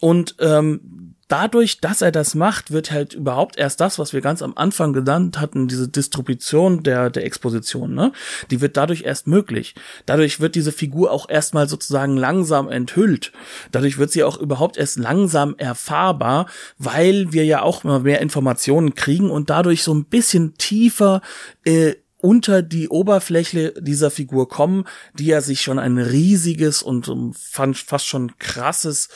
Und 0.00 0.36
ähm, 0.38 1.13
dadurch, 1.28 1.80
dass 1.80 2.02
er 2.02 2.12
das 2.12 2.34
macht, 2.34 2.70
wird 2.70 2.90
halt 2.90 3.14
überhaupt 3.14 3.56
erst 3.56 3.80
das, 3.80 3.98
was 3.98 4.12
wir 4.12 4.20
ganz 4.20 4.42
am 4.42 4.52
Anfang 4.56 4.92
genannt 4.92 5.40
hatten, 5.40 5.68
diese 5.68 5.88
Distribution 5.88 6.82
der, 6.82 7.10
der 7.10 7.24
Exposition, 7.24 7.94
ne? 7.94 8.12
Die 8.50 8.60
wird 8.60 8.76
dadurch 8.76 9.02
erst 9.02 9.26
möglich. 9.26 9.74
Dadurch 10.06 10.40
wird 10.40 10.54
diese 10.54 10.72
Figur 10.72 11.10
auch 11.10 11.28
erstmal 11.28 11.68
sozusagen 11.68 12.16
langsam 12.16 12.68
enthüllt. 12.68 13.32
Dadurch 13.72 13.98
wird 13.98 14.12
sie 14.12 14.24
auch 14.24 14.38
überhaupt 14.38 14.76
erst 14.76 14.98
langsam 14.98 15.54
erfahrbar, 15.56 16.46
weil 16.78 17.32
wir 17.32 17.44
ja 17.44 17.62
auch 17.62 17.84
immer 17.84 18.00
mehr 18.00 18.20
Informationen 18.20 18.94
kriegen 18.94 19.30
und 19.30 19.50
dadurch 19.50 19.82
so 19.82 19.94
ein 19.94 20.04
bisschen 20.04 20.54
tiefer 20.58 21.22
äh, 21.64 21.94
unter 22.24 22.62
die 22.62 22.88
Oberfläche 22.88 23.74
dieser 23.78 24.10
Figur 24.10 24.48
kommen, 24.48 24.84
die 25.12 25.26
ja 25.26 25.42
sich 25.42 25.60
schon 25.60 25.78
ein 25.78 25.98
riesiges 25.98 26.82
und 26.82 27.06
um, 27.10 27.34
fast 27.34 28.06
schon 28.06 28.38
krasses, 28.38 29.10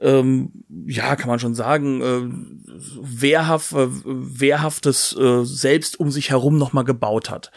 ähm, 0.00 0.64
ja, 0.86 1.14
kann 1.14 1.28
man 1.28 1.38
schon 1.38 1.54
sagen, 1.54 2.00
äh, 2.00 2.22
wehrhaft, 3.02 3.74
äh, 3.74 3.86
wehrhaftes 4.04 5.14
äh, 5.14 5.44
selbst 5.44 6.00
um 6.00 6.10
sich 6.10 6.30
herum 6.30 6.56
nochmal 6.56 6.84
gebaut 6.84 7.28
hat. 7.28 7.52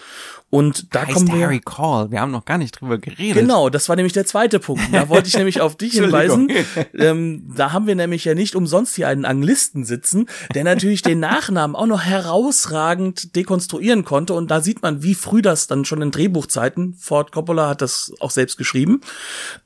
Und 0.50 0.96
da 0.96 1.06
heißt 1.06 1.14
kommen 1.14 1.28
wir. 1.28 1.46
Harry 1.46 1.60
Call. 1.60 2.10
Wir 2.10 2.22
haben 2.22 2.32
noch 2.32 2.46
gar 2.46 2.58
nicht 2.58 2.80
drüber 2.80 2.98
geredet. 2.98 3.42
Genau, 3.42 3.70
das 3.70 3.90
war 3.90 3.98
nämlich 3.98 4.14
der 4.14 4.26
zweite 4.26 4.60
Punkt. 4.60 4.82
Da 4.94 5.10
wollte 5.10 5.28
ich 5.28 5.36
nämlich 5.36 5.60
auf 5.60 5.76
dich 5.76 5.94
hinweisen. 6.00 6.50
Ähm, 6.94 7.44
da 7.56 7.74
haben 7.74 7.86
wir 7.86 7.96
nämlich 7.96 8.24
ja 8.24 8.34
nicht 8.34 8.56
umsonst 8.56 8.96
hier 8.96 9.10
einen 9.10 9.26
Anglisten 9.26 9.84
sitzen, 9.84 10.28
der 10.56 10.64
natürlich 10.64 11.02
den 11.02 11.20
Nachnamen 11.20 11.76
auch 11.76 11.86
noch 11.86 12.02
herausragend 12.02 13.36
dekonstruieren 13.36 14.06
konnte. 14.06 14.34
Und 14.34 14.50
da 14.50 14.62
sieht 14.62 14.82
man, 14.82 15.04
wie 15.04 15.16
früh 15.16 15.42
das 15.42 15.68
dann 15.68 15.84
schon 15.84 16.02
in 16.02 16.12
Drehbuchzeiten, 16.12 16.94
Ford 16.94 17.34
Coppola 17.34 17.68
hat 17.68 17.82
das 17.82 18.14
auch 18.22 18.32
selbst 18.32 18.58
geschrieben, 18.58 19.02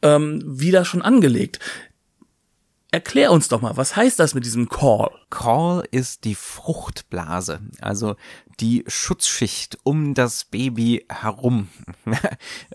ähm, 0.01 0.41
wie 0.47 0.71
das 0.71 0.87
schon 0.87 1.03
angelegt. 1.03 1.59
Erklär 2.93 3.31
uns 3.31 3.47
doch 3.47 3.61
mal, 3.61 3.77
was 3.77 3.95
heißt 3.95 4.19
das 4.19 4.33
mit 4.33 4.43
diesem 4.43 4.67
Call? 4.67 5.11
Call 5.29 5.87
ist 5.91 6.25
die 6.25 6.35
Fruchtblase, 6.35 7.61
also 7.79 8.17
die 8.59 8.83
Schutzschicht 8.85 9.77
um 9.83 10.13
das 10.13 10.43
Baby 10.43 11.05
herum. 11.09 11.69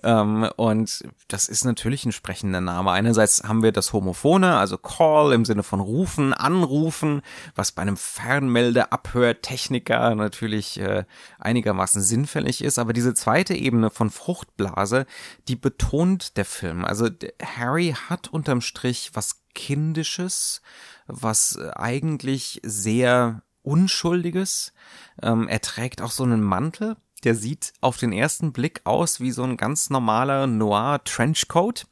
ähm, 0.03 0.49
und 0.57 1.05
das 1.29 1.51
ist 1.51 1.67
natürlich 1.67 2.07
ein 2.07 2.13
sprechender 2.13 2.63
Name. 2.63 2.93
Einerseits 2.93 3.45
haben 3.45 3.63
wir 3.63 3.73
das 3.73 3.93
Homophone, 3.93 4.45
also 4.45 4.79
Call 4.79 5.35
im 5.35 5.45
Sinne 5.45 5.63
von 5.63 5.81
rufen, 5.81 6.33
anrufen, 6.33 7.21
was 7.55 7.73
bei 7.73 7.83
einem 7.83 7.99
Fernmeldeabhörtechniker 7.99 10.15
natürlich 10.15 10.81
äh, 10.81 11.05
einigermaßen 11.39 12.01
sinnfällig 12.01 12.65
ist. 12.65 12.79
Aber 12.79 12.95
diese 12.95 13.13
zweite 13.13 13.55
Ebene 13.55 13.91
von 13.91 14.09
Fruchtblase, 14.09 15.05
die 15.47 15.57
betont 15.57 16.39
der 16.39 16.47
Film. 16.47 16.87
Also 16.87 17.11
Harry 17.43 17.95
hat 18.09 18.29
unterm 18.29 18.63
Strich 18.63 19.11
was 19.13 19.43
Kindisches, 19.57 20.63
was 21.09 21.57
äh, 21.57 21.71
eigentlich 21.75 22.61
sehr 22.63 23.43
Unschuldiges. 23.63 24.73
Ähm, 25.21 25.49
er 25.49 25.61
trägt 25.61 26.01
auch 26.01 26.13
so 26.13 26.23
einen 26.23 26.43
Mantel, 26.43 26.97
der 27.25 27.35
sieht 27.35 27.73
auf 27.81 27.97
den 27.97 28.13
ersten 28.13 28.53
Blick 28.53 28.83
aus 28.85 29.19
wie 29.19 29.33
so 29.33 29.43
ein 29.43 29.57
ganz 29.57 29.91
normaler 29.91 30.47
Noir 30.47 31.03
Trenchcoat. 31.03 31.89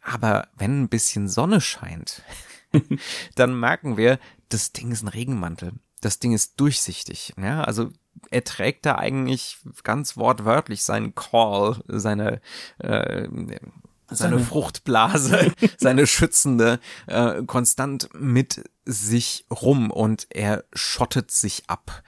Aber 0.00 0.48
wenn 0.56 0.84
ein 0.84 0.88
bisschen 0.88 1.28
Sonne 1.28 1.60
scheint, 1.60 2.22
dann 3.34 3.58
merken 3.58 3.98
wir, 3.98 4.18
das 4.48 4.72
Ding 4.72 4.92
ist 4.92 5.02
ein 5.02 5.08
Regenmantel. 5.08 5.74
Das 6.00 6.20
Ding 6.20 6.32
ist 6.32 6.58
durchsichtig. 6.58 7.34
Ja, 7.36 7.64
also 7.64 7.90
er 8.30 8.44
trägt 8.44 8.86
da 8.86 8.96
eigentlich 8.96 9.58
ganz 9.82 10.16
wortwörtlich 10.16 10.82
seinen 10.82 11.14
Call, 11.14 11.82
seine 11.86 12.40
äh, 12.78 13.28
seine, 14.10 14.38
Fruchtblase, 14.38 15.52
seine 15.78 16.06
schützende, 16.06 16.80
äh, 17.06 17.42
konstant 17.44 18.08
mit 18.18 18.64
sich 18.84 19.46
rum 19.50 19.90
und 19.90 20.26
er 20.30 20.64
schottet 20.72 21.30
sich 21.30 21.64
ab. 21.68 22.02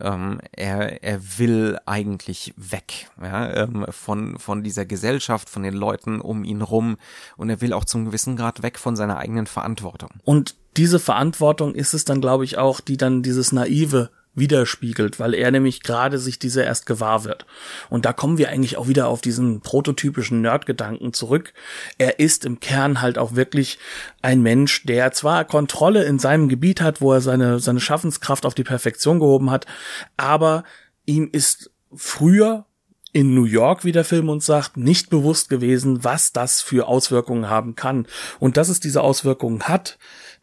Ähm, 0.00 0.40
er, 0.52 1.02
er 1.02 1.38
will 1.38 1.78
eigentlich 1.86 2.52
weg 2.56 3.10
ja, 3.20 3.64
ähm, 3.64 3.86
von, 3.88 4.38
von 4.38 4.62
dieser 4.62 4.84
Gesellschaft, 4.84 5.48
von 5.48 5.62
den 5.62 5.74
Leuten 5.74 6.20
um 6.20 6.44
ihn 6.44 6.60
rum 6.60 6.98
und 7.36 7.48
er 7.48 7.60
will 7.60 7.72
auch 7.72 7.84
zum 7.84 8.04
gewissen 8.04 8.36
Grad 8.36 8.62
weg 8.62 8.78
von 8.78 8.96
seiner 8.96 9.16
eigenen 9.16 9.46
Verantwortung. 9.46 10.10
Und 10.24 10.56
diese 10.76 10.98
Verantwortung 10.98 11.74
ist 11.74 11.94
es 11.94 12.04
dann, 12.04 12.20
glaube 12.20 12.44
ich, 12.44 12.58
auch, 12.58 12.80
die 12.80 12.96
dann 12.96 13.22
dieses 13.22 13.50
naive 13.50 14.10
widerspiegelt, 14.38 15.18
weil 15.20 15.34
er 15.34 15.50
nämlich 15.50 15.82
gerade 15.82 16.18
sich 16.18 16.38
dieser 16.38 16.64
erst 16.64 16.86
gewahr 16.86 17.24
wird. 17.24 17.46
Und 17.90 18.04
da 18.04 18.12
kommen 18.12 18.38
wir 18.38 18.48
eigentlich 18.48 18.76
auch 18.76 18.88
wieder 18.88 19.08
auf 19.08 19.20
diesen 19.20 19.60
prototypischen 19.60 20.40
Nerd-Gedanken 20.40 21.12
zurück. 21.12 21.52
Er 21.98 22.18
ist 22.18 22.44
im 22.44 22.60
Kern 22.60 23.00
halt 23.00 23.18
auch 23.18 23.34
wirklich 23.34 23.78
ein 24.22 24.42
Mensch, 24.42 24.84
der 24.84 25.12
zwar 25.12 25.44
Kontrolle 25.44 26.04
in 26.04 26.18
seinem 26.18 26.48
Gebiet 26.48 26.80
hat, 26.80 27.00
wo 27.00 27.12
er 27.12 27.20
seine, 27.20 27.60
seine 27.60 27.80
Schaffenskraft 27.80 28.46
auf 28.46 28.54
die 28.54 28.64
Perfektion 28.64 29.18
gehoben 29.18 29.50
hat, 29.50 29.66
aber 30.16 30.64
ihm 31.06 31.28
ist 31.32 31.70
früher 31.94 32.66
in 33.12 33.34
New 33.34 33.44
York, 33.44 33.84
wie 33.84 33.92
der 33.92 34.04
Film 34.04 34.28
uns 34.28 34.46
sagt, 34.46 34.76
nicht 34.76 35.08
bewusst 35.10 35.48
gewesen, 35.48 36.04
was 36.04 36.32
das 36.32 36.60
für 36.60 36.86
Auswirkungen 36.86 37.48
haben 37.48 37.74
kann. 37.74 38.06
Und 38.38 38.56
dass 38.56 38.68
es 38.68 38.80
diese 38.80 39.02
Auswirkungen 39.02 39.62
hat, 39.64 39.98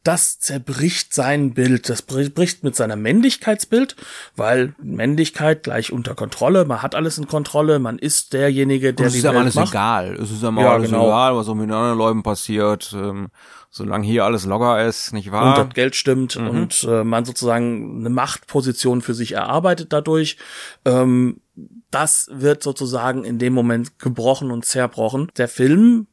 das 0.06 0.39
zerbricht 0.39 1.14
sein 1.14 1.53
Bild, 1.53 1.89
das 1.89 2.03
bricht 2.03 2.64
mit 2.64 2.76
seiner 2.76 2.95
Männlichkeitsbild, 2.95 3.95
weil 4.36 4.76
Männlichkeit 4.82 5.64
gleich 5.64 5.91
unter 5.91 6.14
Kontrolle, 6.14 6.64
man 6.66 6.84
hat 6.84 6.93
alles 6.93 7.18
in 7.18 7.28
Kontrolle, 7.28 7.80
man 7.80 7.97
ist 7.97 8.34
derjenige, 8.34 8.93
der 8.93 9.10
die 9.10 9.24
Welt 9.24 9.36
alles 9.36 9.56
macht. 9.56 9.70
egal, 9.70 10.16
es 10.16 10.32
ist 10.32 10.43
ja 10.43 10.51
mal 10.51 10.64
ja, 10.64 10.74
alles 10.74 10.91
genau. 10.91 11.08
egal, 11.08 11.36
was 11.36 11.47
so 11.47 11.56
mit 11.56 11.72
anderen 11.72 11.97
Leuten 11.97 12.24
passiert, 12.24 12.95
ähm, 12.95 13.30
solange 13.72 14.06
hier 14.06 14.26
alles 14.26 14.45
locker 14.45 14.86
ist, 14.86 15.12
nicht 15.12 15.32
wahr? 15.32 15.58
Und 15.58 15.68
das 15.68 15.74
Geld 15.74 15.95
stimmt 15.95 16.39
mhm. 16.39 16.49
und 16.49 16.88
äh, 16.88 17.03
man 17.03 17.26
sozusagen 17.26 17.99
eine 17.99 18.10
Machtposition 18.10 19.01
für 19.01 19.16
sich 19.16 19.32
erarbeitet 19.32 19.91
dadurch. 19.91 20.38
Ähm, 20.86 21.41
das 21.89 22.30
wird 22.32 22.62
sozusagen 22.62 23.24
in 23.24 23.39
dem 23.39 23.53
Moment 23.53 23.97
gebrochen 23.97 24.51
und 24.51 24.66
zerbrochen. 24.66 25.32
Der 25.38 25.47
Film 25.47 26.08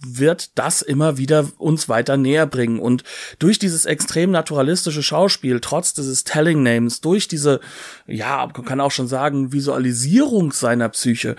wird 0.00 0.58
das 0.58 0.82
immer 0.82 1.18
wieder 1.18 1.46
uns 1.58 1.88
weiter 1.88 2.16
näher 2.16 2.46
bringen. 2.46 2.78
Und 2.78 3.04
durch 3.38 3.58
dieses 3.58 3.84
extrem 3.84 4.30
naturalistische 4.30 5.02
Schauspiel, 5.02 5.60
trotz 5.60 5.92
dieses 5.92 6.24
Telling 6.24 6.62
Names, 6.62 7.00
durch 7.00 7.28
diese, 7.28 7.60
ja, 8.06 8.48
man 8.54 8.64
kann 8.64 8.80
auch 8.80 8.90
schon 8.90 9.08
sagen, 9.08 9.52
Visualisierung 9.52 10.52
seiner 10.52 10.88
Psyche, 10.88 11.36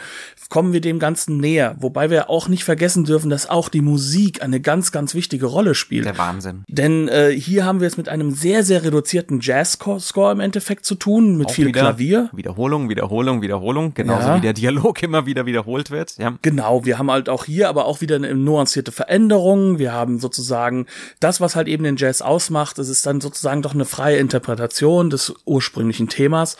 kommen 0.49 0.74
wir 0.74 0.82
dem 0.82 0.99
Ganzen 0.99 1.38
näher. 1.38 1.76
Wobei 1.80 2.10
wir 2.10 2.30
auch 2.30 2.47
nicht 2.47 2.64
vergessen 2.64 3.05
dürfen, 3.05 3.30
dass 3.30 3.49
auch 3.49 3.70
die 3.70 3.82
Musik 3.82 4.41
eine 4.41 4.60
ganz, 4.60 4.91
ganz 4.91 5.14
wichtige 5.14 5.45
Rolle 5.45 5.76
spielt. 5.76 6.05
Der 6.05 6.18
Wahnsinn. 6.18 6.64
Denn 6.68 7.07
äh, 7.07 7.32
hier 7.32 7.66
haben 7.66 7.80
wir 7.80 7.88
es 7.88 7.97
mit 7.97 8.10
einem 8.10 8.32
sehr, 8.32 8.64
sehr 8.64 8.84
reduzierten 8.84 9.39
Jazz-Score 9.41 10.32
im 10.32 10.39
Endeffekt 10.39 10.86
zu 10.86 10.95
tun, 10.95 11.38
mit 11.38 11.47
auch 11.47 11.51
viel 11.51 11.68
wieder 11.68 11.82
Klavier. 11.82 12.30
Wiederholung, 12.34 12.89
Wiederholung, 12.89 13.41
Wiederholung, 13.41 13.93
genauso 13.93 14.28
ja. 14.28 14.38
wie 14.38 14.41
der 14.41 14.53
Dialog 14.53 15.01
immer 15.03 15.26
wieder 15.26 15.45
wiederholt 15.45 15.91
wird. 15.91 16.18
Ja. 16.18 16.34
Genau, 16.41 16.84
wir 16.84 16.97
haben 16.97 17.12
halt 17.12 17.30
auch 17.30 17.45
hier 17.45 17.70
aber 17.70 17.86
auch 17.86 18.01
wieder 18.01 18.16
eine 18.16 18.28
nuancierte 18.50 18.91
Veränderung. 18.91 19.80
Wir 19.80 19.93
haben 19.93 20.20
sozusagen 20.20 20.88
das, 21.20 21.39
was 21.39 21.56
halt 21.56 21.68
eben 21.68 21.84
den 21.84 21.97
Jazz 21.97 22.22
ausmacht. 22.22 22.80
Es 22.80 22.89
ist 22.89 23.06
dann 23.06 23.22
sozusagen 23.22 23.62
doch 23.62 23.74
eine 23.74 23.86
freie 23.86 24.18
Interpretation 24.18 25.10
des 25.10 25.34
ursprünglichen 25.45 26.10
Themas. 26.10 26.58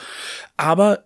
Aber 0.56 1.06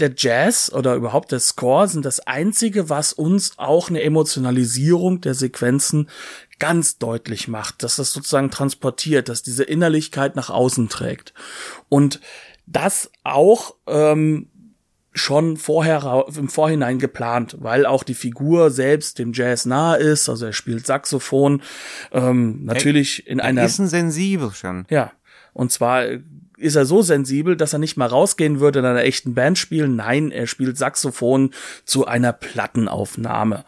der 0.00 0.12
Jazz 0.16 0.72
oder 0.72 0.94
überhaupt 0.94 1.32
der 1.32 1.40
Score 1.40 1.86
sind 1.86 2.04
das 2.04 2.20
einzige, 2.20 2.88
was 2.88 3.12
uns 3.12 3.52
auch 3.58 3.88
eine 3.88 4.02
Emotionalisierung 4.02 5.20
der 5.20 5.34
Sequenzen 5.34 6.08
ganz 6.58 6.98
deutlich 6.98 7.48
macht, 7.48 7.82
dass 7.82 7.96
das 7.96 8.12
sozusagen 8.12 8.50
transportiert, 8.50 9.28
dass 9.28 9.42
diese 9.42 9.64
Innerlichkeit 9.64 10.36
nach 10.36 10.50
außen 10.50 10.88
trägt. 10.88 11.34
Und 11.88 12.20
das 12.66 13.10
auch 13.24 13.74
ähm, 13.86 14.48
schon 15.12 15.56
vorher 15.56 16.26
im 16.36 16.48
Vorhinein 16.48 16.98
geplant, 16.98 17.56
weil 17.60 17.86
auch 17.86 18.02
die 18.02 18.14
Figur 18.14 18.70
selbst 18.70 19.18
dem 19.18 19.32
Jazz 19.32 19.66
nahe 19.66 19.98
ist. 19.98 20.28
Also 20.28 20.46
er 20.46 20.52
spielt 20.52 20.86
Saxophon, 20.86 21.62
ähm, 22.12 22.64
natürlich 22.64 23.26
in 23.26 23.38
er 23.38 23.46
einer. 23.46 23.64
Ist 23.64 23.78
ein 23.78 23.88
sensibel 23.88 24.52
schon. 24.52 24.86
Ja, 24.88 25.12
und 25.52 25.70
zwar 25.70 26.06
ist 26.56 26.76
er 26.76 26.86
so 26.86 27.02
sensibel, 27.02 27.56
dass 27.56 27.72
er 27.72 27.78
nicht 27.78 27.96
mal 27.96 28.06
rausgehen 28.06 28.60
würde 28.60 28.78
in 28.78 28.84
einer 28.84 29.02
echten 29.02 29.34
Band 29.34 29.58
spielen. 29.58 29.96
Nein, 29.96 30.30
er 30.30 30.46
spielt 30.46 30.78
Saxophon 30.78 31.50
zu 31.84 32.06
einer 32.06 32.32
Plattenaufnahme. 32.32 33.64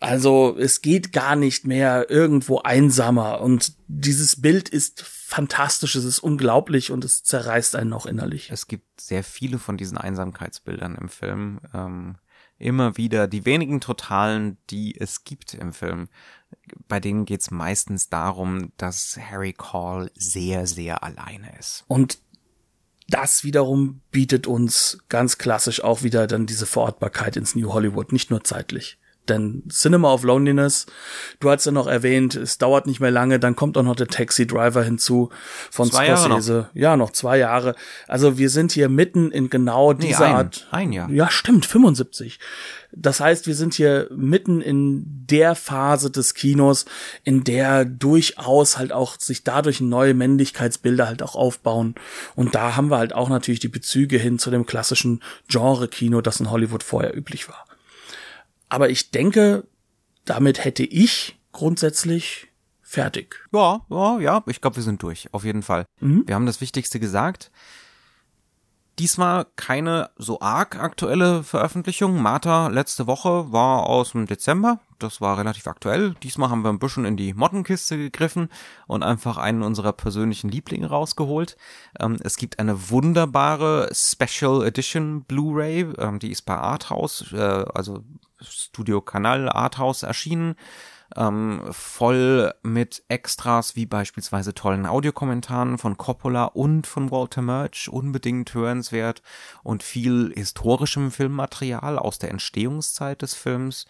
Also 0.00 0.56
es 0.58 0.82
geht 0.82 1.12
gar 1.12 1.36
nicht 1.36 1.66
mehr 1.66 2.10
irgendwo 2.10 2.58
einsamer 2.58 3.40
und 3.40 3.72
dieses 3.86 4.40
Bild 4.42 4.68
ist 4.68 5.02
fantastisch, 5.24 5.94
es 5.94 6.04
ist 6.04 6.18
unglaublich 6.18 6.90
und 6.90 7.04
es 7.04 7.22
zerreißt 7.22 7.76
einen 7.76 7.92
auch 7.92 8.06
innerlich. 8.06 8.50
Es 8.50 8.66
gibt 8.66 9.00
sehr 9.00 9.24
viele 9.24 9.58
von 9.58 9.76
diesen 9.76 9.98
Einsamkeitsbildern 9.98 10.96
im 10.96 11.08
Film. 11.08 11.60
Ähm, 11.72 12.16
immer 12.58 12.96
wieder 12.96 13.26
die 13.26 13.44
wenigen 13.44 13.80
Totalen, 13.80 14.58
die 14.70 14.98
es 14.98 15.24
gibt 15.24 15.54
im 15.54 15.72
Film. 15.72 16.08
Bei 16.88 17.00
denen 17.00 17.24
geht 17.24 17.40
es 17.40 17.50
meistens 17.50 18.08
darum, 18.08 18.72
dass 18.76 19.18
Harry 19.18 19.52
Call 19.52 20.10
sehr, 20.14 20.66
sehr 20.66 21.02
alleine 21.02 21.58
ist. 21.58 21.84
Und 21.88 22.18
das 23.08 23.44
wiederum 23.44 24.00
bietet 24.10 24.46
uns 24.46 24.98
ganz 25.08 25.38
klassisch 25.38 25.82
auch 25.82 26.02
wieder 26.02 26.26
dann 26.26 26.46
diese 26.46 26.66
Verortbarkeit 26.66 27.36
ins 27.36 27.54
New 27.54 27.72
Hollywood, 27.72 28.12
nicht 28.12 28.30
nur 28.30 28.44
zeitlich. 28.44 28.98
Denn 29.28 29.62
Cinema 29.70 30.12
of 30.12 30.22
Loneliness, 30.22 30.86
du 31.40 31.50
hast 31.50 31.64
ja 31.64 31.72
noch 31.72 31.86
erwähnt, 31.86 32.34
es 32.34 32.58
dauert 32.58 32.86
nicht 32.86 33.00
mehr 33.00 33.10
lange, 33.10 33.38
dann 33.40 33.56
kommt 33.56 33.78
auch 33.78 33.82
noch 33.82 33.96
der 33.96 34.08
Taxi 34.08 34.46
Driver 34.46 34.82
hinzu 34.82 35.30
von 35.70 35.90
Zwei 35.90 36.14
Scorsese. 36.14 36.68
Noch. 36.68 36.80
Ja, 36.80 36.96
noch 36.96 37.10
zwei 37.10 37.38
Jahre. 37.38 37.74
Also 38.06 38.36
wir 38.36 38.50
sind 38.50 38.72
hier 38.72 38.88
mitten 38.88 39.30
in 39.30 39.48
genau 39.48 39.92
Nee, 39.94 40.08
dieser 40.08 40.26
ein, 40.26 40.34
Art. 40.34 40.68
ein 40.70 40.92
Jahr. 40.92 41.08
Ja, 41.10 41.30
stimmt, 41.30 41.64
75. 41.64 42.38
Das 42.96 43.18
heißt, 43.18 43.46
wir 43.46 43.54
sind 43.56 43.74
hier 43.74 44.08
mitten 44.14 44.60
in 44.60 45.02
der 45.06 45.54
Phase 45.56 46.10
des 46.10 46.34
Kinos, 46.34 46.84
in 47.24 47.42
der 47.42 47.84
durchaus 47.84 48.78
halt 48.78 48.92
auch 48.92 49.18
sich 49.18 49.42
dadurch 49.42 49.80
neue 49.80 50.14
Männlichkeitsbilder 50.14 51.06
halt 51.06 51.22
auch 51.22 51.34
aufbauen. 51.34 51.94
Und 52.36 52.54
da 52.54 52.76
haben 52.76 52.90
wir 52.90 52.98
halt 52.98 53.14
auch 53.14 53.28
natürlich 53.28 53.58
die 53.60 53.68
Bezüge 53.68 54.18
hin 54.18 54.38
zu 54.38 54.50
dem 54.50 54.66
klassischen 54.66 55.22
Genre-Kino, 55.48 56.20
das 56.20 56.38
in 56.40 56.50
Hollywood 56.50 56.82
vorher 56.82 57.16
üblich 57.16 57.48
war. 57.48 57.64
Aber 58.74 58.90
ich 58.90 59.12
denke, 59.12 59.68
damit 60.24 60.64
hätte 60.64 60.82
ich 60.82 61.38
grundsätzlich 61.52 62.48
fertig. 62.82 63.36
Ja, 63.52 63.82
ja, 63.88 64.18
ja, 64.18 64.42
ich 64.46 64.60
glaube, 64.60 64.74
wir 64.74 64.82
sind 64.82 65.00
durch, 65.00 65.32
auf 65.32 65.44
jeden 65.44 65.62
Fall. 65.62 65.86
Wir 66.00 66.34
haben 66.34 66.44
das 66.44 66.60
Wichtigste 66.60 66.98
gesagt. 66.98 67.52
Diesmal 68.98 69.46
keine 69.54 70.10
so 70.16 70.40
arg 70.40 70.76
aktuelle 70.76 71.44
Veröffentlichung. 71.44 72.20
Martha 72.20 72.66
letzte 72.66 73.06
Woche 73.06 73.52
war 73.52 73.86
aus 73.86 74.10
dem 74.10 74.26
Dezember. 74.26 74.80
Das 74.98 75.20
war 75.20 75.38
relativ 75.38 75.68
aktuell. 75.68 76.14
Diesmal 76.24 76.50
haben 76.50 76.62
wir 76.62 76.70
ein 76.70 76.80
bisschen 76.80 77.04
in 77.04 77.16
die 77.16 77.32
Mottenkiste 77.32 77.96
gegriffen 77.96 78.48
und 78.88 79.04
einfach 79.04 79.36
einen 79.36 79.62
unserer 79.62 79.92
persönlichen 79.92 80.48
Lieblinge 80.48 80.88
rausgeholt. 80.88 81.56
Ähm, 82.00 82.18
es 82.24 82.36
gibt 82.36 82.58
eine 82.58 82.90
wunderbare 82.90 83.88
Special 83.92 84.64
Edition 84.64 85.22
Blu-ray. 85.22 85.92
Ähm, 85.98 86.18
die 86.18 86.32
ist 86.32 86.42
bei 86.42 86.56
Arthouse, 86.56 87.32
äh, 87.32 87.64
also 87.74 88.02
Studio 88.40 89.00
Kanal 89.00 89.48
Arthouse 89.48 90.02
erschienen 90.02 90.56
ähm, 91.16 91.62
voll 91.70 92.52
mit 92.62 93.04
Extras 93.08 93.76
wie 93.76 93.86
beispielsweise 93.86 94.54
tollen 94.54 94.86
Audiokommentaren 94.86 95.78
von 95.78 95.96
Coppola 95.96 96.44
und 96.46 96.86
von 96.86 97.10
Walter 97.10 97.42
Murch, 97.42 97.88
unbedingt 97.88 98.52
hörenswert 98.54 99.22
und 99.62 99.82
viel 99.82 100.32
historischem 100.34 101.10
Filmmaterial 101.10 101.98
aus 101.98 102.18
der 102.18 102.30
Entstehungszeit 102.30 103.22
des 103.22 103.34
Films 103.34 103.86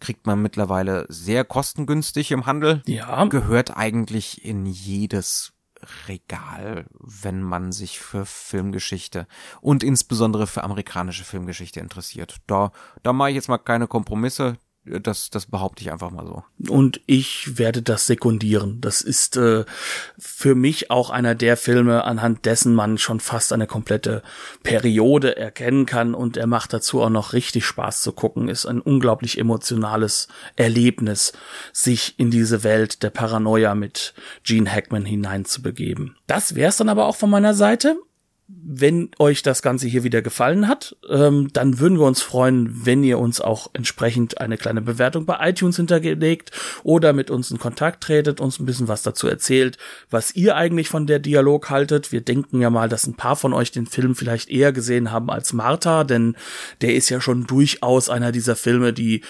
kriegt 0.00 0.26
man 0.26 0.40
mittlerweile 0.40 1.06
sehr 1.08 1.44
kostengünstig 1.44 2.30
im 2.30 2.46
Handel. 2.46 2.82
Ja. 2.86 3.24
Gehört 3.24 3.76
eigentlich 3.76 4.44
in 4.44 4.66
jedes 4.66 5.52
Regal, 6.06 6.86
wenn 6.98 7.42
man 7.42 7.72
sich 7.72 7.98
für 7.98 8.26
Filmgeschichte 8.26 9.26
und 9.60 9.82
insbesondere 9.82 10.46
für 10.46 10.64
amerikanische 10.64 11.24
Filmgeschichte 11.24 11.80
interessiert. 11.80 12.36
Da, 12.46 12.72
da 13.02 13.12
mache 13.12 13.30
ich 13.30 13.36
jetzt 13.36 13.48
mal 13.48 13.58
keine 13.58 13.86
Kompromisse. 13.86 14.56
Das, 15.02 15.30
das 15.30 15.46
behaupte 15.46 15.82
ich 15.82 15.92
einfach 15.92 16.10
mal 16.10 16.26
so. 16.26 16.44
Und 16.72 17.00
ich 17.06 17.58
werde 17.58 17.82
das 17.82 18.06
sekundieren. 18.06 18.80
Das 18.80 19.02
ist 19.02 19.36
äh, 19.36 19.64
für 20.18 20.54
mich 20.54 20.90
auch 20.90 21.10
einer 21.10 21.34
der 21.34 21.56
Filme, 21.56 22.04
anhand 22.04 22.44
dessen 22.44 22.74
man 22.74 22.98
schon 22.98 23.20
fast 23.20 23.52
eine 23.52 23.66
komplette 23.66 24.22
Periode 24.62 25.36
erkennen 25.36 25.86
kann. 25.86 26.14
Und 26.14 26.36
er 26.36 26.46
macht 26.46 26.72
dazu 26.72 27.02
auch 27.02 27.10
noch 27.10 27.32
richtig 27.32 27.64
Spaß 27.66 28.02
zu 28.02 28.12
gucken. 28.12 28.48
Ist 28.48 28.66
ein 28.66 28.80
unglaublich 28.80 29.38
emotionales 29.38 30.28
Erlebnis, 30.56 31.32
sich 31.72 32.18
in 32.18 32.30
diese 32.30 32.62
Welt 32.62 33.02
der 33.02 33.10
Paranoia 33.10 33.74
mit 33.74 34.14
Gene 34.42 34.70
Hackman 34.70 35.04
hineinzubegeben. 35.04 36.16
Das 36.26 36.54
wär's 36.54 36.76
dann 36.76 36.88
aber 36.88 37.06
auch 37.06 37.16
von 37.16 37.30
meiner 37.30 37.54
Seite. 37.54 37.96
Wenn 38.50 39.10
euch 39.18 39.42
das 39.42 39.60
Ganze 39.60 39.88
hier 39.88 40.04
wieder 40.04 40.22
gefallen 40.22 40.68
hat, 40.68 40.96
ähm, 41.10 41.50
dann 41.52 41.80
würden 41.80 41.98
wir 41.98 42.06
uns 42.06 42.22
freuen, 42.22 42.86
wenn 42.86 43.04
ihr 43.04 43.18
uns 43.18 43.42
auch 43.42 43.68
entsprechend 43.74 44.40
eine 44.40 44.56
kleine 44.56 44.80
Bewertung 44.80 45.26
bei 45.26 45.36
iTunes 45.50 45.76
hinterlegt 45.76 46.50
oder 46.82 47.12
mit 47.12 47.30
uns 47.30 47.50
in 47.50 47.58
Kontakt 47.58 48.02
tretet, 48.02 48.40
uns 48.40 48.58
ein 48.58 48.64
bisschen 48.64 48.88
was 48.88 49.02
dazu 49.02 49.28
erzählt, 49.28 49.76
was 50.08 50.34
ihr 50.34 50.56
eigentlich 50.56 50.88
von 50.88 51.06
der 51.06 51.18
Dialog 51.18 51.68
haltet. 51.68 52.10
Wir 52.10 52.22
denken 52.22 52.62
ja 52.62 52.70
mal, 52.70 52.88
dass 52.88 53.06
ein 53.06 53.16
paar 53.16 53.36
von 53.36 53.52
euch 53.52 53.70
den 53.70 53.86
Film 53.86 54.14
vielleicht 54.14 54.48
eher 54.48 54.72
gesehen 54.72 55.12
haben 55.12 55.28
als 55.28 55.52
Martha, 55.52 56.04
denn 56.04 56.34
der 56.80 56.94
ist 56.94 57.10
ja 57.10 57.20
schon 57.20 57.46
durchaus 57.46 58.08
einer 58.08 58.32
dieser 58.32 58.56
Filme, 58.56 58.94
die 58.94 59.20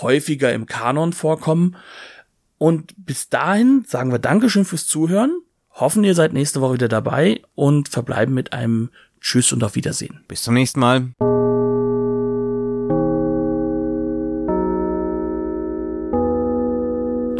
häufiger 0.00 0.52
im 0.52 0.66
Kanon 0.66 1.12
vorkommen. 1.12 1.76
Und 2.58 2.94
bis 2.96 3.28
dahin 3.28 3.84
sagen 3.86 4.10
wir 4.10 4.18
Dankeschön 4.18 4.64
fürs 4.64 4.88
Zuhören 4.88 5.36
hoffen, 5.76 6.04
ihr 6.04 6.14
seid 6.14 6.32
nächste 6.32 6.60
Woche 6.60 6.74
wieder 6.74 6.88
dabei 6.88 7.42
und 7.54 7.88
verbleiben 7.88 8.34
mit 8.34 8.52
einem 8.52 8.90
Tschüss 9.20 9.52
und 9.52 9.62
auf 9.64 9.74
Wiedersehen. 9.74 10.20
Bis 10.28 10.42
zum 10.42 10.54
nächsten 10.54 10.80
Mal. 10.80 11.35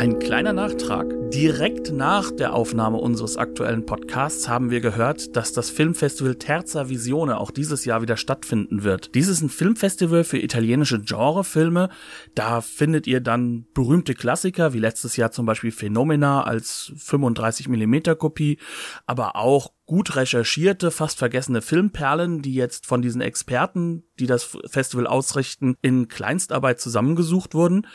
Ein 0.07 0.21
kleiner 0.21 0.53
Nachtrag. 0.53 1.13
Direkt 1.33 1.91
nach 1.91 2.31
der 2.31 2.55
Aufnahme 2.55 2.99
unseres 2.99 3.37
aktuellen 3.37 3.87
Podcasts 3.87 4.49
haben 4.49 4.71
wir 4.71 4.81
gehört, 4.81 5.35
dass 5.35 5.53
das 5.53 5.69
Filmfestival 5.71 6.37
Terza 6.37 6.89
Visione 6.89 7.41
auch 7.41 7.51
dieses 7.51 7.85
Jahr 7.85 8.03
wieder 8.03 8.17
stattfinden 8.17 8.85
wird. 8.85 9.17
Dies 9.17 9.27
ist 9.27 9.43
ein 9.43 9.49
Filmfestival 9.49 10.23
für 10.23 10.39
italienische 10.39 11.01
Genrefilme. 11.01 11.89
Da 12.37 12.61
findet 12.61 13.09
ihr 13.09 13.21
dann 13.21 13.67
berühmte 13.75 14.15
Klassiker, 14.15 14.73
wie 14.73 14.79
letztes 14.79 15.17
Jahr 15.17 15.33
zum 15.33 15.45
Beispiel 15.45 15.73
Phenomena 15.73 16.45
als 16.45 16.93
35mm 16.97 18.15
Kopie, 18.15 18.61
aber 19.07 19.35
auch 19.35 19.73
gut 19.87 20.17
recherchierte, 20.17 20.91
fast 20.91 21.19
vergessene 21.19 21.63
Filmperlen, 21.63 22.43
die 22.43 22.55
jetzt 22.55 22.87
von 22.87 23.03
diesen 23.03 23.21
Experten, 23.21 24.03
die 24.19 24.27
das 24.27 24.57
Festival 24.67 25.07
ausrichten, 25.07 25.77
in 25.81 26.09
Kleinstarbeit 26.09 26.81
zusammengesucht 26.81 27.55
wurden. 27.55 27.87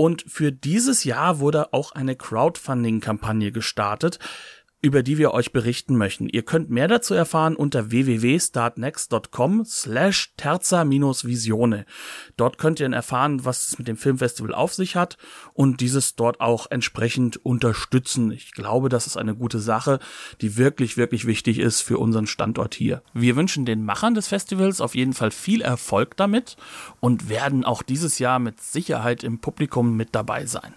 Und 0.00 0.24
für 0.26 0.50
dieses 0.50 1.04
Jahr 1.04 1.40
wurde 1.40 1.74
auch 1.74 1.92
eine 1.92 2.16
Crowdfunding-Kampagne 2.16 3.52
gestartet, 3.52 4.18
über 4.82 5.02
die 5.02 5.18
wir 5.18 5.32
euch 5.32 5.52
berichten 5.52 5.96
möchten. 5.96 6.28
Ihr 6.28 6.42
könnt 6.42 6.70
mehr 6.70 6.88
dazu 6.88 7.14
erfahren 7.14 7.54
unter 7.56 7.90
www.startnext.com 7.90 9.64
slash 9.64 10.32
terza-visione. 10.36 11.84
Dort 12.36 12.58
könnt 12.58 12.80
ihr 12.80 12.90
erfahren, 12.90 13.44
was 13.44 13.68
es 13.68 13.78
mit 13.78 13.88
dem 13.88 13.96
Filmfestival 13.96 14.54
auf 14.54 14.72
sich 14.72 14.96
hat 14.96 15.18
und 15.52 15.80
dieses 15.80 16.16
dort 16.16 16.40
auch 16.40 16.70
entsprechend 16.70 17.44
unterstützen. 17.44 18.30
Ich 18.30 18.52
glaube, 18.52 18.88
das 18.88 19.06
ist 19.06 19.16
eine 19.16 19.34
gute 19.34 19.60
Sache, 19.60 19.98
die 20.40 20.56
wirklich, 20.56 20.96
wirklich 20.96 21.26
wichtig 21.26 21.58
ist 21.58 21.82
für 21.82 21.98
unseren 21.98 22.26
Standort 22.26 22.74
hier. 22.74 23.02
Wir 23.12 23.36
wünschen 23.36 23.66
den 23.66 23.84
Machern 23.84 24.14
des 24.14 24.28
Festivals 24.28 24.80
auf 24.80 24.94
jeden 24.94 25.12
Fall 25.12 25.30
viel 25.30 25.60
Erfolg 25.60 26.16
damit 26.16 26.56
und 27.00 27.28
werden 27.28 27.64
auch 27.64 27.82
dieses 27.82 28.18
Jahr 28.18 28.38
mit 28.38 28.60
Sicherheit 28.60 29.24
im 29.24 29.40
Publikum 29.40 29.96
mit 29.96 30.14
dabei 30.14 30.46
sein. 30.46 30.74